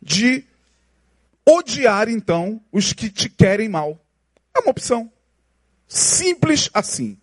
de 0.02 0.44
odiar, 1.46 2.10
então, 2.10 2.60
os 2.72 2.92
que 2.92 3.08
te 3.08 3.30
querem 3.30 3.70
mal. 3.70 4.04
É 4.58 4.62
uma 4.62 4.72
opção. 4.72 5.14
Simples 5.88 6.72
assim. 6.74 7.16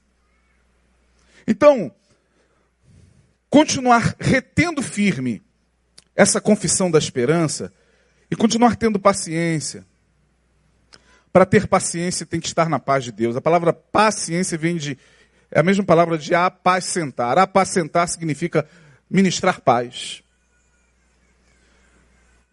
Então, 1.49 1.93
continuar 3.51 4.15
retendo 4.21 4.83
firme 4.83 5.43
essa 6.15 6.41
confissão 6.41 6.89
da 6.89 6.99
esperança 7.01 7.73
e 8.31 8.37
continuar 8.37 8.77
tendo 8.77 8.99
paciência. 8.99 9.85
Para 11.33 11.45
ter 11.45 11.67
paciência 11.67 12.25
tem 12.25 12.41
que 12.41 12.47
estar 12.47 12.69
na 12.69 12.79
paz 12.79 13.05
de 13.05 13.13
Deus. 13.13 13.37
A 13.37 13.41
palavra 13.41 13.73
paciência 13.73 14.57
vem 14.57 14.77
de 14.77 14.99
é 15.51 15.61
a 15.61 15.63
mesma 15.63 15.85
palavra 15.85 16.19
de 16.19 16.35
apacentar. 16.35 17.39
Apacentar 17.39 18.09
significa 18.09 18.69
ministrar 19.09 19.61
paz. 19.61 20.23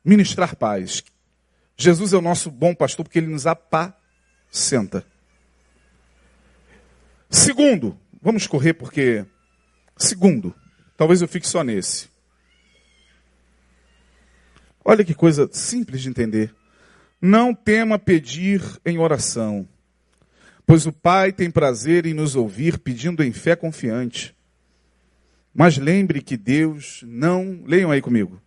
Ministrar 0.03 0.55
paz. 0.55 1.03
Jesus 1.75 2.13
é 2.13 2.17
o 2.17 2.21
nosso 2.21 2.51
bom 2.51 2.75
pastor 2.75 3.03
porque 3.03 3.19
ele 3.19 3.27
nos 3.27 3.47
apacenta. 3.47 5.05
Segundo, 7.29 7.97
vamos 8.21 8.45
correr 8.45 8.73
porque 8.73 9.25
segundo, 9.97 10.53
Talvez 10.95 11.21
eu 11.21 11.27
fique 11.27 11.47
só 11.47 11.63
nesse. 11.63 12.07
Olha 14.85 15.03
que 15.03 15.13
coisa 15.13 15.49
simples 15.51 16.01
de 16.01 16.09
entender. 16.09 16.53
Não 17.21 17.55
tema 17.55 17.97
pedir 17.97 18.61
em 18.85 18.97
oração, 18.97 19.67
pois 20.65 20.85
o 20.85 20.91
Pai 20.91 21.31
tem 21.31 21.49
prazer 21.49 22.05
em 22.05 22.13
nos 22.13 22.35
ouvir 22.35 22.77
pedindo 22.77 23.23
em 23.23 23.31
fé 23.31 23.55
confiante. 23.55 24.35
Mas 25.53 25.77
lembre 25.77 26.21
que 26.21 26.35
Deus 26.35 27.03
não. 27.07 27.63
Leiam 27.65 27.91
aí 27.91 28.01
comigo. 28.01 28.41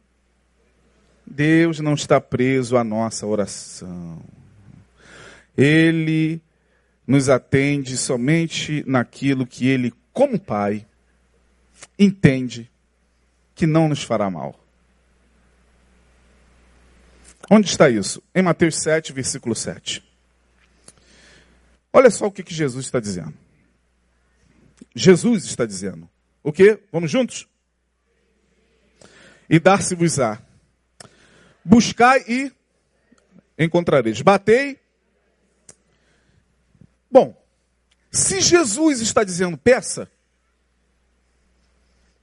Deus 1.26 1.80
não 1.80 1.94
está 1.94 2.20
preso 2.20 2.76
à 2.76 2.84
nossa 2.84 3.26
oração. 3.26 4.22
Ele 5.56 6.40
nos 7.06 7.28
atende 7.28 7.96
somente 7.96 8.84
naquilo 8.86 9.46
que 9.46 9.66
Ele, 9.66 9.92
como 10.12 10.38
Pai, 10.38 10.84
entende 11.98 12.70
que 13.54 13.66
não 13.66 13.88
nos 13.88 14.02
fará 14.02 14.28
mal. 14.28 14.65
Onde 17.50 17.68
está 17.68 17.88
isso? 17.88 18.22
Em 18.34 18.42
Mateus 18.42 18.76
7, 18.76 19.12
versículo 19.12 19.54
7. 19.54 20.02
Olha 21.92 22.10
só 22.10 22.26
o 22.26 22.32
que, 22.32 22.42
que 22.42 22.52
Jesus 22.52 22.86
está 22.86 23.00
dizendo. 23.00 23.34
Jesus 24.94 25.44
está 25.44 25.64
dizendo. 25.64 26.08
O 26.42 26.52
que? 26.52 26.80
Vamos 26.92 27.10
juntos? 27.10 27.46
E 29.48 29.58
dar-se-vos-á. 29.58 30.42
Buscai 31.64 32.24
e 32.28 32.52
encontrareis. 33.58 34.20
Batei. 34.20 34.78
Bom, 37.10 37.40
se 38.10 38.40
Jesus 38.40 39.00
está 39.00 39.22
dizendo 39.22 39.56
peça, 39.56 40.10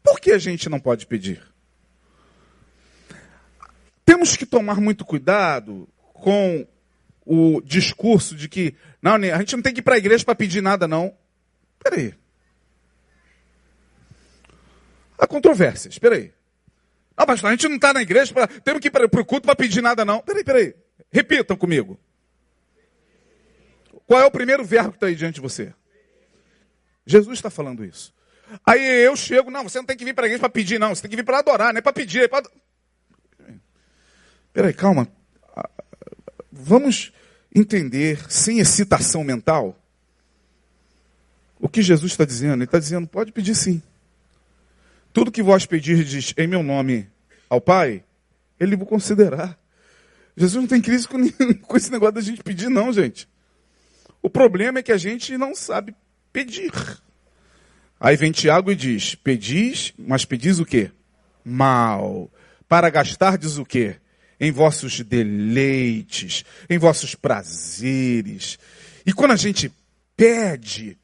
por 0.03 0.19
que 0.19 0.31
a 0.31 0.37
gente 0.37 0.67
não 0.67 0.79
pode 0.79 1.07
pedir? 1.07 1.52
Temos 4.05 4.35
que 4.35 4.45
tomar 4.45 4.81
muito 4.81 5.05
cuidado 5.05 5.87
com 6.13 6.67
o 7.25 7.61
discurso 7.61 8.35
de 8.35 8.49
que 8.49 8.75
não, 9.01 9.13
a 9.15 9.39
gente 9.39 9.55
não 9.55 9.63
tem 9.63 9.73
que 9.73 9.79
ir 9.79 9.83
para 9.83 9.95
a 9.95 9.97
igreja 9.97 10.25
para 10.25 10.35
pedir 10.35 10.61
nada, 10.61 10.87
não. 10.87 11.15
Peraí. 11.79 12.13
Há 15.17 15.27
controvérsias, 15.27 15.97
peraí. 15.99 16.33
Não, 17.17 17.25
pastor, 17.25 17.49
a 17.49 17.51
gente 17.51 17.67
não 17.67 17.75
está 17.75 17.93
na 17.93 18.01
igreja, 18.01 18.33
pra, 18.33 18.47
temos 18.47 18.81
que 18.81 18.87
ir 18.87 18.91
para 18.91 19.05
o 19.05 19.25
culto 19.25 19.45
para 19.45 19.55
pedir 19.55 19.81
nada, 19.81 20.03
não. 20.03 20.19
Peraí, 20.21 20.43
peraí. 20.43 20.75
Repitam 21.11 21.55
comigo. 21.55 21.99
Qual 24.05 24.19
é 24.19 24.25
o 24.25 24.31
primeiro 24.31 24.65
verbo 24.65 24.91
que 24.91 24.97
está 24.97 25.07
aí 25.07 25.15
diante 25.15 25.35
de 25.35 25.41
você? 25.41 25.73
Jesus 27.05 27.37
está 27.37 27.49
falando 27.49 27.85
isso. 27.85 28.13
Aí 28.65 29.05
eu 29.05 29.15
chego, 29.15 29.49
não, 29.49 29.63
você 29.63 29.77
não 29.77 29.85
tem 29.85 29.97
que 29.97 30.05
vir 30.05 30.13
para 30.13 30.25
a 30.25 30.27
igreja 30.27 30.39
para 30.39 30.49
pedir, 30.49 30.79
não. 30.79 30.93
Você 30.93 31.01
tem 31.01 31.09
que 31.09 31.15
vir 31.15 31.25
para 31.25 31.39
adorar, 31.39 31.73
não 31.73 31.79
é 31.79 31.81
para 31.81 31.93
pedir. 31.93 32.23
É 32.23 32.27
pra... 32.27 32.43
Peraí, 34.53 34.73
calma. 34.73 35.07
Vamos 36.51 37.11
entender, 37.53 38.31
sem 38.31 38.59
excitação 38.59 39.23
mental, 39.23 39.77
o 41.59 41.67
que 41.67 41.81
Jesus 41.81 42.11
está 42.11 42.23
dizendo. 42.23 42.55
Ele 42.55 42.63
está 42.65 42.77
dizendo, 42.77 43.07
pode 43.07 43.31
pedir 43.31 43.55
sim. 43.55 43.81
Tudo 45.11 45.31
que 45.31 45.43
vós 45.43 45.65
pedirdes 45.65 46.33
em 46.37 46.47
meu 46.47 46.61
nome 46.61 47.09
ao 47.49 47.59
Pai, 47.59 48.03
Ele 48.59 48.75
vou 48.75 48.85
considerar. 48.85 49.57
Jesus 50.35 50.61
não 50.61 50.67
tem 50.67 50.81
crise 50.81 51.07
com, 51.07 51.17
com 51.61 51.77
esse 51.77 51.91
negócio 51.91 52.15
da 52.15 52.21
gente 52.21 52.43
pedir, 52.43 52.69
não, 52.69 52.93
gente. 52.93 53.27
O 54.21 54.29
problema 54.29 54.79
é 54.79 54.83
que 54.83 54.91
a 54.91 54.97
gente 54.97 55.37
não 55.37 55.53
sabe 55.55 55.95
pedir. 56.31 56.71
Aí 57.99 58.15
vem 58.15 58.31
Tiago 58.31 58.71
e 58.71 58.75
diz: 58.75 59.15
Pedis, 59.15 59.93
mas 59.97 60.25
pedis 60.25 60.59
o 60.59 60.65
quê? 60.65 60.91
Mal. 61.43 62.31
Para 62.67 62.89
gastar 62.89 63.37
diz 63.37 63.57
o 63.57 63.65
quê? 63.65 63.97
Em 64.39 64.51
vossos 64.51 64.99
deleites, 65.01 66.43
em 66.69 66.77
vossos 66.77 67.15
prazeres. 67.15 68.57
E 69.05 69.13
quando 69.13 69.31
a 69.31 69.35
gente 69.35 69.71
pede, 70.15 70.97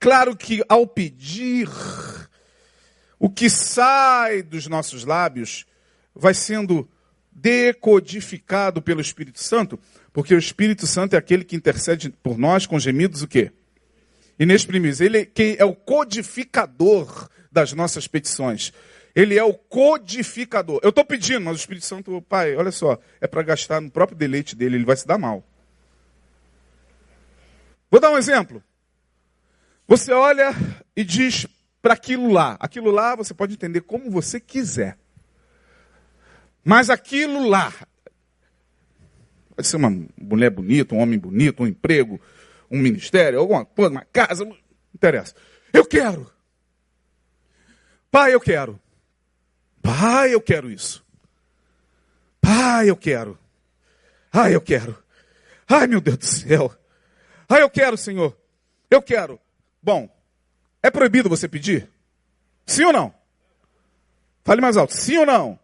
claro 0.00 0.36
que 0.36 0.62
ao 0.68 0.86
pedir, 0.86 1.68
o 3.18 3.30
que 3.30 3.48
sai 3.48 4.42
dos 4.42 4.66
nossos 4.66 5.04
lábios 5.04 5.64
vai 6.14 6.34
sendo 6.34 6.88
decodificado 7.30 8.82
pelo 8.82 9.00
Espírito 9.00 9.40
Santo, 9.40 9.78
porque 10.12 10.34
o 10.34 10.38
Espírito 10.38 10.86
Santo 10.86 11.14
é 11.14 11.16
aquele 11.16 11.44
que 11.44 11.56
intercede 11.56 12.10
por 12.22 12.36
nós 12.36 12.66
com 12.66 12.78
gemidos 12.78 13.22
o 13.22 13.28
quê? 13.28 13.50
Inexprimíveis. 14.38 15.00
Ele 15.00 15.18
é 15.18 15.24
quem 15.24 15.56
é 15.58 15.64
o 15.64 15.74
codificador 15.74 17.28
das 17.50 17.72
nossas 17.72 18.06
petições. 18.06 18.72
Ele 19.14 19.38
é 19.38 19.44
o 19.44 19.52
codificador. 19.52 20.80
Eu 20.82 20.88
estou 20.88 21.04
pedindo, 21.04 21.40
mas 21.42 21.54
o 21.54 21.60
Espírito 21.60 21.84
Santo, 21.84 22.22
pai, 22.22 22.56
olha 22.56 22.70
só, 22.70 22.98
é 23.20 23.26
para 23.26 23.42
gastar 23.42 23.80
no 23.80 23.90
próprio 23.90 24.16
deleite 24.16 24.56
dele, 24.56 24.76
ele 24.76 24.84
vai 24.84 24.96
se 24.96 25.06
dar 25.06 25.18
mal. 25.18 25.44
Vou 27.90 28.00
dar 28.00 28.10
um 28.10 28.16
exemplo. 28.16 28.62
Você 29.86 30.12
olha 30.12 30.54
e 30.96 31.04
diz 31.04 31.46
para 31.82 31.92
aquilo 31.92 32.32
lá. 32.32 32.56
Aquilo 32.58 32.90
lá 32.90 33.14
você 33.14 33.34
pode 33.34 33.52
entender 33.52 33.82
como 33.82 34.10
você 34.10 34.40
quiser. 34.40 34.96
Mas 36.64 36.88
aquilo 36.88 37.46
lá, 37.46 37.72
pode 39.54 39.68
ser 39.68 39.76
uma 39.76 39.90
mulher 40.16 40.48
bonita, 40.48 40.94
um 40.94 41.00
homem 41.00 41.18
bonito, 41.18 41.62
um 41.62 41.66
emprego, 41.66 42.20
um 42.70 42.78
ministério, 42.78 43.38
alguma 43.38 43.64
coisa, 43.64 43.90
uma 43.90 44.04
casa, 44.04 44.44
não 44.44 44.56
interessa. 44.94 45.34
Eu 45.72 45.84
quero. 45.84 46.30
Pai, 48.10 48.32
eu 48.32 48.40
quero. 48.40 48.80
Pai, 50.02 50.34
eu 50.34 50.40
quero 50.40 50.68
isso. 50.68 51.06
Pai, 52.40 52.90
eu 52.90 52.96
quero. 52.96 53.38
Ai, 54.32 54.52
eu 54.52 54.60
quero. 54.60 55.00
Ai, 55.68 55.86
meu 55.86 56.00
Deus 56.00 56.18
do 56.18 56.24
céu. 56.26 56.74
Ai, 57.48 57.62
eu 57.62 57.70
quero, 57.70 57.96
Senhor. 57.96 58.36
Eu 58.90 59.00
quero. 59.00 59.38
Bom, 59.80 60.12
é 60.82 60.90
proibido 60.90 61.28
você 61.28 61.46
pedir? 61.46 61.88
Sim 62.66 62.86
ou 62.86 62.92
não? 62.92 63.14
Fale 64.42 64.60
mais 64.60 64.76
alto. 64.76 64.92
Sim 64.92 65.18
ou 65.18 65.26
não? 65.26 65.56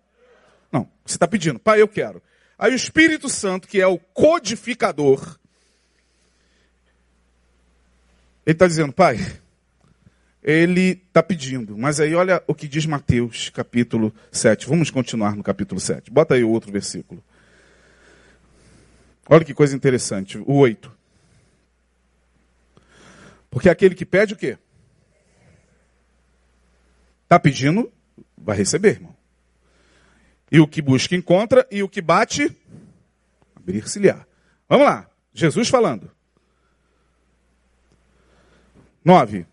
Não. 0.70 0.88
Você 1.04 1.16
está 1.16 1.26
pedindo. 1.26 1.58
Pai, 1.58 1.82
eu 1.82 1.88
quero. 1.88 2.22
Aí 2.56 2.70
o 2.70 2.76
Espírito 2.76 3.28
Santo, 3.28 3.66
que 3.66 3.80
é 3.80 3.88
o 3.88 3.98
codificador, 3.98 5.36
ele 8.46 8.54
está 8.54 8.68
dizendo, 8.68 8.92
pai, 8.92 9.16
ele 10.42 11.02
está 11.08 11.22
pedindo. 11.22 11.76
Mas 11.76 12.00
aí 12.00 12.14
olha 12.14 12.42
o 12.46 12.54
que 12.54 12.68
diz 12.68 12.86
Mateus, 12.86 13.50
capítulo 13.50 14.14
7. 14.30 14.66
Vamos 14.68 14.90
continuar 14.90 15.36
no 15.36 15.42
capítulo 15.42 15.80
7. 15.80 16.10
Bota 16.10 16.34
aí 16.34 16.44
o 16.44 16.50
outro 16.50 16.72
versículo. 16.72 17.22
Olha 19.28 19.44
que 19.44 19.52
coisa 19.52 19.76
interessante. 19.76 20.38
O 20.38 20.54
8. 20.54 20.90
Porque 23.50 23.68
aquele 23.68 23.94
que 23.94 24.06
pede 24.06 24.34
o 24.34 24.36
quê? 24.36 24.58
Está 27.24 27.38
pedindo, 27.38 27.92
vai 28.36 28.56
receber, 28.56 28.90
irmão. 28.90 29.14
E 30.50 30.60
o 30.60 30.66
que 30.66 30.80
busca, 30.80 31.14
encontra, 31.14 31.66
e 31.70 31.82
o 31.82 31.88
que 31.88 32.00
bate, 32.00 32.56
abrir-se-lhe-á. 33.54 34.24
Vamos 34.66 34.86
lá, 34.86 35.10
Jesus 35.34 35.68
falando. 35.68 36.10
9. 39.04 39.46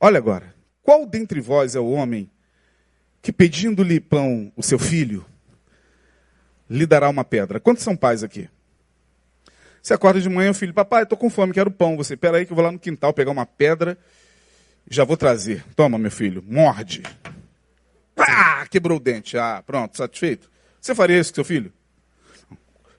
Olha 0.00 0.18
agora. 0.18 0.54
Qual 0.82 1.06
dentre 1.06 1.40
vós 1.40 1.74
é 1.74 1.80
o 1.80 1.90
homem 1.90 2.30
que, 3.20 3.32
pedindo-lhe 3.32 3.98
pão 3.98 4.52
o 4.56 4.62
seu 4.62 4.78
filho, 4.78 5.24
lhe 6.70 6.86
dará 6.86 7.08
uma 7.08 7.24
pedra? 7.24 7.58
Quantos 7.58 7.82
são 7.82 7.96
pais 7.96 8.22
aqui? 8.22 8.48
Você 9.82 9.94
acorda 9.94 10.20
de 10.20 10.28
manhã, 10.28 10.50
o 10.50 10.54
filho, 10.54 10.74
papai, 10.74 11.04
estou 11.04 11.18
com 11.18 11.30
fome, 11.30 11.52
quero 11.52 11.70
pão. 11.70 11.96
Você, 11.96 12.16
peraí 12.16 12.44
que 12.44 12.52
eu 12.52 12.56
vou 12.56 12.64
lá 12.64 12.72
no 12.72 12.78
quintal 12.78 13.12
pegar 13.12 13.30
uma 13.30 13.46
pedra 13.46 13.98
já 14.88 15.04
vou 15.04 15.16
trazer. 15.16 15.64
Toma, 15.74 15.98
meu 15.98 16.10
filho, 16.10 16.42
morde. 16.46 17.02
Ah, 18.16 18.66
quebrou 18.70 18.98
o 18.98 19.00
dente. 19.00 19.36
Ah, 19.36 19.62
pronto, 19.66 19.96
satisfeito? 19.96 20.50
Você 20.80 20.94
faria 20.94 21.18
isso 21.18 21.32
com 21.32 21.36
seu 21.36 21.44
filho? 21.44 21.72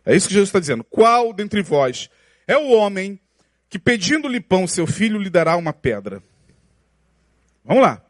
É 0.06 0.16
isso 0.16 0.28
que 0.28 0.34
Jesus 0.34 0.50
está 0.50 0.60
dizendo. 0.60 0.84
Qual 0.84 1.34
dentre 1.34 1.62
vós 1.62 2.10
é 2.48 2.58
o 2.58 2.70
homem 2.72 3.20
que 3.70 3.80
pedindo-lhe 3.80 4.39
pão, 4.39 4.68
seu 4.68 4.86
filho 4.86 5.20
lhe 5.20 5.30
dará 5.30 5.56
uma 5.56 5.74
pedra? 5.74 6.22
Vamos 7.68 7.84
lá. 7.84 8.01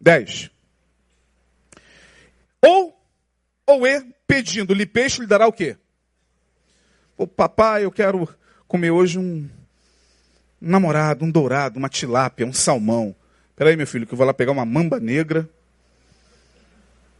10. 0.00 0.50
Ou, 2.62 2.96
ou 3.66 3.86
é, 3.86 4.06
pedindo-lhe 4.26 4.86
peixe, 4.86 5.20
lhe 5.20 5.26
dará 5.26 5.48
o 5.48 5.52
quê? 5.52 5.76
Ô 7.16 7.26
papai, 7.26 7.84
eu 7.84 7.90
quero 7.90 8.28
comer 8.68 8.92
hoje 8.92 9.18
um, 9.18 9.48
um 10.62 10.70
namorado, 10.70 11.24
um 11.24 11.30
dourado, 11.30 11.78
uma 11.78 11.88
tilápia, 11.88 12.46
um 12.46 12.52
salmão. 12.52 13.14
Peraí, 13.56 13.76
meu 13.76 13.86
filho, 13.86 14.06
que 14.06 14.14
eu 14.14 14.18
vou 14.18 14.26
lá 14.26 14.32
pegar 14.32 14.52
uma 14.52 14.64
mamba 14.64 15.00
negra, 15.00 15.48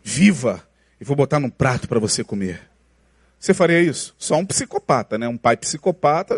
viva, 0.02 0.66
e 1.00 1.04
vou 1.04 1.16
botar 1.16 1.40
num 1.40 1.50
prato 1.50 1.88
para 1.88 1.98
você 1.98 2.22
comer. 2.22 2.70
Você 3.38 3.52
faria 3.52 3.80
isso? 3.80 4.14
Só 4.16 4.36
um 4.36 4.46
psicopata, 4.46 5.18
né? 5.18 5.26
Um 5.26 5.36
pai 5.36 5.56
psicopata 5.56 6.36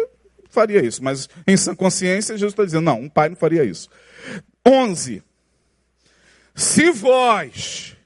faria 0.48 0.84
isso. 0.84 1.04
Mas 1.04 1.28
em 1.46 1.57
sã 1.57 1.74
consciência, 1.74 2.36
Jesus 2.36 2.52
está 2.52 2.64
dizendo, 2.64 2.84
não, 2.84 3.02
um 3.02 3.09
pai 3.09 3.28
não 3.28 3.36
faria 3.36 3.62
isso. 3.62 3.88
11. 4.66 5.22
Se 6.54 6.90
vós, 6.90 7.96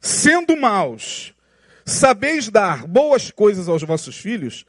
sendo 0.00 0.56
maus, 0.56 1.34
sabeis 1.84 2.48
dar 2.48 2.86
boas 2.86 3.30
coisas 3.30 3.68
aos 3.68 3.82
vossos 3.82 4.16
filhos, 4.18 4.66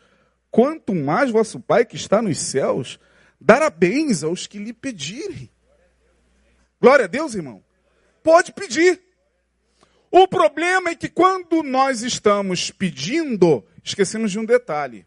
quanto 0.50 0.96
mais 0.96 1.32
vosso 1.32 1.60
Pai 1.60 1.86
que 1.86 1.96
está 1.96 2.22
nos 2.22 2.40
céus 2.40 3.00
dará 3.40 3.70
bens 3.70 4.24
aos 4.24 4.48
que 4.48 4.58
lhe 4.58 4.74
pedirem. 4.74 5.50
Glória 6.82 7.06
a 7.06 7.08
Deus, 7.08 7.36
irmão. 7.36 7.64
Pode 8.24 8.52
pedir. 8.54 9.02
O 10.12 10.28
problema 10.28 10.90
é 10.90 10.96
que 10.96 11.08
quando 11.08 11.62
nós 11.62 12.02
estamos 12.02 12.72
pedindo, 12.72 13.64
esquecemos 13.84 14.32
de 14.32 14.40
um 14.40 14.46
detalhe. 14.46 15.06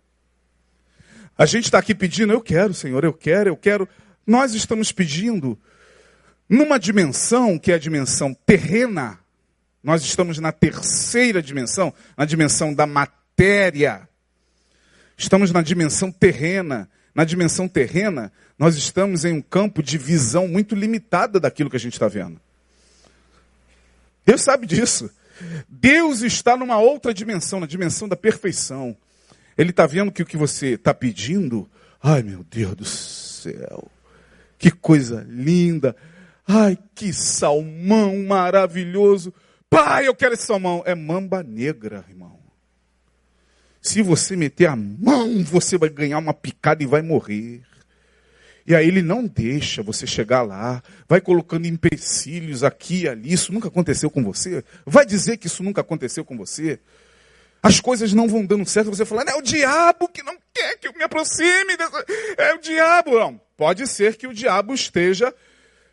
A 1.36 1.46
gente 1.46 1.64
está 1.64 1.78
aqui 1.78 1.94
pedindo, 1.94 2.32
eu 2.32 2.40
quero, 2.40 2.72
Senhor, 2.72 3.02
eu 3.04 3.12
quero, 3.12 3.50
eu 3.50 3.56
quero. 3.56 3.88
Nós 4.26 4.54
estamos 4.54 4.92
pedindo 4.92 5.58
numa 6.48 6.78
dimensão 6.78 7.58
que 7.58 7.72
é 7.72 7.74
a 7.74 7.78
dimensão 7.78 8.34
terrena. 8.46 9.18
Nós 9.82 10.02
estamos 10.02 10.38
na 10.38 10.52
terceira 10.52 11.42
dimensão, 11.42 11.92
na 12.16 12.24
dimensão 12.24 12.72
da 12.72 12.86
matéria. 12.86 14.08
Estamos 15.16 15.50
na 15.50 15.62
dimensão 15.62 16.10
terrena. 16.10 16.88
Na 17.14 17.24
dimensão 17.24 17.68
terrena, 17.68 18.32
nós 18.58 18.74
estamos 18.74 19.26
em 19.26 19.32
um 19.34 19.42
campo 19.42 19.82
de 19.82 19.98
visão 19.98 20.48
muito 20.48 20.74
limitada 20.74 21.38
daquilo 21.38 21.68
que 21.68 21.76
a 21.76 21.80
gente 21.80 21.92
está 21.92 22.08
vendo. 22.08 22.40
Deus 24.24 24.40
sabe 24.40 24.66
disso. 24.66 25.10
Deus 25.68 26.22
está 26.22 26.56
numa 26.56 26.78
outra 26.78 27.12
dimensão, 27.12 27.60
na 27.60 27.66
dimensão 27.66 28.08
da 28.08 28.16
perfeição. 28.16 28.96
Ele 29.58 29.70
está 29.70 29.86
vendo 29.86 30.10
que 30.10 30.22
o 30.22 30.26
que 30.26 30.36
você 30.36 30.68
está 30.68 30.94
pedindo, 30.94 31.68
ai 32.02 32.22
meu 32.22 32.44
Deus 32.44 32.74
do 32.74 32.84
céu, 32.84 33.90
que 34.62 34.70
coisa 34.70 35.26
linda, 35.28 35.96
ai 36.46 36.78
que 36.94 37.12
salmão 37.12 38.16
maravilhoso. 38.22 39.34
Pai, 39.68 40.06
eu 40.06 40.14
quero 40.14 40.34
esse 40.34 40.46
salmão. 40.46 40.84
É 40.86 40.94
mamba 40.94 41.42
negra, 41.42 42.04
irmão. 42.08 42.38
Se 43.80 44.02
você 44.02 44.36
meter 44.36 44.66
a 44.66 44.76
mão, 44.76 45.42
você 45.42 45.76
vai 45.76 45.88
ganhar 45.88 46.18
uma 46.18 46.32
picada 46.32 46.80
e 46.80 46.86
vai 46.86 47.02
morrer. 47.02 47.62
E 48.64 48.72
aí 48.72 48.86
ele 48.86 49.02
não 49.02 49.26
deixa 49.26 49.82
você 49.82 50.06
chegar 50.06 50.42
lá, 50.42 50.80
vai 51.08 51.20
colocando 51.20 51.66
empecilhos 51.66 52.62
aqui 52.62 53.02
e 53.02 53.08
ali. 53.08 53.32
Isso 53.32 53.52
nunca 53.52 53.66
aconteceu 53.66 54.08
com 54.08 54.22
você? 54.22 54.62
Vai 54.86 55.04
dizer 55.04 55.38
que 55.38 55.48
isso 55.48 55.64
nunca 55.64 55.80
aconteceu 55.80 56.24
com 56.24 56.36
você? 56.36 56.78
As 57.62 57.78
coisas 57.78 58.12
não 58.12 58.26
vão 58.26 58.44
dando 58.44 58.68
certo, 58.68 58.90
você 58.90 59.04
fala, 59.04 59.22
é 59.22 59.36
o 59.36 59.42
diabo 59.42 60.08
que 60.08 60.22
não 60.24 60.36
quer 60.52 60.76
que 60.78 60.88
eu 60.88 60.92
me 60.94 61.04
aproxime. 61.04 61.76
Dessa... 61.76 62.04
É 62.36 62.54
o 62.54 62.58
diabo. 62.58 63.16
Não, 63.16 63.40
pode 63.56 63.86
ser 63.86 64.16
que 64.16 64.26
o 64.26 64.34
diabo 64.34 64.74
esteja, 64.74 65.32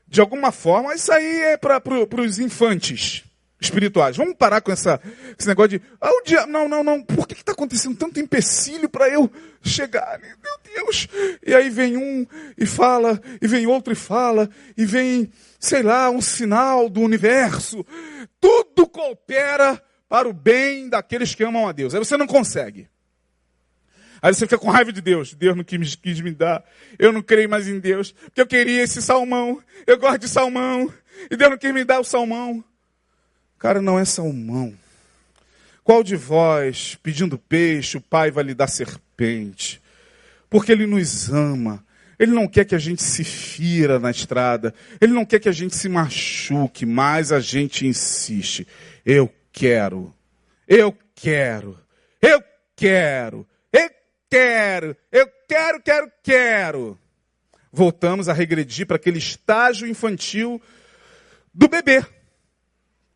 de 0.07 0.19
alguma 0.19 0.51
forma, 0.51 0.95
isso 0.95 1.11
aí 1.11 1.41
é 1.41 1.57
para 1.57 1.79
pro, 1.79 2.07
os 2.21 2.39
infantes 2.39 3.23
espirituais. 3.61 4.17
Vamos 4.17 4.35
parar 4.35 4.61
com 4.61 4.71
essa, 4.71 4.99
esse 5.37 5.47
negócio 5.47 5.77
de, 5.77 5.81
ah, 6.01 6.09
o 6.09 6.23
diabo, 6.23 6.51
não, 6.51 6.67
não, 6.67 6.83
não, 6.83 7.03
por 7.03 7.27
que 7.27 7.35
está 7.35 7.51
acontecendo 7.51 7.95
tanto 7.95 8.19
empecilho 8.19 8.89
para 8.89 9.07
eu 9.07 9.31
chegar? 9.61 10.19
Meu 10.19 10.85
Deus! 10.85 11.07
E 11.45 11.53
aí 11.53 11.69
vem 11.69 11.97
um 11.97 12.25
e 12.57 12.65
fala, 12.65 13.21
e 13.39 13.47
vem 13.47 13.67
outro 13.67 13.93
e 13.93 13.95
fala, 13.95 14.49
e 14.75 14.85
vem, 14.85 15.31
sei 15.59 15.83
lá, 15.83 16.09
um 16.09 16.21
sinal 16.21 16.89
do 16.89 17.01
universo. 17.01 17.85
Tudo 18.41 18.87
coopera 18.87 19.79
para 20.09 20.27
o 20.27 20.33
bem 20.33 20.89
daqueles 20.89 21.35
que 21.35 21.43
amam 21.43 21.67
a 21.67 21.71
Deus. 21.71 21.93
Aí 21.93 21.99
você 21.99 22.17
não 22.17 22.25
consegue. 22.25 22.89
Aí 24.21 24.33
você 24.33 24.45
fica 24.45 24.57
com 24.57 24.69
raiva 24.69 24.91
de 24.91 25.01
Deus. 25.01 25.33
Deus 25.33 25.55
não 25.55 25.63
quis, 25.63 25.95
quis 25.95 26.19
me 26.19 26.31
dar. 26.31 26.65
Eu 26.97 27.13
não 27.13 27.21
creio 27.21 27.49
mais 27.49 27.67
em 27.67 27.79
Deus. 27.79 28.11
Porque 28.11 28.41
eu 28.41 28.47
queria 28.47 28.81
esse 28.81 29.01
salmão. 29.01 29.61
Eu 29.85 29.97
gosto 29.97 30.17
de 30.19 30.27
salmão. 30.27 30.91
E 31.29 31.37
Deus 31.37 31.51
não 31.51 31.57
quis 31.57 31.73
me 31.73 31.85
dar 31.85 31.99
o 31.99 32.03
salmão. 32.03 32.63
Cara, 33.59 33.81
não 33.81 33.99
é 33.99 34.03
salmão. 34.03 34.73
Qual 35.83 36.03
de 36.03 36.15
vós, 36.15 36.97
pedindo 37.01 37.37
peixe, 37.37 37.97
o 37.97 38.01
pai 38.01 38.31
vai 38.31 38.43
lhe 38.43 38.53
dar 38.53 38.67
serpente? 38.67 39.81
Porque 40.49 40.71
ele 40.71 40.85
nos 40.85 41.29
ama. 41.29 41.85
Ele 42.17 42.31
não 42.31 42.47
quer 42.47 42.65
que 42.65 42.75
a 42.75 42.79
gente 42.79 43.01
se 43.01 43.23
fira 43.23 43.99
na 43.99 44.11
estrada. 44.11 44.73
Ele 44.99 45.13
não 45.13 45.25
quer 45.25 45.39
que 45.39 45.47
a 45.47 45.53
gente 45.53 45.75
se 45.75 45.87
machuque, 45.87 46.85
mas 46.85 47.31
a 47.31 47.39
gente 47.39 47.87
insiste. 47.87 48.67
Eu 49.05 49.33
quero. 49.59 50.15
Eu 50.65 50.97
quero. 51.13 51.77
Eu 52.21 52.41
quero. 52.75 53.45
Eu 53.73 53.89
quero. 54.29 54.97
Eu 55.11 55.27
quero, 55.47 55.81
quero, 55.81 56.11
quero. 56.23 56.99
Voltamos 57.71 58.29
a 58.29 58.33
regredir 58.33 58.87
para 58.87 58.95
aquele 58.95 59.19
estágio 59.19 59.85
infantil 59.85 60.61
do 61.53 61.67
bebê 61.67 62.01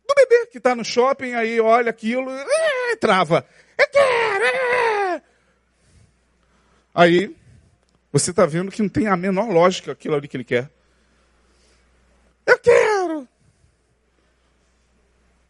do 0.06 0.14
bebê 0.14 0.46
que 0.46 0.58
está 0.58 0.74
no 0.74 0.84
shopping, 0.84 1.32
aí 1.32 1.58
olha 1.60 1.88
aquilo, 1.88 2.30
é, 2.30 2.96
trava. 2.96 3.46
Eu 3.78 3.88
quero! 3.88 4.44
É. 4.44 5.22
Aí 6.94 7.34
você 8.12 8.30
está 8.30 8.44
vendo 8.44 8.70
que 8.70 8.82
não 8.82 8.88
tem 8.88 9.06
a 9.06 9.16
menor 9.16 9.48
lógica 9.48 9.92
aquilo 9.92 10.14
ali 10.14 10.28
que 10.28 10.36
ele 10.36 10.44
quer. 10.44 10.70
Eu 12.46 12.58
quero! 12.58 13.26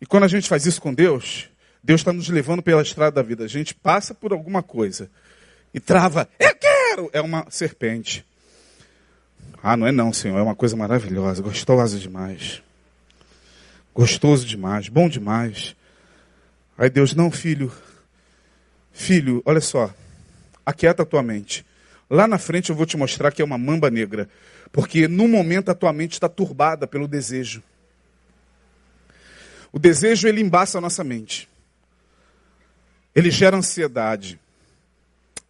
E 0.05 0.07
quando 0.07 0.25
a 0.25 0.29
gente 0.29 0.51
faz 0.51 0.67
isso 0.67 0.83
com 0.83 0.93
Deus, 0.93 1.49
Deus 1.83 2.03
está 2.03 2.13
nos 2.13 2.29
levando 2.29 2.63
pela 2.63 2.83
estrada 2.83 3.13
da 3.13 3.23
vida. 3.23 3.43
A 3.43 3.49
gente 3.49 3.75
passa 3.75 4.13
por 4.13 4.35
alguma 4.35 4.63
coisa 4.63 5.11
e 5.73 5.81
trava. 5.81 6.29
Eu 6.39 6.55
quero! 6.57 7.09
É 7.11 7.23
uma 7.23 7.47
serpente. 7.49 8.23
Ah, 9.63 9.79
não 9.79 9.87
é 9.87 9.93
não, 9.93 10.13
Senhor. 10.13 10.39
É 10.39 10.43
uma 10.43 10.55
coisa 10.55 10.77
maravilhosa, 10.77 11.41
gostosa 11.41 11.99
demais. 11.99 12.63
Gostoso 13.95 14.45
demais, 14.45 14.91
bom 14.91 15.09
demais. 15.09 15.75
Aí 16.77 16.91
Deus, 16.91 17.15
não, 17.15 17.31
filho. 17.31 17.73
Filho, 18.93 19.43
olha 19.47 19.63
só. 19.63 19.91
Aquieta 20.67 21.03
a 21.03 21.07
tua 21.07 21.23
mente. 21.23 21.65
Lá 22.11 22.29
na 22.29 22.37
frente 22.37 22.69
eu 22.69 22.77
vou 22.77 22.85
te 22.85 22.99
mostrar 22.99 23.33
que 23.33 23.41
é 23.41 23.45
uma 23.45 23.57
mamba 23.57 23.91
negra. 23.91 24.29
Porque 24.71 25.09
no 25.09 25.27
momento 25.27 25.71
a 25.71 25.75
tua 25.75 25.95
mente 25.95 26.13
está 26.13 26.29
turbada 26.29 26.87
pelo 26.87 27.09
desejo. 27.09 27.63
O 29.75 29.79
desejo 29.81 30.29
ele 30.29 30.41
embaça 30.41 30.79
a 30.79 30.81
nossa 30.81 31.03
mente. 31.03 31.49
Ele 33.13 33.29
gera 33.29 33.57
ansiedade. 33.57 34.39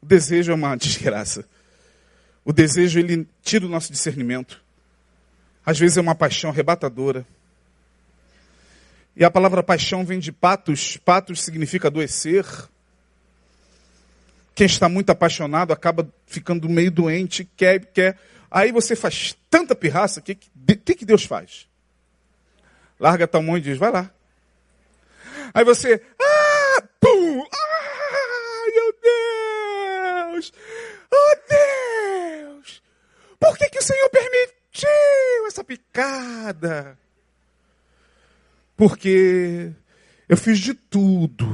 O 0.01 0.07
desejo 0.07 0.51
é 0.51 0.55
uma 0.55 0.75
desgraça. 0.81 1.47
O 2.43 2.51
desejo 2.51 2.99
ele 2.99 3.29
tira 3.43 3.67
o 3.67 3.69
nosso 3.69 3.93
discernimento. 3.93 4.63
Às 5.65 5.79
vezes 5.79 5.99
é 5.99 6.01
uma 6.01 6.15
paixão 6.15 6.49
arrebatadora. 6.49 7.27
E 9.15 9.23
a 9.23 9.31
palavra 9.31 9.63
paixão 9.63 10.07
vem 10.07 10.19
de 10.19 10.33
patos. 10.33 10.97
Patos 10.97 11.43
significa 11.43 11.89
adoecer. 11.89 12.47
Quem 14.55 14.65
está 14.65 14.89
muito 14.89 15.11
apaixonado 15.11 15.71
acaba 15.71 16.11
ficando 16.27 16.67
meio 16.67 16.91
doente, 16.91 17.47
quer, 17.59 17.85
quer. 17.93 18.19
Aí 18.51 18.73
você 18.73 18.97
faz 18.97 19.37
tanta 19.51 19.75
pirraça, 19.75 20.21
o 20.21 20.23
que, 20.23 20.35
que, 20.35 20.95
que 20.95 21.05
Deus 21.05 21.25
faz? 21.25 21.69
Larga 22.99 23.29
tua 23.29 23.43
mão 23.43 23.59
e 23.59 23.61
diz, 23.61 23.77
vai 23.77 23.93
lá. 23.93 24.14
Aí 25.55 25.65
você, 25.65 26.03
ah, 26.21 26.83
pum, 26.99 27.41
ah, 27.41 28.65
meu 28.75 30.33
Deus, 30.33 30.53
oh 31.13 31.37
Deus, 31.49 32.83
por 33.39 33.57
que, 33.57 33.71
que 33.71 33.79
o 33.79 33.83
Senhor 33.83 34.11
permitiu 34.11 35.47
essa 35.47 35.63
picada? 35.63 36.99
Porque 38.77 39.71
eu 40.29 40.37
fiz 40.37 40.59
de 40.59 40.75
tudo. 40.75 41.47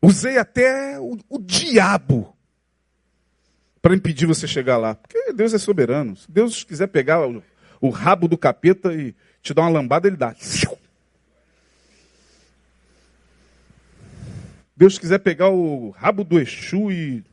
Usei 0.00 0.38
até 0.38 1.00
o, 1.00 1.18
o 1.28 1.38
diabo 1.40 2.36
para 3.82 3.96
impedir 3.96 4.26
você 4.26 4.46
chegar 4.46 4.76
lá. 4.76 4.94
Porque 4.94 5.32
Deus 5.32 5.52
é 5.52 5.58
soberano. 5.58 6.14
Se 6.16 6.30
Deus 6.30 6.62
quiser 6.62 6.86
pegar 6.86 7.26
o, 7.26 7.42
o 7.80 7.90
rabo 7.90 8.28
do 8.28 8.38
capeta 8.38 8.94
e 8.94 9.12
te 9.42 9.52
dar 9.52 9.62
uma 9.62 9.70
lambada, 9.70 10.06
ele 10.06 10.16
dá. 10.16 10.36
Deus 14.76 14.98
quiser 14.98 15.18
pegar 15.18 15.48
o 15.48 15.90
rabo 15.90 16.22
do 16.22 16.38
Exu 16.38 16.90
e. 16.90 17.24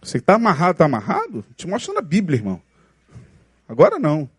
Você 0.00 0.18
está 0.18 0.34
amarrado, 0.34 0.72
está 0.72 0.84
amarrado? 0.84 1.44
Te 1.56 1.66
mostra 1.66 1.92
na 1.92 2.00
Bíblia, 2.00 2.38
irmão. 2.38 2.62
Agora 3.68 3.98
não. 3.98 4.30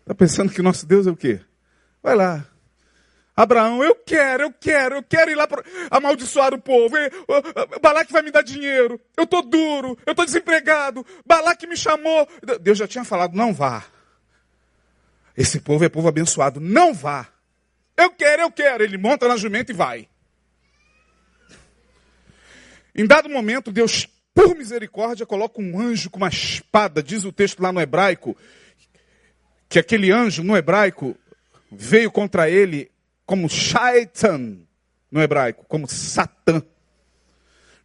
Está 0.00 0.12
pensando 0.12 0.52
que 0.52 0.60
nosso 0.60 0.84
Deus 0.84 1.06
é 1.06 1.10
o 1.10 1.16
quê? 1.16 1.40
Vai 2.02 2.16
lá. 2.16 2.44
Abraão, 3.36 3.82
eu 3.82 3.94
quero, 3.94 4.44
eu 4.44 4.52
quero, 4.52 4.96
eu 4.96 5.02
quero 5.02 5.30
ir 5.30 5.34
lá 5.34 5.46
para 5.46 5.64
amaldiçoar 5.90 6.52
o 6.52 6.60
povo. 6.60 6.96
Balaque 7.80 8.12
vai 8.12 8.22
me 8.22 8.30
dar 8.30 8.42
dinheiro. 8.42 9.00
Eu 9.16 9.24
estou 9.24 9.42
duro, 9.42 9.96
eu 10.04 10.12
estou 10.12 10.24
desempregado. 10.24 11.06
Balaque 11.24 11.66
me 11.66 11.76
chamou. 11.76 12.28
Deus 12.60 12.78
já 12.78 12.88
tinha 12.88 13.04
falado, 13.04 13.34
não 13.34 13.54
vá. 13.54 13.84
Esse 15.36 15.60
povo 15.60 15.84
é 15.84 15.88
povo 15.88 16.08
abençoado, 16.08 16.60
não 16.60 16.92
vá. 16.92 17.28
Eu 17.96 18.10
quero, 18.10 18.42
eu 18.42 18.50
quero. 18.50 18.82
Ele 18.84 18.98
monta 18.98 19.28
na 19.28 19.36
jumenta 19.36 19.72
e 19.72 19.74
vai. 19.74 20.08
Em 22.94 23.06
dado 23.06 23.28
momento, 23.28 23.72
Deus 23.72 24.08
por 24.34 24.56
misericórdia, 24.56 25.24
coloca 25.24 25.62
um 25.62 25.80
anjo 25.80 26.10
com 26.10 26.16
uma 26.16 26.28
espada, 26.28 27.02
diz 27.02 27.24
o 27.24 27.32
texto 27.32 27.62
lá 27.62 27.72
no 27.72 27.80
hebraico, 27.80 28.36
que 29.68 29.78
aquele 29.78 30.10
anjo 30.10 30.42
no 30.42 30.56
hebraico 30.56 31.16
veio 31.70 32.10
contra 32.10 32.50
ele 32.50 32.90
como 33.24 33.48
Shaitan, 33.48 34.58
no 35.10 35.22
hebraico, 35.22 35.64
como 35.66 35.88
Satã. 35.88 36.60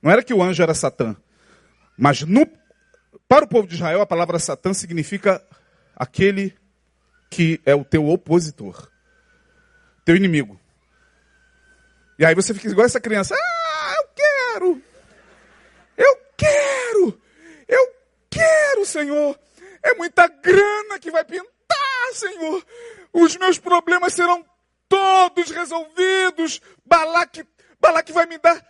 Não 0.01 0.09
era 0.11 0.23
que 0.23 0.33
o 0.33 0.41
anjo 0.41 0.63
era 0.63 0.73
Satã, 0.73 1.15
mas 1.95 2.23
no, 2.23 2.47
para 3.27 3.45
o 3.45 3.47
povo 3.47 3.67
de 3.67 3.75
Israel 3.75 4.01
a 4.01 4.07
palavra 4.07 4.39
Satã 4.39 4.73
significa 4.73 5.43
aquele 5.95 6.55
que 7.29 7.61
é 7.63 7.75
o 7.75 7.85
teu 7.85 8.07
opositor, 8.07 8.89
teu 10.09 10.15
inimigo. 10.15 10.59
E 12.17 12.25
aí 12.25 12.33
você 12.33 12.51
fica 12.51 12.67
igual 12.67 12.83
essa 12.83 12.99
criança, 12.99 13.35
ah, 13.35 13.93
eu 13.99 14.07
quero, 14.15 14.81
quero, 16.35 17.21
eu 17.67 17.95
quero, 18.27 18.85
Senhor. 18.87 19.39
É 19.83 19.93
muita 19.93 20.27
grana 20.27 20.97
que 20.99 21.11
vai 21.11 21.23
pintar, 21.23 22.13
Senhor. 22.13 22.65
Os 23.13 23.37
meus 23.37 23.59
problemas 23.59 24.15
serão 24.15 24.43
todos 24.87 25.51
resolvidos. 25.51 26.59
Balaque, 26.83 27.45
Balaque 27.79 28.11
vai 28.11 28.25
me 28.25 28.39
dar 28.39 28.65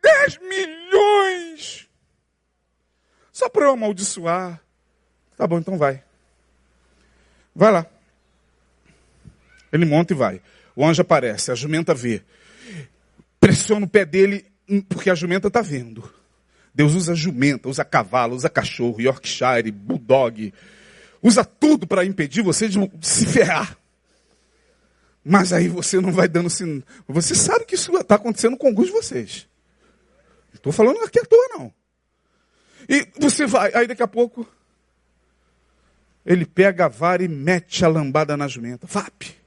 10 0.00 0.38
milhões. 0.38 1.88
Só 3.32 3.48
para 3.48 3.64
eu 3.64 3.72
amaldiçoar. 3.72 4.60
Tá 5.36 5.44
bom, 5.44 5.58
então 5.58 5.76
vai. 5.76 6.04
Vai 7.52 7.72
lá. 7.72 7.84
Ele 9.72 9.84
monta 9.84 10.12
e 10.12 10.16
vai. 10.16 10.40
O 10.76 10.84
anjo 10.84 11.02
aparece, 11.02 11.52
a 11.52 11.54
jumenta 11.54 11.94
vê. 11.94 12.22
Pressiona 13.38 13.86
o 13.86 13.88
pé 13.88 14.04
dele, 14.04 14.46
porque 14.88 15.10
a 15.10 15.14
jumenta 15.14 15.48
está 15.48 15.60
vendo. 15.60 16.12
Deus 16.74 16.94
usa 16.94 17.14
jumenta, 17.14 17.68
usa 17.68 17.84
cavalo, 17.84 18.34
usa 18.34 18.50
cachorro, 18.50 19.00
Yorkshire, 19.00 19.70
bulldog. 19.70 20.52
Usa 21.22 21.44
tudo 21.44 21.86
para 21.86 22.04
impedir 22.04 22.42
você 22.42 22.68
de 22.68 22.78
se 23.00 23.26
ferrar. 23.26 23.78
Mas 25.24 25.52
aí 25.52 25.68
você 25.68 26.00
não 26.00 26.12
vai 26.12 26.28
dando 26.28 26.50
sinal. 26.50 26.82
Você 27.08 27.34
sabe 27.34 27.64
que 27.64 27.76
isso 27.76 27.96
está 27.96 28.16
acontecendo 28.16 28.56
com 28.56 28.66
alguns 28.66 28.86
de 28.86 28.92
vocês. 28.92 29.46
Não 30.48 30.56
estou 30.56 30.72
falando 30.72 31.00
aqui 31.02 31.20
à 31.20 31.24
toa, 31.24 31.48
não. 31.56 31.72
E 32.88 33.08
você 33.18 33.46
vai, 33.46 33.72
aí 33.74 33.86
daqui 33.86 34.02
a 34.02 34.08
pouco, 34.08 34.46
ele 36.26 36.44
pega 36.44 36.86
a 36.86 36.88
vara 36.88 37.22
e 37.22 37.28
mete 37.28 37.84
a 37.84 37.88
lambada 37.88 38.36
na 38.36 38.48
jumenta. 38.48 38.86
Vap! 38.86 39.43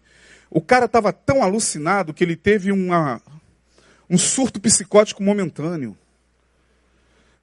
O 0.50 0.62
cara 0.62 0.86
estava 0.86 1.12
tão 1.12 1.43
alucinado 1.43 2.14
que 2.14 2.24
ele 2.24 2.36
teve 2.36 2.72
uma, 2.72 3.22
um 4.10 4.18
surto 4.18 4.60
psicótico 4.60 5.22
momentâneo. 5.22 5.98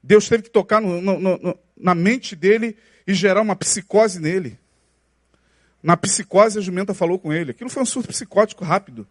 Deus 0.02 0.28
teve 0.28 0.44
que 0.44 0.50
tocar 0.50 0.80
no, 0.80 1.00
no, 1.00 1.18
no, 1.18 1.58
na 1.76 1.94
mente 1.94 2.36
dele 2.36 2.76
e 3.06 3.14
gerar 3.14 3.40
uma 3.40 3.56
psicose 3.56 4.20
nele. 4.20 4.58
Na 5.82 5.96
psicose, 5.96 6.58
a 6.58 6.62
jumenta 6.62 6.94
falou 6.94 7.18
com 7.18 7.32
ele. 7.32 7.50
Aquilo 7.50 7.68
foi 7.68 7.82
um 7.82 7.86
surto 7.86 8.08
psicótico 8.08 8.64
rápido. 8.64 9.06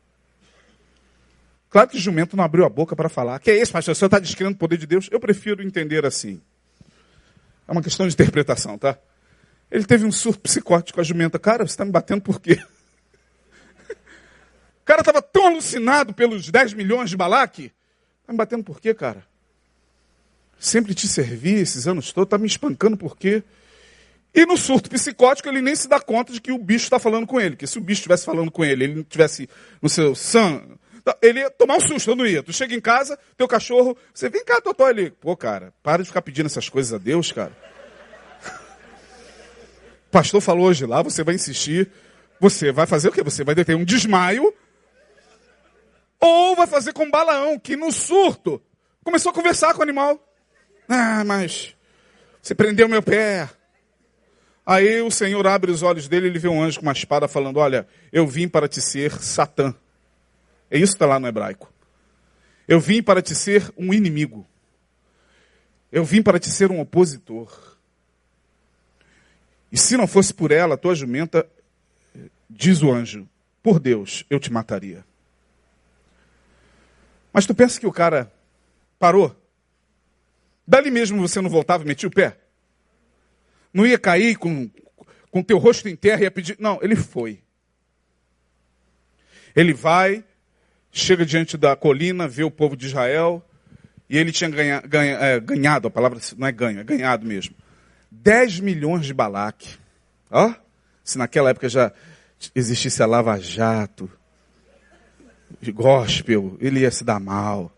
Claro 1.70 1.90
que 1.90 1.98
o 1.98 2.00
jumento 2.00 2.38
não 2.38 2.44
abriu 2.44 2.66
a 2.66 2.70
boca 2.70 2.96
para 2.96 3.10
falar. 3.10 3.40
Que 3.40 3.52
é 3.52 3.62
isso, 3.62 3.72
pastor? 3.72 3.94
O 3.94 3.96
senhor 3.96 4.08
está 4.08 4.20
descrevendo 4.20 4.56
o 4.56 4.60
poder 4.60 4.78
de 4.78 4.86
Deus? 4.86 5.10
Eu 5.12 5.20
prefiro 5.20 5.64
entender 5.64 6.06
assim. 6.06 6.42
É 7.68 7.72
uma 7.72 7.82
questão 7.82 8.08
de 8.08 8.14
interpretação, 8.14 8.78
tá? 8.78 8.98
Ele 9.72 9.84
teve 9.84 10.06
um 10.06 10.12
surto 10.12 10.42
psicótico, 10.42 11.02
a 11.02 11.04
jumenta. 11.04 11.40
Cara, 11.40 11.66
você 11.66 11.74
está 11.74 11.84
me 11.84 11.92
batendo 11.92 12.22
por 12.22 12.40
quê? 12.40 12.60
O 14.84 14.86
cara 14.86 15.00
estava 15.00 15.22
tão 15.22 15.48
alucinado 15.48 16.14
pelos 16.14 16.50
10 16.50 16.74
milhões 16.74 17.10
de 17.10 17.16
Balaque. 17.16 17.72
Está 18.22 18.34
me 18.34 18.38
batendo 18.38 18.66
por 18.66 18.82
quê, 18.82 18.94
cara? 18.94 19.26
Sempre 20.60 20.94
te 20.94 21.08
servi 21.08 21.54
esses 21.54 21.88
anos 21.88 22.12
todos, 22.12 22.28
está 22.28 22.38
me 22.38 22.48
espancando 22.48 22.98
por 22.98 23.18
quê? 23.18 23.44
E 24.36 24.46
no 24.46 24.58
surto 24.58 24.90
psicótico 24.90 25.48
ele 25.48 25.62
nem 25.62 25.74
se 25.74 25.88
dá 25.88 26.02
conta 26.02 26.34
de 26.34 26.42
que 26.42 26.52
o 26.52 26.58
bicho 26.58 26.84
está 26.84 27.00
falando 27.00 27.26
com 27.26 27.40
ele. 27.40 27.56
Que 27.56 27.66
se 27.66 27.78
o 27.78 27.82
bicho 27.82 28.00
estivesse 28.00 28.26
falando 28.26 28.52
com 28.52 28.66
ele, 28.66 28.84
ele 28.84 28.96
não 28.96 29.04
tivesse 29.04 29.50
no 29.82 29.88
seu 29.88 30.14
sangue, 30.16 30.78
ele 31.22 31.40
ia 31.40 31.50
tomar 31.50 31.78
um 31.78 31.80
susto, 31.80 32.14
não 32.14 32.26
ia. 32.26 32.44
Tu 32.44 32.52
chega 32.52 32.76
em 32.76 32.82
casa, 32.82 33.18
teu 33.38 33.48
cachorro, 33.48 33.98
você 34.14 34.28
vem 34.28 34.44
cá, 34.44 34.60
Totó, 34.60 34.90
ele, 34.90 35.12
pô, 35.12 35.38
cara, 35.38 35.74
para 35.82 36.02
de 36.02 36.10
ficar 36.10 36.22
pedindo 36.22 36.48
essas 36.48 36.68
coisas 36.68 36.92
a 36.92 36.98
Deus, 36.98 37.32
cara. 37.32 37.56
O 40.08 40.12
pastor 40.12 40.42
falou 40.42 40.68
hoje 40.68 40.86
lá, 40.86 41.02
você 41.02 41.24
vai 41.24 41.36
insistir, 41.36 41.90
você 42.38 42.70
vai 42.70 42.86
fazer 42.86 43.08
o 43.08 43.12
quê? 43.14 43.24
Você 43.24 43.46
vai 43.46 43.56
ter 43.56 43.76
um 43.76 43.86
desmaio 43.86 44.54
ou 46.24 46.56
vai 46.56 46.66
fazer 46.66 46.94
com 46.94 47.12
Balaão, 47.12 47.60
que 47.60 47.76
no 47.76 47.92
surto 47.92 48.62
começou 49.04 49.32
a 49.32 49.36
conversar 49.36 49.74
com 49.74 49.80
o 49.80 49.84
animal. 49.84 50.18
Ah, 50.88 51.22
mas 51.26 51.76
você 52.42 52.56
prendeu 52.56 52.88
meu 52.88 53.04
pé. 53.04 53.50
Aí 54.66 55.02
o 55.02 55.12
Senhor 55.12 55.46
abre 55.46 55.70
os 55.70 55.84
olhos 55.84 56.08
dele 56.08 56.28
e 56.28 56.30
ele 56.30 56.40
vê 56.40 56.48
um 56.48 56.64
anjo 56.64 56.80
com 56.80 56.86
uma 56.86 56.94
espada 56.94 57.28
falando: 57.28 57.58
Olha, 57.58 57.86
eu 58.12 58.26
vim 58.26 58.48
para 58.48 58.70
te 58.70 58.82
ser 58.82 59.12
Satã. 59.22 59.76
É 60.72 60.78
isso 60.78 60.94
que 60.94 60.96
está 60.96 61.06
lá 61.06 61.20
no 61.20 61.28
hebraico. 61.28 61.72
Eu 62.70 62.80
vim 62.80 63.04
para 63.04 63.22
te 63.22 63.36
ser 63.36 63.70
um 63.78 63.94
inimigo. 63.94 64.48
Eu 65.92 66.06
vim 66.06 66.24
para 66.24 66.40
te 66.40 66.50
ser 66.50 66.72
um 66.72 66.80
opositor. 66.80 67.78
E 69.70 69.78
se 69.78 69.98
não 69.98 70.08
fosse 70.08 70.34
por 70.34 70.52
ela, 70.52 70.78
tua 70.78 70.96
jumenta, 70.96 71.46
diz 72.50 72.82
o 72.82 72.90
anjo, 72.90 73.28
por 73.62 73.78
Deus, 73.78 74.26
eu 74.30 74.40
te 74.40 74.52
mataria. 74.52 75.04
Mas 77.34 77.46
tu 77.46 77.56
pensa 77.56 77.80
que 77.80 77.88
o 77.88 77.92
cara 77.92 78.32
parou? 78.98 79.36
Dali 80.66 80.92
mesmo 80.92 81.20
você 81.20 81.42
não 81.42 81.50
voltava 81.50 81.84
e 81.84 81.88
metia 81.88 82.08
o 82.08 82.12
pé? 82.12 82.38
Não 83.74 83.86
ia 83.86 83.98
cair 83.98 84.38
com 84.38 84.70
com 85.34 85.42
teu 85.42 85.58
rosto 85.58 85.90
em 85.90 85.96
terra 85.96 86.22
e 86.22 86.24
ia 86.26 86.32
pedir. 86.32 86.56
Não, 86.60 86.78
ele 86.84 86.96
foi. 86.96 87.42
Ele 89.56 89.74
vai, 89.74 90.24
chega 90.92 91.26
diante 91.26 91.58
da 91.58 91.76
colina, 91.76 92.28
vê 92.28 92.44
o 92.44 92.52
povo 92.52 92.78
de 92.78 92.86
Israel, 92.86 93.44
e 94.08 94.16
ele 94.16 94.32
tinha 94.32 94.48
ganha, 94.48 94.80
ganha, 94.82 95.16
é, 95.16 95.40
ganhado, 95.40 95.88
a 95.88 95.92
palavra 95.92 96.20
não 96.38 96.48
é 96.48 96.52
ganho, 96.52 96.80
é 96.80 96.84
ganhado 96.84 97.26
mesmo. 97.26 97.56
10 98.12 98.60
milhões 98.60 99.08
de 99.08 99.14
Balaque. 99.14 99.76
Ó, 100.30 100.54
se 101.04 101.18
naquela 101.18 101.50
época 101.50 101.68
já 101.68 101.92
existisse 102.54 103.02
a 103.02 103.08
Lava 103.08 103.40
Jato, 103.40 104.08
gospel, 105.72 106.58
ele 106.60 106.82
ia 106.82 106.92
se 106.92 107.04
dar 107.04 107.20
mal. 107.20 107.72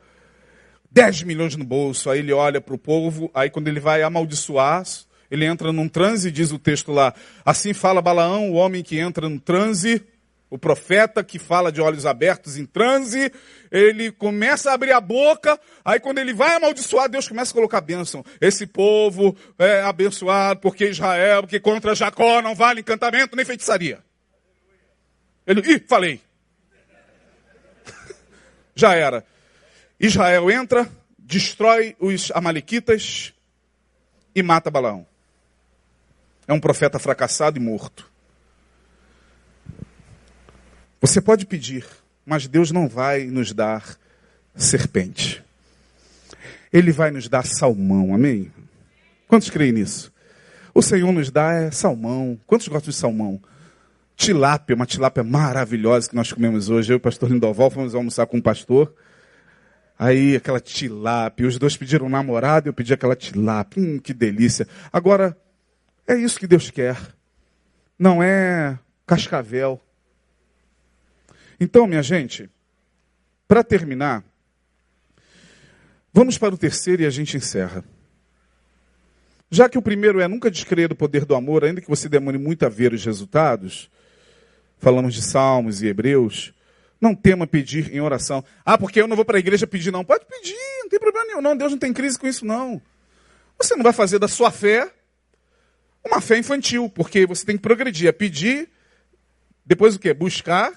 10 0.91 1.23
milhões 1.23 1.55
no 1.55 1.65
bolso, 1.65 2.09
aí 2.09 2.19
ele 2.19 2.31
olha 2.31 2.61
para 2.61 2.73
o 2.73 2.77
povo, 2.77 3.29
aí 3.33 3.49
quando 3.49 3.67
ele 3.67 3.79
vai 3.79 4.01
amaldiçoar, 4.01 4.83
ele 5.29 5.43
entra 5.45 5.73
num 5.73 5.89
transe, 5.89 6.31
diz 6.31 6.51
o 6.51 6.59
texto 6.59 6.91
lá. 6.91 7.13
Assim 7.43 7.73
fala 7.73 8.01
Balaão, 8.01 8.51
o 8.51 8.53
homem 8.53 8.81
que 8.81 8.97
entra 8.97 9.27
no 9.27 9.39
transe, 9.39 10.01
o 10.49 10.57
profeta 10.57 11.23
que 11.23 11.37
fala 11.37 11.71
de 11.71 11.81
olhos 11.81 12.05
abertos 12.05 12.57
em 12.57 12.65
transe, 12.65 13.31
ele 13.69 14.11
começa 14.11 14.71
a 14.71 14.73
abrir 14.73 14.93
a 14.93 15.01
boca, 15.01 15.59
aí 15.83 15.99
quando 15.99 16.19
ele 16.19 16.33
vai 16.33 16.55
amaldiçoar, 16.55 17.09
Deus 17.09 17.27
começa 17.27 17.51
a 17.51 17.55
colocar 17.55 17.81
bênção. 17.81 18.23
Esse 18.39 18.65
povo 18.65 19.35
é 19.59 19.81
abençoado 19.81 20.61
porque 20.61 20.87
Israel, 20.87 21.41
porque 21.41 21.59
contra 21.59 21.93
Jacó 21.95 22.41
não 22.41 22.55
vale 22.55 22.79
encantamento 22.79 23.35
nem 23.35 23.43
feitiçaria. 23.43 23.99
Ele, 25.45 25.61
ih, 25.61 25.83
falei. 25.87 26.21
Já 28.75 28.93
era. 28.93 29.25
Israel 29.99 30.51
entra, 30.51 30.89
destrói 31.17 31.95
os 31.99 32.31
amalequitas 32.35 33.33
e 34.35 34.43
mata 34.43 34.69
Balaão. 34.69 35.07
É 36.47 36.53
um 36.53 36.59
profeta 36.59 36.99
fracassado 36.99 37.57
e 37.57 37.61
morto. 37.61 38.11
Você 40.99 41.21
pode 41.21 41.45
pedir, 41.45 41.85
mas 42.25 42.47
Deus 42.47 42.71
não 42.71 42.87
vai 42.87 43.25
nos 43.25 43.53
dar 43.53 43.97
serpente. 44.55 45.43
Ele 46.71 46.91
vai 46.91 47.11
nos 47.11 47.29
dar 47.29 47.45
salmão, 47.45 48.13
amém? 48.13 48.51
Quantos 49.27 49.49
creem 49.49 49.71
nisso? 49.71 50.11
O 50.73 50.81
Senhor 50.81 51.11
nos 51.13 51.31
dá 51.31 51.53
é 51.53 51.71
salmão. 51.71 52.37
Quantos 52.45 52.67
gostam 52.67 52.91
de 52.91 52.97
salmão? 52.97 53.41
Tilápia, 54.15 54.75
uma 54.75 54.85
tilápia 54.85 55.23
maravilhosa 55.23 56.09
que 56.09 56.15
nós 56.15 56.31
comemos 56.31 56.69
hoje. 56.69 56.91
Eu 56.91 56.95
e 56.95 56.97
o 56.97 56.99
pastor 56.99 57.29
Lindoval 57.29 57.69
fomos 57.69 57.93
almoçar 57.93 58.25
com 58.25 58.37
o 58.37 58.41
pastor. 58.41 58.93
Aí 59.97 60.35
aquela 60.35 60.59
tilápia, 60.59 61.47
os 61.47 61.57
dois 61.57 61.77
pediram 61.77 62.07
um 62.07 62.09
namorado, 62.09 62.67
eu 62.69 62.73
pedi 62.73 62.93
aquela 62.93 63.15
tilápia. 63.15 63.81
Hum, 63.81 63.99
que 63.99 64.13
delícia. 64.13 64.67
Agora, 64.91 65.37
é 66.07 66.15
isso 66.15 66.39
que 66.39 66.47
Deus 66.47 66.69
quer. 66.69 66.97
Não 67.97 68.21
é 68.21 68.77
cascavel. 69.05 69.81
Então, 71.59 71.87
minha 71.87 72.03
gente, 72.03 72.49
para 73.47 73.63
terminar, 73.63 74.23
vamos 76.11 76.37
para 76.37 76.53
o 76.53 76.57
terceiro 76.57 77.03
e 77.03 77.05
a 77.05 77.09
gente 77.09 77.37
encerra. 77.37 77.83
Já 79.49 79.69
que 79.69 79.77
o 79.77 79.81
primeiro 79.81 80.19
é 80.19 80.27
nunca 80.27 80.51
descrever 80.51 80.91
o 80.91 80.95
poder 80.95 81.23
do 81.23 81.35
amor, 81.35 81.63
ainda 81.63 81.79
que 81.79 81.87
você 81.87 82.09
demore 82.09 82.37
muito 82.37 82.65
a 82.65 82.69
ver 82.69 82.91
os 82.91 83.05
resultados, 83.05 83.89
falamos 84.79 85.13
de 85.13 85.21
Salmos 85.21 85.81
e 85.81 85.87
Hebreus, 85.87 86.53
não 86.99 87.13
tema 87.13 87.45
pedir 87.45 87.93
em 87.93 87.99
oração. 87.99 88.43
Ah, 88.63 88.77
porque 88.77 89.01
eu 89.01 89.07
não 89.07 89.15
vou 89.15 89.25
para 89.25 89.37
a 89.37 89.39
igreja 89.39 89.67
pedir, 89.67 89.91
não. 89.91 90.03
Pode 90.03 90.25
pedir, 90.25 90.55
não 90.81 90.89
tem 90.89 90.99
problema 90.99 91.27
nenhum, 91.27 91.41
não. 91.41 91.55
Deus 91.55 91.71
não 91.71 91.77
tem 91.77 91.93
crise 91.93 92.17
com 92.17 92.27
isso, 92.27 92.45
não. 92.45 92.81
Você 93.57 93.75
não 93.75 93.83
vai 93.83 93.93
fazer 93.93 94.19
da 94.19 94.27
sua 94.27 94.51
fé 94.51 94.91
uma 96.03 96.21
fé 96.21 96.37
infantil, 96.37 96.89
porque 96.89 97.25
você 97.25 97.45
tem 97.45 97.57
que 97.57 97.63
progredir. 97.63 98.07
É 98.07 98.11
pedir, 98.11 98.69
depois 99.65 99.95
o 99.95 99.99
quê? 99.99 100.13
Buscar 100.13 100.71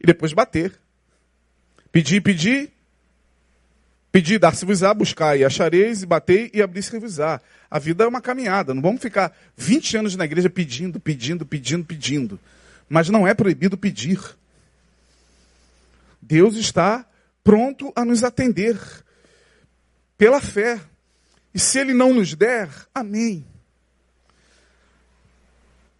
e 0.00 0.06
depois 0.06 0.32
bater. 0.32 0.72
Pedir, 1.90 2.22
pedir, 2.22 2.72
pedir, 4.10 4.38
dar-se-vos-á, 4.38 4.94
buscar 4.94 5.38
e 5.38 5.44
achareis, 5.44 6.02
e 6.02 6.06
bater 6.06 6.50
e 6.54 6.62
abrir-se-vos-á. 6.62 7.40
A 7.70 7.78
vida 7.78 8.04
é 8.04 8.06
uma 8.06 8.20
caminhada, 8.20 8.72
não 8.72 8.80
vamos 8.80 9.02
ficar 9.02 9.36
20 9.56 9.98
anos 9.98 10.16
na 10.16 10.24
igreja 10.24 10.48
pedindo, 10.48 10.98
pedindo, 10.98 11.44
pedindo, 11.44 11.84
pedindo. 11.84 12.40
Mas 12.92 13.08
não 13.08 13.26
é 13.26 13.32
proibido 13.32 13.78
pedir. 13.78 14.20
Deus 16.20 16.56
está 16.56 17.06
pronto 17.42 17.90
a 17.96 18.04
nos 18.04 18.22
atender 18.22 18.78
pela 20.18 20.42
fé. 20.42 20.78
E 21.54 21.58
se 21.58 21.78
Ele 21.78 21.94
não 21.94 22.12
nos 22.12 22.34
der, 22.34 22.68
amém. 22.94 23.46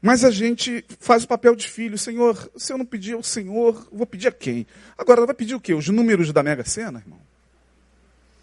Mas 0.02 0.22
a 0.22 0.30
gente 0.30 0.84
faz 1.00 1.24
o 1.24 1.28
papel 1.28 1.56
de 1.56 1.66
filho. 1.66 1.96
Senhor, 1.96 2.36
se 2.58 2.74
eu 2.74 2.76
não 2.76 2.84
pedir 2.84 3.14
ao 3.14 3.22
Senhor, 3.22 3.88
vou 3.90 4.06
pedir 4.06 4.28
a 4.28 4.32
quem? 4.32 4.66
Agora, 4.98 5.24
vai 5.24 5.34
pedir 5.34 5.54
o 5.54 5.60
quê? 5.60 5.72
Os 5.72 5.88
números 5.88 6.30
da 6.30 6.42
Mega 6.42 6.62
Sena, 6.62 6.98
irmão? 6.98 7.20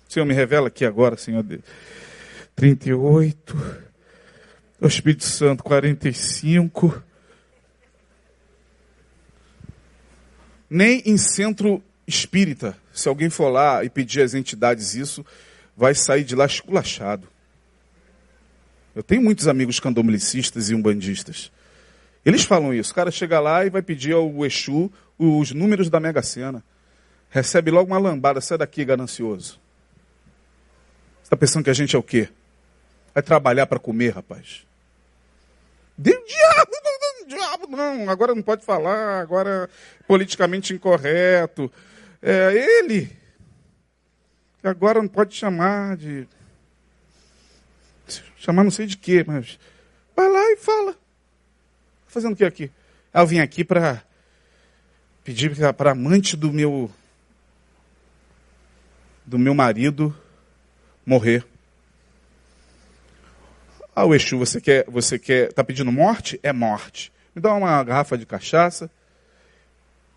O 0.10 0.12
Senhor 0.12 0.26
me 0.26 0.34
revela 0.34 0.70
aqui 0.70 0.86
agora, 0.86 1.16
Senhor. 1.18 1.46
38. 2.56 3.84
O 4.82 4.88
Espírito 4.88 5.26
Santo, 5.26 5.64
45. 5.64 7.09
Nem 10.70 11.02
em 11.06 11.18
centro 11.18 11.84
espírita. 12.06 12.78
Se 12.94 13.08
alguém 13.08 13.30
for 13.30 13.50
lá 13.50 13.84
e 13.84 13.90
pedir 13.90 14.22
às 14.22 14.34
entidades 14.34 14.96
isso, 14.96 15.26
vai 15.76 15.96
sair 15.96 16.24
de 16.24 16.36
lá 16.36 16.46
esculachado. 16.46 17.28
Eu 18.96 19.04
tenho 19.04 19.22
muitos 19.22 19.48
amigos 19.48 19.80
candomblicistas 19.80 20.70
e 20.70 20.76
umbandistas. 20.76 21.52
Eles 22.26 22.44
falam 22.44 22.74
isso. 22.74 22.92
O 22.92 22.96
cara 22.96 23.12
chega 23.12 23.40
lá 23.40 23.66
e 23.66 23.70
vai 23.70 23.82
pedir 23.82 24.14
ao 24.14 24.46
Exu 24.46 24.92
os 25.18 25.52
números 25.52 25.90
da 25.90 26.00
Mega 26.00 26.22
Sena. 26.22 26.64
Recebe 27.30 27.72
logo 27.72 27.92
uma 27.92 28.00
lambada. 28.00 28.42
Sai 28.42 28.58
daqui, 28.58 28.84
ganancioso. 28.84 29.54
Você 31.22 31.24
está 31.24 31.38
pensando 31.38 31.64
que 31.64 31.70
a 31.70 31.74
gente 31.74 31.96
é 31.96 32.00
o 32.00 32.04
quê? 32.04 32.28
Vai 33.14 33.24
trabalhar 33.24 33.68
para 33.68 33.80
comer, 33.80 34.16
rapaz. 34.16 34.66
Deu 35.98 36.22
diabo, 36.26 36.72
diabo, 37.30 37.68
não. 37.68 38.10
Agora 38.10 38.36
não 38.36 38.42
pode 38.42 38.66
falar, 38.66 39.22
agora 39.22 39.70
é 39.72 40.04
politicamente 40.06 40.74
incorreto. 40.74 41.72
É 42.22 42.52
ele. 42.54 43.10
Agora 44.64 45.02
não 45.02 45.08
pode 45.08 45.36
chamar 45.36 45.96
de. 45.96 46.28
Chamar 48.36 48.64
não 48.64 48.72
sei 48.72 48.86
de 48.86 48.98
quê, 48.98 49.24
mas. 49.26 49.58
Vai 50.16 50.30
lá 50.30 50.52
e 50.52 50.58
fala. 50.58 50.96
Fazendo 52.08 52.34
o 52.34 52.36
que 52.36 52.44
aqui? 52.44 52.72
Eu 53.14 53.26
vim 53.26 53.40
aqui 53.40 53.64
para 53.64 54.04
pedir 55.24 55.56
para 55.76 55.92
amante 55.92 56.36
do 56.36 56.52
meu 56.52 56.92
do 59.26 59.38
meu 59.38 59.54
marido 59.54 60.16
morrer. 61.06 61.46
Ah, 63.96 64.06
o 64.06 64.16
Exu, 64.16 64.38
você 64.38 64.60
quer, 64.60 64.86
você 64.88 65.20
quer, 65.20 65.54
tá 65.54 65.64
pedindo 65.64 65.92
morte? 65.92 66.40
É 66.42 66.52
morte. 66.52 67.12
Me 67.40 67.42
dá 67.42 67.54
uma 67.54 67.82
garrafa 67.86 68.18
de 68.18 68.26
cachaça. 68.26 68.92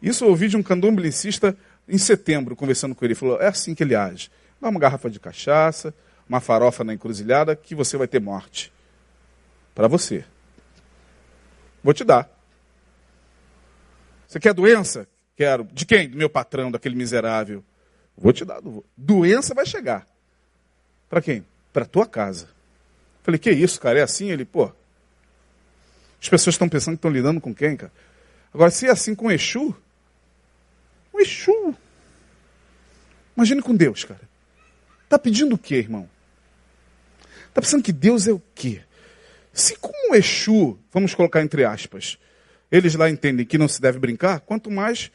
Isso 0.03 0.25
eu 0.25 0.29
ouvi 0.31 0.49
de 0.49 0.57
um 0.57 0.63
candomblessista 0.63 1.57
em 1.89 1.97
setembro, 1.97 2.57
conversando 2.57 2.97
com 2.97 3.05
ele. 3.05 3.13
Ele 3.13 3.19
falou, 3.21 3.41
é 3.41 3.47
assim 3.47 3.77
que 3.77 3.85
ele 3.85 3.95
age. 3.95 4.29
Dá 4.61 4.69
uma 4.69 4.81
garrafa 4.81 5.09
de 5.09 5.21
cachaça, 5.21 5.95
uma 6.29 6.41
farofa 6.41 6.83
na 6.83 6.93
encruzilhada, 6.93 7.55
que 7.55 7.77
você 7.77 7.97
vai 7.97 8.09
ter 8.09 8.21
morte. 8.21 8.73
Para 9.73 9.87
você. 9.87 10.25
Vou 11.81 11.95
te 11.95 12.03
dar. 12.03 12.29
Você 14.27 14.41
quer 14.41 14.53
doença? 14.53 15.07
Quero. 15.37 15.63
De 15.73 15.87
quem? 15.87 16.09
Do 16.09 16.17
meu 16.17 16.29
patrão, 16.29 16.73
daquele 16.73 16.97
miserável. 16.97 17.63
Vou 18.19 18.33
te 18.33 18.45
dar. 18.45 18.61
Doença 18.97 19.55
vai 19.55 19.65
chegar. 19.65 20.09
Para 21.09 21.23
quem? 21.23 21.47
Para 21.73 21.85
tua 21.85 22.05
casa. 22.05 22.49
Falei, 23.23 23.39
que 23.39 23.53
isso, 23.53 23.81
cara? 23.81 24.01
É 24.01 24.03
assim? 24.03 24.29
Ele, 24.29 24.45
pô. 24.45 24.73
As 26.23 26.29
pessoas 26.29 26.55
estão 26.55 26.69
pensando 26.69 26.95
que 26.95 26.99
estão 26.99 27.11
lidando 27.11 27.41
com 27.41 27.53
quem, 27.53 27.77
cara? 27.77 27.93
Agora, 28.55 28.71
se 28.71 28.87
é 28.87 28.91
assim 28.91 29.13
com 29.13 29.29
Exu, 29.29 29.75
o 31.13 31.21
Exu. 31.21 31.75
Imagine 33.37 33.61
com 33.61 33.75
Deus, 33.75 34.05
cara. 34.05 34.21
Está 35.03 35.19
pedindo 35.19 35.57
o 35.57 35.59
quê, 35.59 35.77
irmão? 35.77 36.09
Está 37.49 37.61
pensando 37.61 37.83
que 37.83 37.93
Deus 37.93 38.29
é 38.29 38.33
o 38.33 38.41
quê? 38.55 38.83
Se 39.53 39.77
com 39.77 40.13
o 40.13 40.15
Exu, 40.15 40.79
vamos 40.93 41.13
colocar 41.13 41.43
entre 41.43 41.65
aspas, 41.65 42.17
eles 42.71 42.95
lá 42.95 43.11
entendem 43.11 43.45
que 43.45 43.59
não 43.59 43.67
se 43.67 43.81
deve 43.81 43.99
brincar, 43.99 44.41
quanto 44.41 44.71
mais 44.71 45.11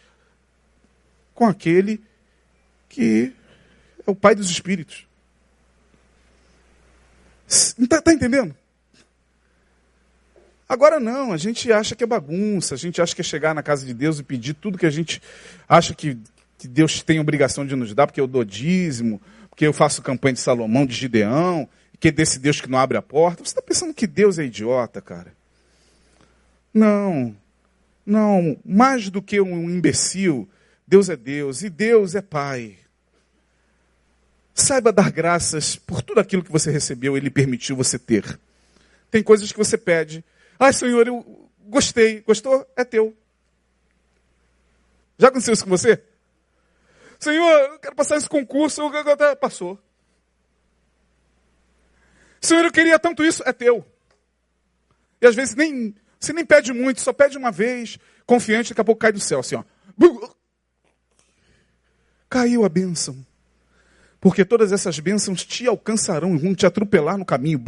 com 1.33 1.45
aquele 1.45 2.03
que 2.89 3.33
é 4.05 4.11
o 4.11 4.15
pai 4.15 4.35
dos 4.35 4.49
espíritos. 4.49 5.07
Está 7.47 8.01
tá 8.01 8.11
entendendo? 8.11 8.53
Agora 10.69 10.99
não, 10.99 11.31
a 11.31 11.37
gente 11.37 11.71
acha 11.71 11.95
que 11.95 12.03
é 12.03 12.07
bagunça, 12.07 12.75
a 12.75 12.77
gente 12.77 13.01
acha 13.01 13.15
que 13.15 13.21
é 13.21 13.23
chegar 13.23 13.55
na 13.55 13.63
casa 13.63 13.85
de 13.85 13.93
Deus 13.93 14.19
e 14.19 14.23
pedir 14.23 14.53
tudo 14.53 14.77
que 14.77 14.85
a 14.85 14.89
gente 14.89 15.21
acha 15.67 15.93
que, 15.93 16.17
que 16.57 16.67
Deus 16.67 17.01
tem 17.01 17.19
obrigação 17.19 17.65
de 17.65 17.75
nos 17.75 17.93
dar, 17.93 18.05
porque 18.05 18.19
eu 18.19 18.27
dou 18.27 18.43
dízimo, 18.43 19.21
porque 19.49 19.65
eu 19.65 19.71
faço 19.71 20.01
campanha 20.01 20.33
de 20.33 20.41
Salomão, 20.41 20.85
de 20.85 20.93
Gideão, 20.93 21.69
que 21.99 22.09
é 22.09 22.11
desse 22.11 22.37
Deus 22.37 22.59
que 22.59 22.69
não 22.69 22.77
abre 22.77 22.97
a 22.97 23.01
porta. 23.01 23.43
Você 23.43 23.51
está 23.51 23.61
pensando 23.61 23.93
que 23.93 24.05
Deus 24.05 24.37
é 24.37 24.43
idiota, 24.43 25.01
cara? 25.01 25.33
Não, 26.73 27.33
não, 28.05 28.57
mais 28.63 29.09
do 29.09 29.21
que 29.21 29.39
um 29.39 29.69
imbecil, 29.69 30.47
Deus 30.85 31.09
é 31.09 31.15
Deus 31.15 31.63
e 31.63 31.69
Deus 31.69 32.13
é 32.13 32.21
Pai. 32.21 32.77
Saiba 34.53 34.91
dar 34.91 35.11
graças 35.11 35.75
por 35.75 36.01
tudo 36.01 36.19
aquilo 36.19 36.43
que 36.43 36.51
você 36.51 36.69
recebeu, 36.71 37.15
Ele 37.15 37.29
permitiu 37.29 37.75
você 37.75 37.97
ter. 37.97 38.39
Tem 39.09 39.23
coisas 39.23 39.51
que 39.51 39.57
você 39.57 39.77
pede. 39.77 40.25
Ai, 40.59 40.73
Senhor, 40.73 41.07
eu 41.07 41.49
gostei. 41.59 42.21
Gostou? 42.21 42.65
É 42.75 42.83
teu. 42.83 43.15
Já 45.17 45.27
aconteceu 45.29 45.53
isso 45.53 45.63
com 45.63 45.69
você? 45.69 46.03
Senhor, 47.19 47.51
eu 47.71 47.79
quero 47.79 47.95
passar 47.95 48.17
esse 48.17 48.29
concurso. 48.29 48.81
Passou. 49.39 49.79
Senhor, 52.39 52.65
eu 52.65 52.71
queria 52.71 52.99
tanto 52.99 53.23
isso. 53.23 53.43
É 53.45 53.53
teu. 53.53 53.85
E 55.21 55.25
às 55.25 55.35
vezes 55.35 55.55
nem, 55.55 55.95
você 56.19 56.31
nem 56.33 56.45
pede 56.45 56.71
muito, 56.73 57.01
só 57.01 57.11
pede 57.11 57.37
uma 57.37 57.51
vez, 57.51 57.97
confiante, 58.25 58.69
daqui 58.69 58.81
a 58.81 58.85
pouco 58.85 59.01
cai 59.01 59.11
do 59.11 59.19
céu, 59.19 59.39
assim, 59.39 59.55
ó. 59.55 59.63
Caiu 62.29 62.63
a 62.63 62.69
bênção 62.69 63.25
porque 64.19 64.43
todas 64.43 64.71
essas 64.71 64.99
bênçãos 64.99 65.45
te 65.45 65.67
alcançarão 65.67 66.35
e 66.35 66.37
vão 66.37 66.55
te 66.55 66.65
atropelar 66.65 67.17
no 67.17 67.25
caminho. 67.25 67.63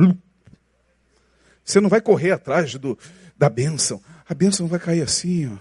Você 1.64 1.80
não 1.80 1.90
vai 1.90 2.02
correr 2.02 2.32
atrás 2.32 2.76
do, 2.76 2.98
da 3.38 3.50
bênção. 3.50 4.02
A 4.28 4.34
bênção 4.34 4.68
vai 4.68 4.80
cair 4.80 5.02
assim. 5.02 5.52
Ó. 5.54 5.58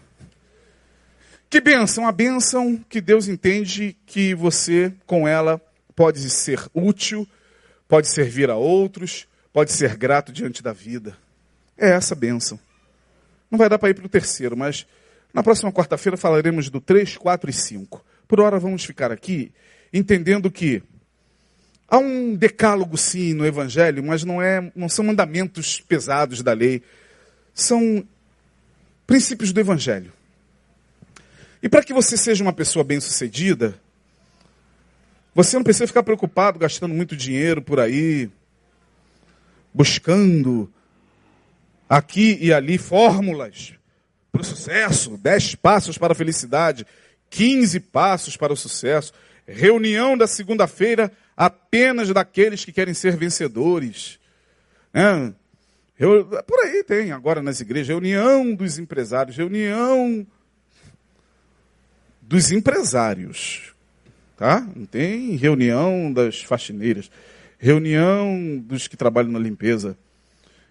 Que 1.50 1.60
bênção? 1.60 2.06
A 2.06 2.12
bênção 2.12 2.78
que 2.88 3.00
Deus 3.00 3.28
entende 3.28 3.96
que 4.04 4.34
você, 4.34 4.92
com 5.06 5.26
ela, 5.26 5.60
pode 5.96 6.28
ser 6.28 6.60
útil, 6.74 7.26
pode 7.88 8.08
servir 8.08 8.50
a 8.50 8.56
outros, 8.56 9.26
pode 9.52 9.72
ser 9.72 9.96
grato 9.96 10.30
diante 10.30 10.62
da 10.62 10.72
vida. 10.72 11.16
É 11.76 11.90
essa 11.90 12.14
bênção. 12.14 12.58
Não 13.50 13.58
vai 13.58 13.68
dar 13.68 13.78
para 13.78 13.88
ir 13.88 13.94
para 13.94 14.06
o 14.06 14.10
terceiro, 14.10 14.56
mas 14.56 14.86
na 15.32 15.42
próxima 15.42 15.72
quarta-feira 15.72 16.16
falaremos 16.16 16.68
do 16.68 16.80
3, 16.80 17.16
4 17.16 17.48
e 17.48 17.52
5. 17.52 18.04
Por 18.26 18.40
hora 18.40 18.58
vamos 18.58 18.84
ficar 18.84 19.10
aqui 19.10 19.52
entendendo 19.92 20.50
que 20.50 20.82
há 21.88 21.98
um 21.98 22.34
decálogo 22.34 22.98
sim 22.98 23.32
no 23.32 23.46
evangelho, 23.46 24.04
mas 24.04 24.22
não 24.22 24.42
é, 24.42 24.70
não 24.76 24.88
são 24.88 25.04
mandamentos 25.04 25.80
pesados 25.80 26.42
da 26.42 26.52
lei, 26.52 26.82
são 27.54 28.06
princípios 29.06 29.52
do 29.52 29.60
evangelho. 29.60 30.12
E 31.62 31.68
para 31.68 31.82
que 31.82 31.92
você 31.92 32.16
seja 32.16 32.44
uma 32.44 32.52
pessoa 32.52 32.84
bem-sucedida, 32.84 33.74
você 35.34 35.56
não 35.56 35.64
precisa 35.64 35.86
ficar 35.86 36.02
preocupado 36.02 36.58
gastando 36.58 36.94
muito 36.94 37.16
dinheiro 37.16 37.62
por 37.62 37.80
aí, 37.80 38.30
buscando 39.72 40.70
aqui 41.88 42.38
e 42.40 42.52
ali 42.52 42.76
fórmulas 42.76 43.72
para 44.30 44.42
o 44.42 44.44
sucesso, 44.44 45.16
dez 45.16 45.54
passos 45.54 45.96
para 45.96 46.12
a 46.12 46.16
felicidade, 46.16 46.86
quinze 47.30 47.80
passos 47.80 48.36
para 48.36 48.52
o 48.52 48.56
sucesso. 48.56 49.12
Reunião 49.46 50.16
da 50.16 50.26
segunda-feira 50.26 51.10
apenas 51.38 52.08
daqueles 52.08 52.64
que 52.64 52.72
querem 52.72 52.92
ser 52.92 53.16
vencedores. 53.16 54.18
Né? 54.92 55.32
Por 55.96 56.58
aí 56.64 56.82
tem 56.82 57.12
agora 57.12 57.40
nas 57.40 57.60
igrejas, 57.60 57.86
reunião 57.86 58.52
dos 58.56 58.76
empresários, 58.76 59.36
reunião 59.36 60.26
dos 62.20 62.50
empresários. 62.50 63.72
Tá? 64.36 64.66
Não 64.74 64.84
tem 64.84 65.36
reunião 65.36 66.12
das 66.12 66.42
faxineiras, 66.42 67.08
reunião 67.56 68.58
dos 68.58 68.88
que 68.88 68.96
trabalham 68.96 69.30
na 69.30 69.38
limpeza. 69.38 69.96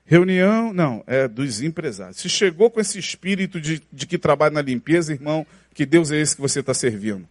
Reunião, 0.05 0.73
não, 0.73 1.01
é 1.07 1.29
dos 1.29 1.61
empresários. 1.61 2.17
Se 2.17 2.27
chegou 2.27 2.69
com 2.69 2.81
esse 2.81 2.99
espírito 2.99 3.59
de, 3.59 3.81
de 3.91 4.05
que 4.05 4.17
trabalha 4.17 4.53
na 4.53 4.61
limpeza, 4.61 5.13
irmão, 5.13 5.47
que 5.73 5.85
Deus 5.85 6.11
é 6.11 6.19
esse 6.19 6.35
que 6.35 6.41
você 6.41 6.59
está 6.59 6.73
servindo. 6.73 7.27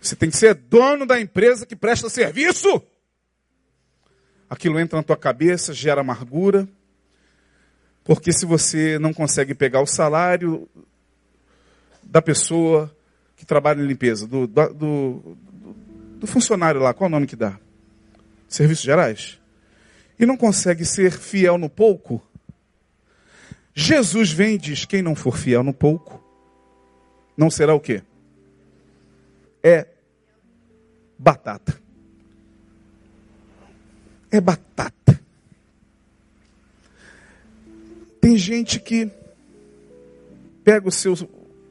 Você 0.00 0.14
tem 0.14 0.30
que 0.30 0.36
ser 0.36 0.54
dono 0.54 1.06
da 1.06 1.20
empresa 1.20 1.66
que 1.66 1.76
presta 1.76 2.08
serviço. 2.08 2.82
Aquilo 4.48 4.78
entra 4.78 4.98
na 4.98 5.02
tua 5.02 5.16
cabeça, 5.16 5.74
gera 5.74 6.00
amargura. 6.00 6.68
Porque 8.04 8.32
se 8.32 8.46
você 8.46 8.98
não 8.98 9.12
consegue 9.12 9.54
pegar 9.54 9.82
o 9.82 9.86
salário 9.86 10.68
da 12.02 12.22
pessoa 12.22 12.94
que 13.36 13.44
trabalha 13.44 13.82
em 13.82 13.86
limpeza, 13.86 14.26
do, 14.26 14.46
do, 14.46 14.74
do, 14.74 15.38
do 16.20 16.26
funcionário 16.26 16.80
lá, 16.80 16.94
qual 16.94 17.06
é 17.06 17.10
o 17.10 17.10
nome 17.10 17.26
que 17.26 17.36
dá? 17.36 17.58
Serviços 18.48 18.84
Gerais. 18.84 19.38
E 20.18 20.24
não 20.24 20.36
consegue 20.36 20.84
ser 20.84 21.12
fiel 21.12 21.58
no 21.58 21.68
pouco, 21.68 22.22
Jesus 23.80 24.32
vem 24.32 24.56
e 24.56 24.58
diz: 24.58 24.84
quem 24.84 25.02
não 25.02 25.14
for 25.14 25.36
fiel 25.36 25.62
no 25.62 25.72
pouco, 25.72 26.20
não 27.36 27.48
será 27.48 27.74
o 27.74 27.78
quê? 27.80 28.02
É 29.68 29.86
batata. 31.18 31.78
É 34.30 34.40
batata. 34.40 35.20
Tem 38.20 38.36
gente 38.36 38.80
que 38.80 39.10
pega 40.64 40.88
o 40.88 40.92
seu 40.92 41.14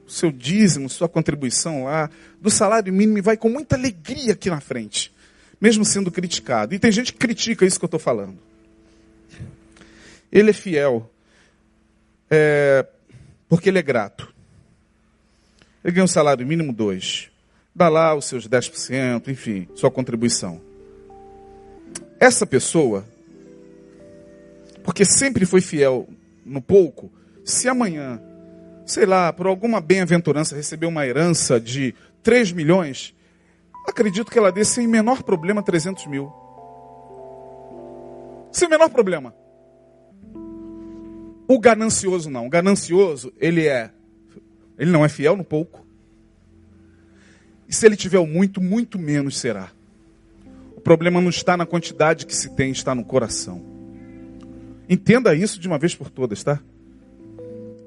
seu 0.07 0.31
dízimo, 0.31 0.89
sua 0.89 1.09
contribuição 1.09 1.83
lá, 1.83 2.09
do 2.41 2.49
salário 2.49 2.93
mínimo 2.93 3.17
e 3.17 3.21
vai 3.21 3.35
com 3.35 3.49
muita 3.49 3.75
alegria 3.75 4.31
aqui 4.31 4.49
na 4.49 4.61
frente, 4.61 5.13
mesmo 5.59 5.83
sendo 5.83 6.09
criticado. 6.09 6.73
E 6.73 6.79
tem 6.79 6.91
gente 6.93 7.11
que 7.11 7.19
critica 7.19 7.65
isso 7.65 7.77
que 7.77 7.83
eu 7.83 7.87
estou 7.87 7.99
falando. 7.99 8.37
Ele 10.31 10.51
é 10.51 10.53
fiel, 10.53 11.11
é, 12.29 12.85
porque 13.49 13.67
ele 13.67 13.79
é 13.79 13.81
grato. 13.81 14.33
Ele 15.83 15.93
ganha 15.93 16.05
um 16.05 16.07
salário 16.07 16.47
mínimo 16.47 16.71
dois, 16.71 17.29
dá 17.77 17.87
lá 17.87 18.15
os 18.15 18.25
seus 18.25 18.47
10%, 18.47 19.27
enfim, 19.29 19.67
sua 19.75 19.91
contribuição. 19.91 20.59
Essa 22.19 22.45
pessoa, 22.45 23.05
porque 24.83 25.05
sempre 25.05 25.45
foi 25.45 25.61
fiel 25.61 26.09
no 26.43 26.61
pouco, 26.61 27.11
se 27.45 27.69
amanhã 27.69 28.19
sei 28.87 29.05
lá, 29.05 29.33
por 29.33 29.45
alguma 29.47 29.81
bem-aventurança, 29.81 30.55
recebeu 30.55 30.87
uma 30.87 31.05
herança 31.05 31.59
de 31.59 31.93
3 32.23 32.53
milhões, 32.53 33.13
acredito 33.85 34.31
que 34.31 34.39
ela 34.39 34.51
dê 34.51 34.63
sem 34.63 34.87
menor 34.87 35.23
problema 35.23 35.61
300 35.61 36.07
mil. 36.07 36.31
Sem 38.51 38.69
menor 38.69 38.89
problema. 38.89 39.35
O 41.47 41.59
ganancioso 41.59 42.29
não. 42.29 42.47
O 42.47 42.49
ganancioso, 42.49 43.31
ele 43.37 43.67
é. 43.67 43.91
Ele 44.79 44.91
não 44.91 45.03
é 45.03 45.09
fiel 45.09 45.35
no 45.35 45.43
pouco. 45.43 45.86
E 47.67 47.73
se 47.73 47.85
ele 47.85 47.95
tiver 47.95 48.25
muito, 48.25 48.61
muito 48.61 48.97
menos 48.97 49.37
será. 49.37 49.71
O 50.75 50.81
problema 50.81 51.19
não 51.19 51.29
está 51.29 51.57
na 51.57 51.65
quantidade 51.65 52.25
que 52.25 52.35
se 52.35 52.55
tem, 52.55 52.71
está 52.71 52.95
no 52.95 53.03
coração. 53.03 53.61
Entenda 54.89 55.35
isso 55.35 55.59
de 55.59 55.67
uma 55.67 55.77
vez 55.77 55.93
por 55.93 56.09
todas, 56.09 56.43
tá? 56.43 56.61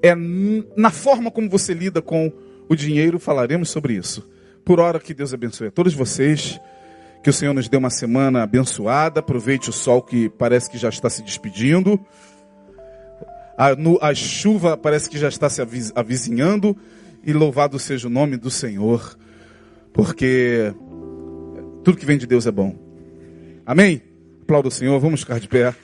é 0.03 0.15
na 0.77 0.91
forma 0.91 1.31
como 1.31 1.49
você 1.49 1.75
lida 1.75 2.01
com 2.01 2.33
o 2.69 2.75
dinheiro, 2.75 3.19
falaremos 3.19 3.71
sobre 3.71 3.95
isso. 3.95 4.29
Por 4.65 4.81
hora 4.81 4.99
que 4.99 5.13
Deus 5.13 5.35
abençoe 5.35 5.69
a 5.69 5.71
todos 5.71 5.95
vocês. 5.95 6.61
Que 7.23 7.29
o 7.29 7.33
Senhor 7.33 7.53
nos 7.53 7.69
dê 7.69 7.77
uma 7.77 7.91
semana 7.91 8.43
abençoada. 8.43 9.21
Aproveite 9.21 9.69
o 9.69 9.73
sol 9.73 10.01
que 10.01 10.31
parece 10.31 10.71
que 10.71 10.79
já 10.79 10.89
está 10.89 11.11
se 11.11 11.23
despedindo. 11.23 12.01
A, 13.59 13.75
no, 13.75 13.99
a 14.01 14.15
chuva 14.15 14.77
parece 14.77 15.11
que 15.11 15.19
já 15.19 15.29
está 15.29 15.51
se 15.51 15.61
avizinhando. 15.95 16.77
E 17.25 17.33
louvado 17.33 17.79
seja 17.79 18.07
o 18.07 18.11
nome 18.11 18.37
do 18.37 18.51
Senhor. 18.51 19.19
Porque 19.93 20.75
tudo 21.85 21.97
que 21.97 22.07
vem 22.07 22.19
de 22.19 22.27
Deus 22.27 22.47
é 22.47 22.51
bom. 22.51 22.75
Amém? 23.67 24.03
Aplauda 24.43 24.69
o 24.69 24.71
Senhor. 24.71 24.99
Vamos 25.01 25.21
ficar 25.21 25.41
de 25.41 25.49
pé. 25.49 25.75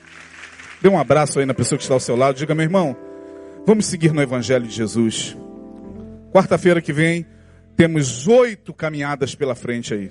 Dê 0.81 0.89
um 0.89 0.99
abraço 0.99 1.39
aí 1.39 1.45
na 1.45 1.53
pessoa 1.53 1.77
que 1.77 1.83
está 1.83 1.93
ao 1.93 1.99
seu 1.99 2.15
lado. 2.15 2.37
Diga, 2.37 2.53
meu 2.53 2.63
irmão. 2.63 2.95
Vamos 3.65 3.85
seguir 3.85 4.13
no 4.13 4.21
Evangelho 4.21 4.65
de 4.65 4.73
Jesus. 4.73 5.35
Quarta-feira 6.31 6.81
que 6.81 6.93
vem, 6.93 7.25
temos 7.75 8.27
oito 8.27 8.73
caminhadas 8.73 9.35
pela 9.35 9.55
frente 9.55 9.93
aí. 9.93 10.09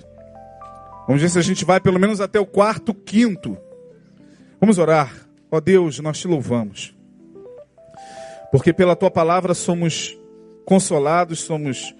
Vamos 1.07 1.21
ver 1.21 1.29
se 1.29 1.39
a 1.39 1.41
gente 1.41 1.63
vai 1.63 1.79
pelo 1.79 1.99
menos 1.99 2.19
até 2.19 2.39
o 2.39 2.45
quarto, 2.45 2.93
quinto. 2.93 3.57
Vamos 4.59 4.77
orar. 4.77 5.13
Ó 5.49 5.59
Deus, 5.61 5.99
nós 5.99 6.19
te 6.19 6.27
louvamos. 6.27 6.95
Porque 8.51 8.73
pela 8.73 8.95
tua 8.95 9.09
palavra 9.09 9.53
somos 9.53 10.17
consolados, 10.65 11.39
somos 11.39 11.95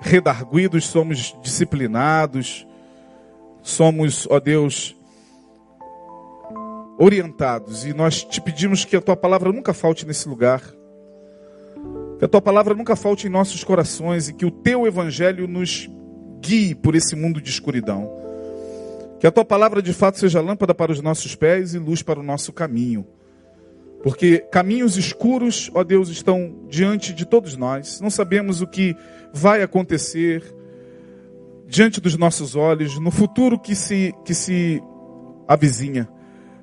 redarguidos, 0.00 0.86
somos 0.86 1.36
disciplinados, 1.42 2.66
somos, 3.62 4.26
ó 4.30 4.40
Deus, 4.40 4.96
orientados. 6.98 7.84
E 7.84 7.92
nós 7.92 8.24
te 8.24 8.40
pedimos 8.40 8.84
que 8.84 8.96
a 8.96 9.00
tua 9.00 9.16
palavra 9.16 9.52
nunca 9.52 9.72
falte 9.72 10.06
nesse 10.06 10.28
lugar. 10.28 10.62
Que 12.18 12.24
a 12.24 12.28
tua 12.28 12.42
palavra 12.42 12.74
nunca 12.74 12.96
falte 12.96 13.26
em 13.26 13.30
nossos 13.30 13.62
corações 13.62 14.28
e 14.28 14.34
que 14.34 14.44
o 14.44 14.50
teu 14.50 14.86
evangelho 14.86 15.46
nos 15.46 15.88
guie 16.40 16.74
por 16.74 16.94
esse 16.94 17.14
mundo 17.14 17.40
de 17.40 17.50
escuridão. 17.50 18.10
Que 19.20 19.26
a 19.26 19.30
tua 19.30 19.44
palavra 19.44 19.80
de 19.80 19.92
fato 19.92 20.18
seja 20.18 20.40
lâmpada 20.40 20.74
para 20.74 20.92
os 20.92 21.00
nossos 21.00 21.34
pés 21.34 21.74
e 21.74 21.78
luz 21.78 22.02
para 22.02 22.18
o 22.18 22.22
nosso 22.22 22.52
caminho. 22.52 23.06
Porque 24.02 24.38
caminhos 24.52 24.96
escuros, 24.96 25.70
ó 25.74 25.82
Deus, 25.82 26.08
estão 26.08 26.54
diante 26.68 27.12
de 27.12 27.26
todos 27.26 27.56
nós. 27.56 28.00
Não 28.00 28.10
sabemos 28.10 28.60
o 28.60 28.66
que 28.66 28.96
vai 29.32 29.62
acontecer 29.62 30.42
diante 31.66 32.00
dos 32.00 32.16
nossos 32.16 32.56
olhos, 32.56 32.98
no 32.98 33.10
futuro 33.10 33.58
que 33.58 33.74
se, 33.74 34.14
que 34.24 34.34
se 34.34 34.82
avizinha. 35.46 36.08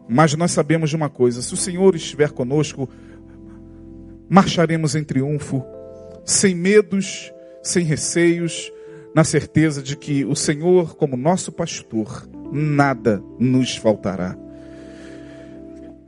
Mas 0.08 0.34
nós 0.36 0.52
sabemos 0.52 0.90
de 0.90 0.96
uma 0.96 1.10
coisa: 1.10 1.42
se 1.42 1.54
o 1.54 1.58
Senhor 1.58 1.96
estiver 1.96 2.32
conosco, 2.32 2.90
marcharemos 4.30 4.96
em 4.96 5.04
triunfo, 5.04 5.64
sem 6.24 6.56
medos, 6.56 7.32
sem 7.62 7.84
receios, 7.84 8.72
na 9.14 9.24
certeza 9.24 9.82
de 9.82 9.96
que 9.96 10.26
o 10.26 10.36
Senhor, 10.36 10.96
como 10.96 11.18
nosso 11.18 11.52
pastor, 11.52 12.28
nada 12.52 13.24
nos 13.40 13.76
faltará. 13.76 14.38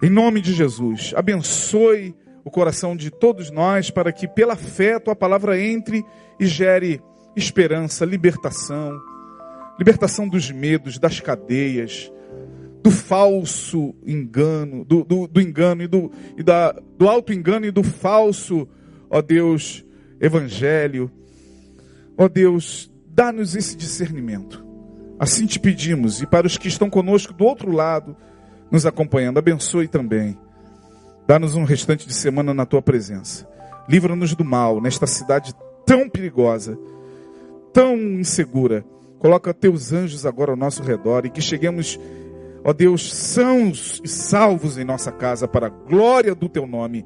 Em 0.01 0.11
nome 0.11 0.41
de 0.41 0.53
Jesus, 0.53 1.11
abençoe 1.15 2.13
o 2.45 2.51
coração 2.51 2.95
de 2.95 3.09
todos 3.09 3.49
nós 3.49 3.89
para 3.89 4.11
que, 4.11 4.27
pela 4.27 4.55
fé, 4.55 4.93
a 4.93 4.99
tua 4.99 5.15
palavra 5.15 5.59
entre 5.59 6.05
e 6.39 6.45
gere 6.45 7.01
esperança, 7.35 8.05
libertação, 8.05 8.95
libertação 9.79 10.29
dos 10.29 10.51
medos, 10.51 10.99
das 10.99 11.19
cadeias, 11.19 12.11
do 12.83 12.91
falso 12.91 13.95
engano, 14.05 14.85
do, 14.85 15.03
do, 15.03 15.27
do 15.27 15.41
engano 15.41 15.81
e, 15.81 15.87
do, 15.87 16.11
e 16.37 16.43
da, 16.43 16.73
do 16.95 17.09
alto 17.09 17.33
engano 17.33 17.65
e 17.65 17.71
do 17.71 17.81
falso, 17.81 18.67
ó 19.09 19.19
Deus, 19.19 19.83
evangelho. 20.21 21.11
Ó 22.15 22.27
Deus, 22.27 22.91
dá-nos 23.07 23.55
esse 23.55 23.75
discernimento. 23.75 24.63
Assim 25.19 25.47
te 25.47 25.59
pedimos, 25.59 26.21
e 26.21 26.27
para 26.27 26.45
os 26.45 26.55
que 26.55 26.67
estão 26.67 26.87
conosco 26.87 27.33
do 27.33 27.45
outro 27.45 27.71
lado, 27.71 28.15
nos 28.71 28.85
acompanhando, 28.85 29.37
abençoe 29.37 29.87
também. 29.87 30.37
Dá-nos 31.27 31.55
um 31.55 31.63
restante 31.63 32.07
de 32.07 32.13
semana 32.13 32.53
na 32.53 32.65
tua 32.65 32.81
presença. 32.81 33.47
Livra-nos 33.87 34.33
do 34.35 34.45
mal 34.45 34.81
nesta 34.81 35.07
cidade 35.07 35.53
tão 35.85 36.09
perigosa, 36.09 36.77
tão 37.73 37.95
insegura. 37.95 38.85
Coloca 39.19 39.53
teus 39.53 39.91
anjos 39.91 40.25
agora 40.25 40.51
ao 40.51 40.57
nosso 40.57 40.83
redor 40.83 41.25
e 41.25 41.29
que 41.29 41.41
cheguemos 41.41 41.99
Ó 42.67 42.73
Deus, 42.73 43.13
sãos 43.13 44.01
e 44.03 44.09
salvos 44.09 44.77
em 44.77 44.83
nossa 44.83 45.09
casa 45.09 45.47
para 45.47 45.67
a 45.67 45.69
glória 45.69 46.35
do 46.35 46.49
teu 46.49 46.67
nome. 46.67 47.05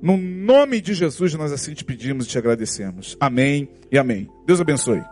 No 0.00 0.16
nome 0.16 0.80
de 0.80 0.94
Jesus 0.94 1.34
nós 1.34 1.52
assim 1.52 1.74
te 1.74 1.84
pedimos 1.84 2.24
e 2.24 2.28
te 2.30 2.38
agradecemos. 2.38 3.14
Amém 3.20 3.68
e 3.90 3.98
amém. 3.98 4.26
Deus 4.46 4.58
abençoe. 4.58 5.02